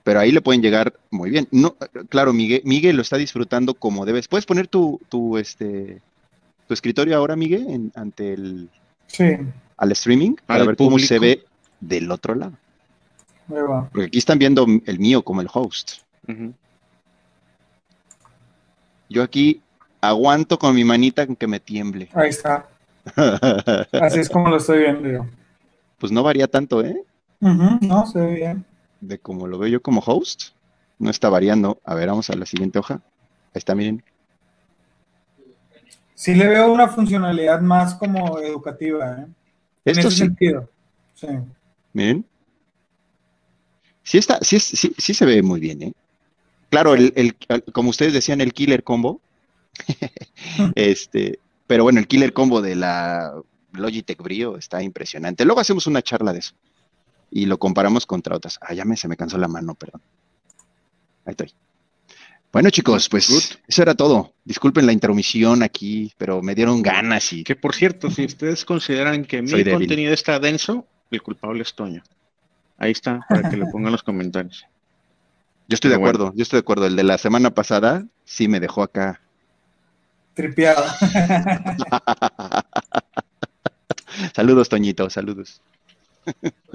[0.03, 1.49] Pero ahí le pueden llegar muy bien.
[1.51, 1.75] No,
[2.11, 4.29] claro, Miguel, Miguel lo está disfrutando como debes.
[4.29, 6.03] ¿Puedes poner tu, tu, este,
[6.69, 8.69] tu escritorio ahora, Miguel, ante el,
[9.07, 9.39] sí.
[9.79, 11.45] al streaming para ver cómo se ve
[11.81, 12.53] del otro lado?
[13.49, 16.03] Porque aquí están viendo el mío como el host.
[19.09, 19.63] Yo aquí
[20.03, 22.11] aguanto con mi manita que me tiemble.
[22.13, 22.69] Ahí está.
[23.93, 25.27] Así es como lo estoy viendo yo.
[25.99, 27.03] Pues no varía tanto, ¿eh?
[27.41, 28.65] No, se ve bien.
[29.01, 30.51] De como lo veo yo como host,
[30.99, 31.81] no está variando.
[31.85, 32.95] A ver, vamos a la siguiente hoja.
[32.95, 34.03] Ahí está, miren.
[36.15, 39.27] Sí le veo una funcionalidad más como educativa, ¿eh?
[39.85, 40.71] en ese sentido.
[41.15, 41.27] Sí.
[41.93, 42.25] Miren.
[44.03, 45.93] Sí, está, sí, sí, sí se ve muy bien, ¿eh?
[46.71, 47.37] Claro, el,
[47.73, 49.21] como ustedes decían, el killer combo.
[50.75, 53.35] este, pero bueno, el killer combo de la
[53.73, 55.45] Logitech Brio está impresionante.
[55.45, 56.55] Luego hacemos una charla de eso
[57.35, 58.61] y lo comparamos contra otras.
[58.63, 60.01] Ah, ya me, se me cansó la mano, perdón.
[61.27, 61.53] Ahí estoy.
[62.53, 64.35] Bueno, chicos, pues eso era todo.
[64.45, 67.43] Disculpen la interrumpión aquí, pero me dieron ganas y.
[67.43, 72.05] Que por cierto, si ustedes consideran que mi contenido está denso, el culpable es Toño.
[72.79, 74.65] Ahí está, para que lo pongan en los comentarios.
[75.67, 76.87] Yo estoy de acuerdo, yo estoy de acuerdo.
[76.87, 79.21] El de la semana pasada sí me dejó acá.
[80.35, 80.85] Tripeado.
[84.37, 85.61] saludos, Toñito, saludos.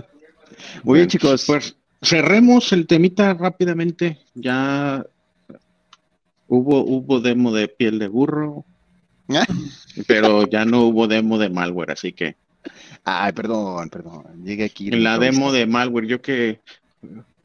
[0.84, 1.46] Muy bien, chicos.
[1.46, 4.20] Pues cerremos el temita rápidamente.
[4.36, 5.06] Ya
[6.48, 8.66] hubo, hubo demo de piel de burro,
[10.08, 12.36] pero ya no hubo demo de malware, así que.
[13.04, 14.44] Ay, perdón, perdón.
[14.44, 14.90] Llegué aquí.
[14.90, 16.60] En la demo de malware, yo que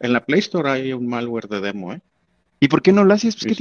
[0.00, 2.00] en la Play Store hay un malware de demo, ¿eh?
[2.60, 3.36] ¿Y por qué no lo haces?
[3.36, 3.58] Pues,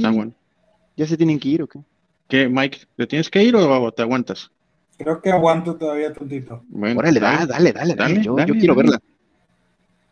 [0.96, 1.80] ¿Ya se tienen que ir o qué?
[2.28, 2.80] ¿Qué, Mike?
[2.96, 4.50] ¿Te tienes que ir o te aguantas?
[4.96, 6.62] Creo que aguanto todavía tantito.
[6.68, 8.22] Bueno, Órale, dale, dale, dale, dale.
[8.22, 9.00] Yo, quiero verla.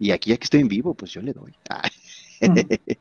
[0.03, 1.55] Y aquí ya que estoy en vivo, pues yo le doy.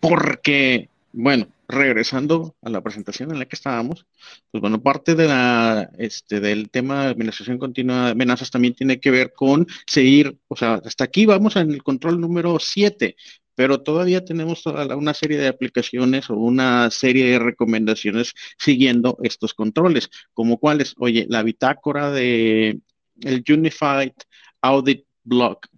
[0.00, 4.04] Porque, bueno, regresando a la presentación en la que estábamos,
[4.50, 8.98] pues bueno, parte de la, este, del tema de administración continua de amenazas también tiene
[8.98, 13.14] que ver con seguir, o sea, hasta aquí vamos en el control número 7,
[13.54, 19.54] pero todavía tenemos toda una serie de aplicaciones o una serie de recomendaciones siguiendo estos
[19.54, 22.80] controles, como cuáles, oye, la bitácora de
[23.20, 24.12] el Unified
[24.60, 25.68] Audit Block,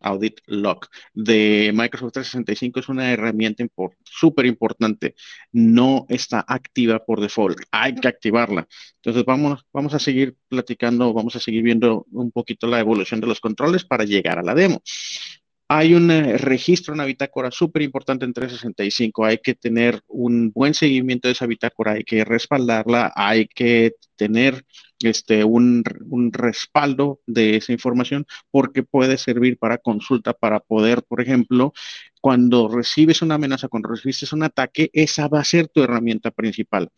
[0.00, 3.66] Audit Lock de Microsoft 365 es una herramienta
[4.02, 5.14] súper importante.
[5.52, 7.58] No está activa por default.
[7.70, 8.66] Hay que activarla.
[8.96, 13.40] Entonces vamos a seguir platicando, vamos a seguir viendo un poquito la evolución de los
[13.40, 14.82] controles para llegar a la demo.
[15.72, 19.24] Hay un eh, registro, una bitácora súper importante en 365.
[19.24, 24.64] Hay que tener un buen seguimiento de esa bitácora, hay que respaldarla, hay que tener
[24.98, 25.84] este, un,
[26.32, 31.72] respaldo de esa información porque puede servir para consulta, para poder, por ejemplo,
[32.20, 36.90] cuando recibes una amenaza, cuando recibes un ataque, esa va a ser tu herramienta principal.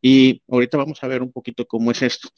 [0.00, 2.28] Y ahorita vamos a ver un poquito cómo es esto.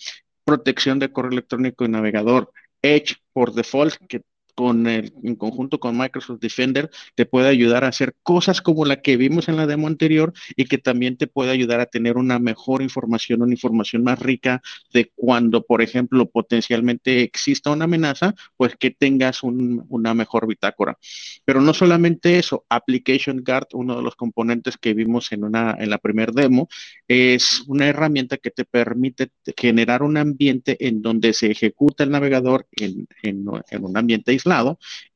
[0.45, 2.51] Protección de correo electrónico y navegador.
[2.81, 4.23] Edge por default, que
[4.55, 9.01] con el, en conjunto con Microsoft Defender, te puede ayudar a hacer cosas como la
[9.01, 12.39] que vimos en la demo anterior y que también te puede ayudar a tener una
[12.39, 14.63] mejor información, una información más rica
[14.93, 20.99] de cuando, por ejemplo, potencialmente exista una amenaza, pues que tengas una mejor bitácora.
[21.45, 25.91] Pero no solamente eso, Application Guard, uno de los componentes que vimos en, una, en
[25.91, 26.69] la primera demo,
[27.09, 32.67] es una herramienta que te permite generar un ambiente en donde se ejecuta el navegador
[32.73, 34.33] en, en, en un ambiente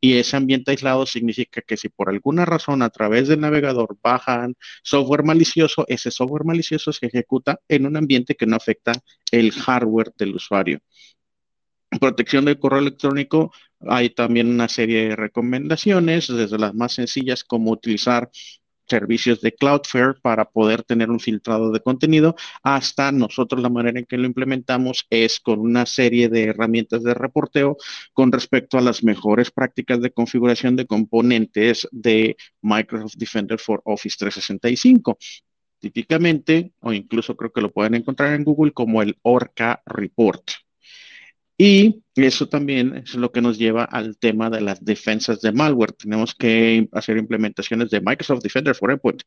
[0.00, 4.54] y ese ambiente aislado significa que si por alguna razón a través del navegador bajan
[4.82, 8.92] software malicioso, ese software malicioso se ejecuta en un ambiente que no afecta
[9.30, 10.80] el hardware del usuario.
[12.00, 17.70] Protección del correo electrónico, hay también una serie de recomendaciones, desde las más sencillas como
[17.70, 18.30] utilizar
[18.86, 24.06] servicios de Cloudflare para poder tener un filtrado de contenido, hasta nosotros la manera en
[24.06, 27.76] que lo implementamos es con una serie de herramientas de reporteo
[28.12, 34.16] con respecto a las mejores prácticas de configuración de componentes de Microsoft Defender for Office
[34.18, 35.18] 365
[35.78, 40.42] típicamente, o incluso creo que lo pueden encontrar en Google como el Orca Report.
[41.58, 45.92] Y eso también es lo que nos lleva al tema de las defensas de malware.
[45.92, 49.22] Tenemos que hacer implementaciones de Microsoft Defender for Endpoint.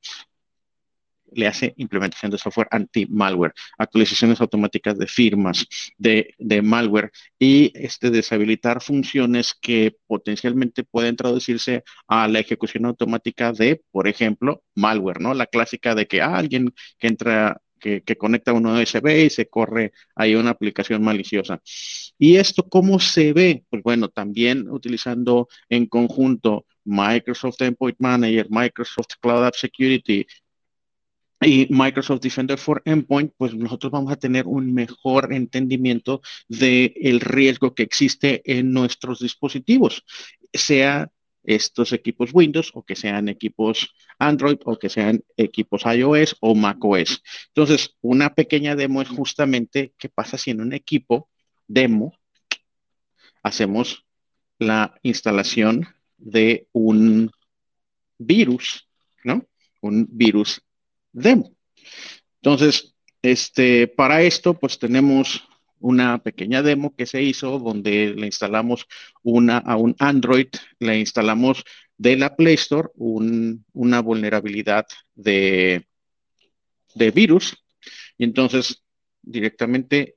[1.31, 8.81] Le hace implementación de software anti-malware, actualizaciones automáticas de firmas de, malware y este, deshabilitar
[8.81, 15.35] funciones que potencialmente pueden traducirse a la ejecución automática de, por ejemplo, malware, ¿no?
[15.35, 20.35] La clásica de que alguien que entra que, conecta un USB y se corre ahí
[20.35, 21.61] una aplicación maliciosa.
[22.17, 23.63] ¿Y esto cómo se ve?
[23.69, 30.25] Pues bueno, también utilizando en conjunto Microsoft Endpoint Manager, Microsoft Cloud App Security
[31.41, 37.21] y Microsoft Defender for Endpoint, pues nosotros vamos a tener un mejor entendimiento del el
[37.21, 40.03] riesgo que existe en nuestros dispositivos,
[40.53, 41.09] sea
[41.49, 47.23] estos equipos Windows o que sean equipos Android o que sean equipos iOS o macOS.
[47.47, 51.27] Entonces, una pequeña demo es justamente qué pasa si en un equipo
[51.67, 52.13] demo
[53.41, 54.05] hacemos
[54.59, 57.31] la instalación de un
[58.19, 58.87] virus,
[59.23, 59.43] ¿no?
[59.81, 60.61] Un virus
[61.11, 61.51] demo.
[62.43, 62.93] Entonces,
[63.23, 65.48] este, para esto, pues tenemos
[65.79, 68.85] una pequeña demo que se hizo donde le instalamos
[69.23, 70.47] una a un Android,
[70.79, 71.63] le instalamos
[71.97, 74.85] de la Play Store una vulnerabilidad
[75.15, 75.87] de,
[76.95, 77.57] de virus
[78.17, 78.83] y entonces
[79.21, 80.15] directamente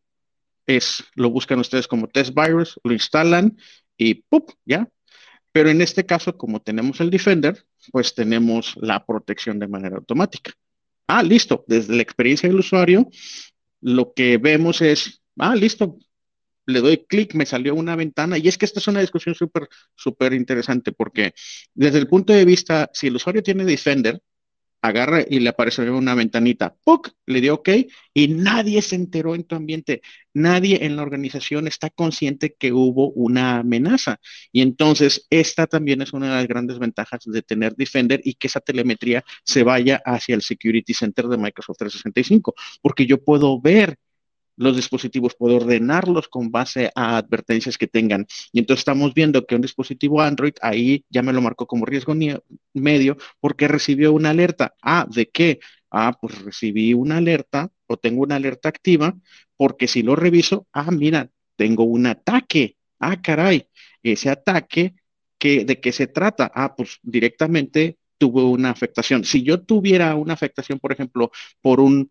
[0.67, 3.57] es, lo buscan ustedes como test virus, lo instalan
[3.97, 4.51] y ¡pup!
[4.65, 4.89] ya.
[5.53, 10.53] Pero en este caso, como tenemos el Defender, pues tenemos la protección de manera automática.
[11.07, 11.65] Ah, listo.
[11.67, 13.11] Desde la experiencia del usuario,
[13.83, 15.99] lo que vemos es ah, listo,
[16.67, 18.39] le doy clic, me salió una ventana.
[18.39, 21.35] Y es que esta es una discusión súper, súper interesante porque
[21.75, 24.21] desde el punto de vista, si el usuario tiene Defender,
[24.83, 27.13] agarra y le aparece una ventanita, ¡puc!
[27.27, 27.69] le dio OK
[28.13, 30.03] y nadie se enteró en tu ambiente,
[30.35, 34.19] nadie en la organización está consciente que hubo una amenaza.
[34.51, 38.49] Y entonces esta también es una de las grandes ventajas de tener Defender y que
[38.49, 43.99] esa telemetría se vaya hacia el Security Center de Microsoft 365, porque yo puedo ver
[44.63, 48.27] los dispositivos, puedo ordenarlos con base a advertencias que tengan.
[48.53, 52.15] Y entonces estamos viendo que un dispositivo Android ahí ya me lo marcó como riesgo
[52.75, 54.75] medio porque recibió una alerta.
[54.83, 55.61] Ah, ¿de qué?
[55.91, 59.15] Ah, pues recibí una alerta o tengo una alerta activa
[59.57, 62.77] porque si lo reviso, ah, mira, tengo un ataque.
[62.99, 63.67] Ah, caray,
[64.03, 64.95] ese ataque,
[65.41, 66.51] ¿de qué se trata?
[66.55, 69.25] Ah, pues directamente tuvo una afectación.
[69.25, 72.11] Si yo tuviera una afectación, por ejemplo, por un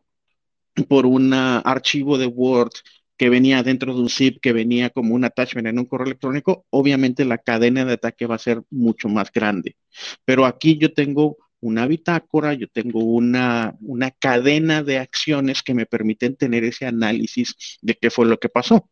[0.87, 2.71] por un archivo de Word
[3.17, 6.65] que venía dentro de un zip, que venía como un attachment en un correo electrónico,
[6.71, 9.77] obviamente la cadena de ataque va a ser mucho más grande.
[10.25, 15.85] Pero aquí yo tengo una bitácora, yo tengo una, una cadena de acciones que me
[15.85, 18.89] permiten tener ese análisis de qué fue lo que pasó.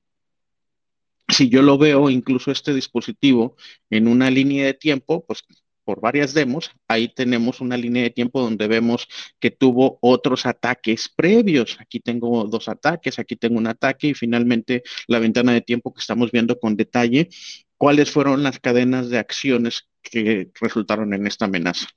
[1.27, 3.55] Si yo lo veo, incluso este dispositivo,
[3.89, 5.43] en una línea de tiempo, pues
[5.89, 9.07] por varias demos, ahí tenemos una línea de tiempo donde vemos
[9.39, 11.77] que tuvo otros ataques previos.
[11.79, 16.01] Aquí tengo dos ataques, aquí tengo un ataque y finalmente la ventana de tiempo que
[16.01, 17.29] estamos viendo con detalle,
[17.75, 21.87] cuáles fueron las cadenas de acciones que resultaron en esta amenaza.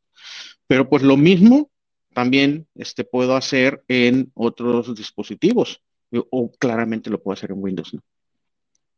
[0.66, 1.70] Pero pues lo mismo
[2.14, 5.82] también este, puedo hacer en otros dispositivos
[6.31, 8.01] o claramente lo puedo hacer en Windows, ¿no?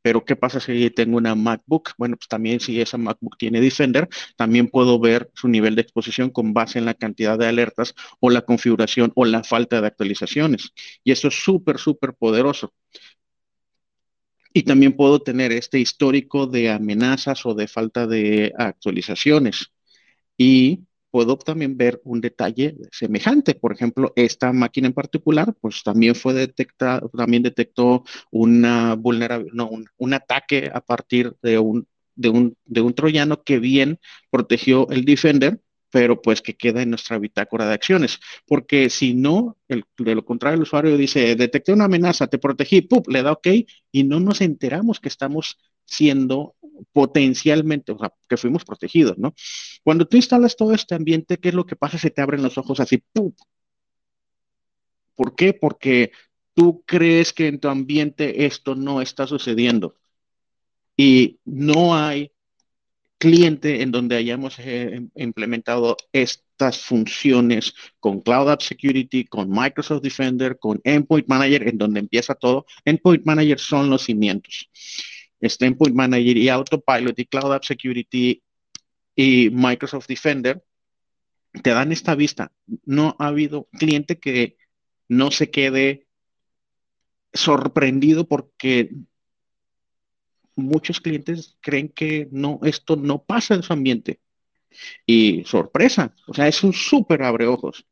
[0.05, 1.93] Pero ¿qué pasa si tengo una MacBook?
[1.97, 4.06] Bueno, pues también si esa MacBook tiene Defender,
[4.36, 8.28] también puedo ver su nivel de exposición con base en la cantidad de alertas o
[8.28, 10.72] la configuración o la falta de actualizaciones.
[11.05, 12.74] Y eso es súper, súper poderoso.
[14.52, 19.72] Y también puedo tener este histórico de amenazas o de falta de actualizaciones.
[20.36, 20.81] Y
[21.15, 23.55] puedo también ver un detalle semejante.
[23.55, 29.70] Por ejemplo, esta máquina en particular, pues también fue detectada, también detectó una vulnerabilidad, no,
[29.97, 31.86] un, ataque a partir de un,
[32.16, 36.91] de, un, de un troyano que bien protegió el Defender, pero pues que queda en
[36.91, 38.19] nuestra bitácora de acciones.
[38.45, 43.07] Porque si no, de lo contrario, el usuario dice, detecté una amenaza, te protegí, ¡pup!
[43.07, 43.47] le da OK
[43.93, 46.55] y no nos enteramos que estamos siendo
[46.93, 49.35] potencialmente, o sea, que fuimos protegidos, ¿no?
[49.82, 51.98] Cuando tú instalas todo este ambiente, ¿qué es lo que pasa?
[51.98, 53.02] Se te abren los ojos así.
[55.15, 55.52] ¿Por qué?
[55.55, 56.12] Porque
[56.55, 59.97] tú crees que en tu ambiente esto no está sucediendo
[60.97, 62.32] y no hay
[63.19, 70.59] cliente en donde hayamos eh, implementado estas funciones con Cloud App Security, con Microsoft Defender,
[70.59, 72.66] con Endpoint Manager, en donde empieza todo.
[72.85, 74.69] Endpoint Manager son los cimientos.
[75.45, 78.43] Este Endpoint Manager y Autopilot y Cloud App Security
[79.15, 80.65] y Microsoft Defender
[81.62, 82.53] te dan esta vista.
[82.85, 84.57] No ha habido cliente que
[85.09, 86.07] no se quede
[87.33, 88.91] sorprendido porque
[90.57, 94.21] muchos clientes creen que no, esto no pasa en su ambiente.
[95.07, 97.87] Y sorpresa, o sea, es un súper abreojos.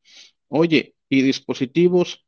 [0.48, 2.24] Oye, y dispositivos,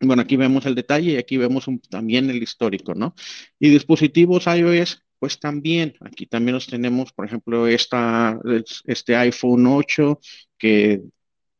[0.00, 3.14] bueno, aquí vemos el detalle y aquí vemos también el histórico, ¿no?
[3.58, 8.38] Y dispositivos iOS, pues también, aquí también los tenemos, por ejemplo, esta,
[8.84, 10.20] este iPhone 8
[10.56, 11.02] que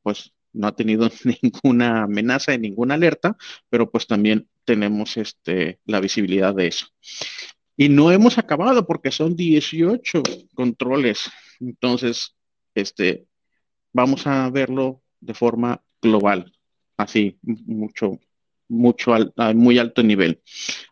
[0.03, 1.09] pues no ha tenido
[1.43, 3.37] ninguna amenaza y ninguna alerta,
[3.69, 6.87] pero pues también tenemos este, la visibilidad de eso.
[7.77, 10.23] Y no hemos acabado porque son 18
[10.55, 11.31] controles.
[11.61, 12.37] Entonces,
[12.75, 13.27] este,
[13.93, 16.53] vamos a verlo de forma global,
[16.97, 18.19] así, mucho,
[18.69, 19.15] mucho,
[19.55, 20.43] muy alto nivel.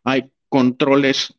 [0.04, 1.34] Hay controles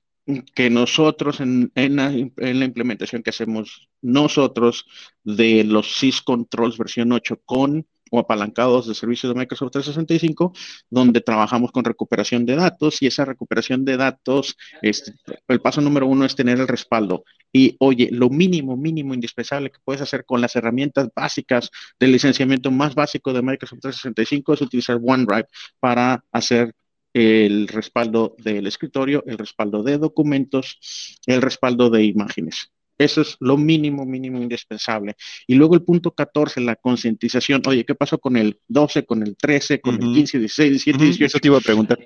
[0.54, 4.86] que nosotros en, la, implementación que hacemos nosotros
[5.24, 10.54] de los SysControls Controls versión 8 con o apalancados de servicios de Microsoft 365,
[10.90, 15.14] donde trabajamos con recuperación de datos y esa recuperación de datos, este,
[15.48, 17.24] el paso número uno es tener el respaldo.
[17.52, 22.72] Y oye, lo mínimo, mínimo, indispensable que puedes hacer con las herramientas básicas del licenciamiento
[22.72, 25.48] más básico de Microsoft 365 es utilizar OneDrive
[25.80, 26.74] para hacer
[27.14, 30.78] el respaldo del escritorio, el respaldo de documentos,
[31.26, 32.72] el respaldo de imágenes.
[32.98, 35.15] Eso es lo mínimo, mínimo indispensable.
[35.45, 37.61] Y luego el punto 14, la concientización.
[37.68, 41.26] Oye, ¿qué pasó con el 12, con el 13, con el 15, 16, 17, 18?
[41.26, 41.99] Eso te iba a preguntar.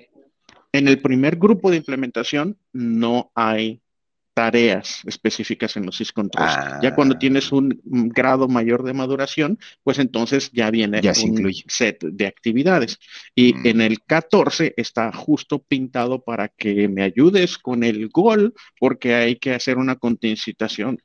[0.72, 3.81] En el primer grupo de implementación no hay
[4.34, 6.52] tareas específicas en los syscontrols.
[6.82, 12.26] Ya cuando tienes un grado mayor de maduración, pues entonces ya viene un set de
[12.26, 12.98] actividades.
[13.34, 13.66] Y mm.
[13.66, 19.36] en el 14 está justo pintado para que me ayudes con el gol, porque hay
[19.36, 20.98] que hacer una concientización.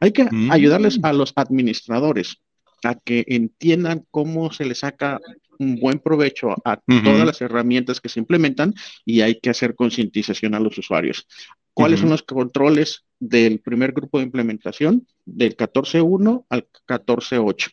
[0.00, 0.50] Hay que mm.
[0.50, 2.38] ayudarles a los administradores
[2.82, 5.18] a que entiendan cómo se les saca
[5.58, 10.54] un buen provecho a todas las herramientas que se implementan y hay que hacer concientización
[10.54, 11.26] a los usuarios.
[11.74, 15.06] ¿Cuáles son los controles del primer grupo de implementación?
[15.24, 17.72] Del 14.1 al 14.8.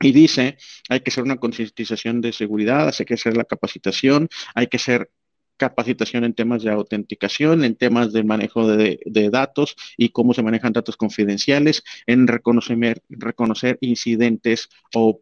[0.00, 0.56] Y dice,
[0.88, 5.10] hay que hacer una concientización de seguridad, hay que hacer la capacitación, hay que hacer
[5.56, 8.98] capacitación en temas de autenticación, en temas de manejo de,
[9.30, 15.20] datos y cómo se manejan datos confidenciales, en reconocer, reconocer incidentes o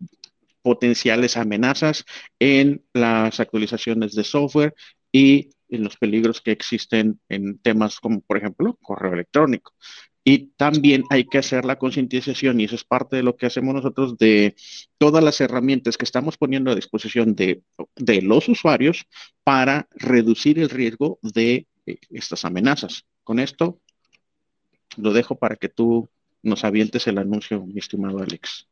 [0.63, 2.05] potenciales amenazas,
[2.39, 4.75] en las actualizaciones de software
[5.11, 9.73] y en los peligros que existen en temas como, por ejemplo, correo electrónico.
[10.25, 13.75] Y también hay que hacer la concientización, y eso es parte de lo que hacemos
[13.75, 14.55] nosotros, de
[14.99, 17.63] todas las herramientas que estamos poniendo a disposición de,
[18.23, 19.07] los usuarios
[19.43, 23.05] para reducir el riesgo de eh, estas amenazas.
[23.25, 23.81] Con esto
[24.97, 26.09] lo dejo para que tú
[26.43, 28.69] nos avientes el anuncio, mi estimado Alex.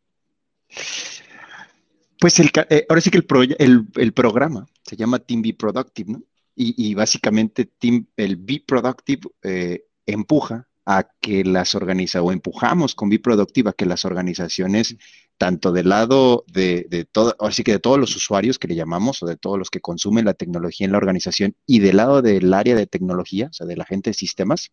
[2.21, 3.23] Pues el, eh, ahora sí que
[3.59, 6.23] el, el, programa se llama Team Be Productive, ¿no?
[6.55, 13.09] Y, básicamente Team, el Be Productive eh, empuja a que las organizaciones, o empujamos con
[13.09, 14.97] Be Productive a que las organizaciones,
[15.39, 19.23] tanto del lado de, de todo, así que de todos los usuarios que le llamamos,
[19.23, 22.53] o de todos los que consumen la tecnología en la organización, y del lado del
[22.53, 24.71] área de tecnología, o sea, de la gente de sistemas,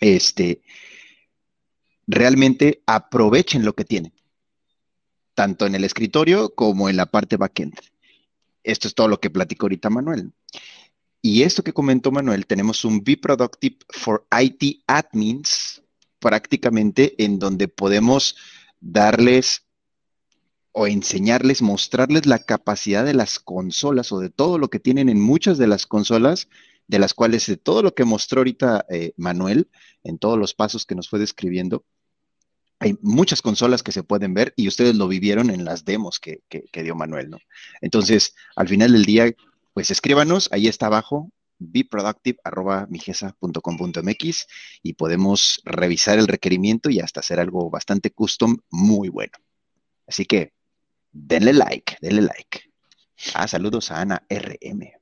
[0.00, 0.62] este,
[2.06, 4.12] realmente aprovechen lo que tienen,
[5.34, 7.74] tanto en el escritorio como en la parte backend.
[8.62, 10.32] Esto es todo lo que platicó ahorita Manuel.
[11.22, 15.82] Y esto que comentó Manuel, tenemos un Be Productive for IT Admins,
[16.18, 18.36] prácticamente en donde podemos
[18.80, 19.66] darles
[20.72, 25.20] o enseñarles, mostrarles la capacidad de las consolas o de todo lo que tienen en
[25.20, 26.48] muchas de las consolas,
[26.86, 29.68] de las cuales de todo lo que mostró ahorita eh, Manuel,
[30.04, 31.84] en todos los pasos que nos fue describiendo,
[32.78, 36.42] hay muchas consolas que se pueden ver y ustedes lo vivieron en las demos que,
[36.48, 37.38] que dio Manuel, ¿no?
[37.82, 39.34] Entonces, al final del día,
[39.80, 44.46] pues escríbanos, ahí está abajo, beproductive.migesa.com.mx
[44.82, 49.32] y podemos revisar el requerimiento y hasta hacer algo bastante custom muy bueno.
[50.06, 50.52] Así que
[51.12, 52.60] denle like, denle like.
[53.32, 54.92] Ah, saludos a Ana RM.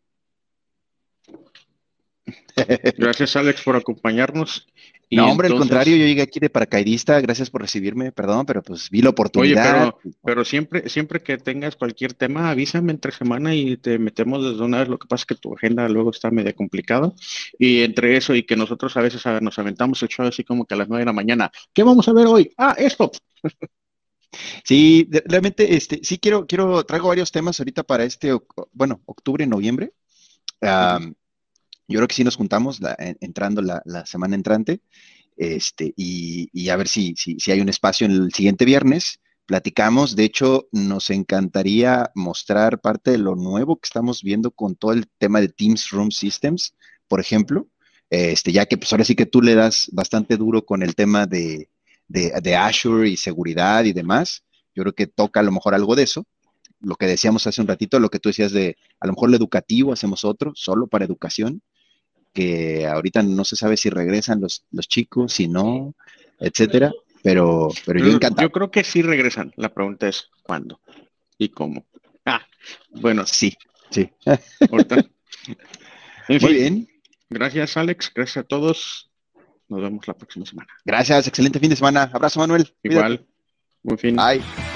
[2.99, 4.69] Gracias Alex por acompañarnos
[5.11, 8.91] no, hombre, al contrario, yo llegué aquí de paracaidista, gracias por recibirme, perdón, pero pues
[8.91, 9.95] vi la oportunidad.
[10.05, 14.63] Oye, pero, siempre, siempre que tengas cualquier tema, avísame entre semana y te metemos desde
[14.63, 14.89] una vez.
[14.89, 17.13] Lo que pasa es que tu agenda luego está medio complicada.
[17.59, 20.75] Y entre eso y que nosotros a veces nos aventamos el show así como que
[20.75, 21.51] a las nueve de la mañana.
[21.73, 22.53] ¿Qué vamos a ver hoy?
[22.59, 23.11] Ah, esto.
[24.65, 28.37] Sí, realmente, este, sí quiero, quiero, traigo varios temas ahorita para este,
[28.73, 29.93] bueno, octubre, noviembre.
[31.89, 34.81] Yo creo que sí nos juntamos entrando la, semana entrante
[35.39, 39.21] este, y, a ver si, si, hay un espacio en el siguiente viernes.
[39.47, 44.93] Platicamos, de hecho, nos encantaría mostrar parte de lo nuevo que estamos viendo con todo
[44.93, 46.75] el tema de Teams Room Systems,
[47.09, 47.67] por ejemplo,
[48.11, 51.27] este, ya que pues ahora sí que tú le das bastante duro con el tema
[51.27, 51.71] de,
[52.09, 54.45] de Azure y seguridad y demás.
[54.75, 56.27] Yo creo que toca a lo mejor algo de eso
[56.81, 59.37] lo que decíamos hace un ratito, lo que tú decías de a lo mejor lo
[59.37, 61.63] educativo hacemos otro, solo para educación,
[62.39, 65.97] que ahorita no se sabe si regresan los, los chicos, si no,
[66.39, 66.93] etcétera,
[67.25, 68.47] pero, pero yo encantado.
[68.47, 69.53] Yo creo que sí regresan.
[69.57, 70.81] La pregunta es cuándo
[71.37, 71.85] y cómo.
[72.25, 72.47] Ah,
[72.91, 73.57] bueno, sí,
[73.91, 74.09] sí.
[76.29, 76.89] Muy bien.
[77.29, 78.13] Gracias, Alex.
[78.15, 79.11] Gracias a todos.
[79.69, 80.69] Nos vemos la próxima semana.
[80.85, 81.27] Gracias.
[81.27, 82.09] Excelente fin de semana.
[82.13, 82.73] Abrazo, Manuel.
[82.85, 83.27] Igual.
[83.83, 84.15] Buen fin.
[84.15, 84.68] Bye.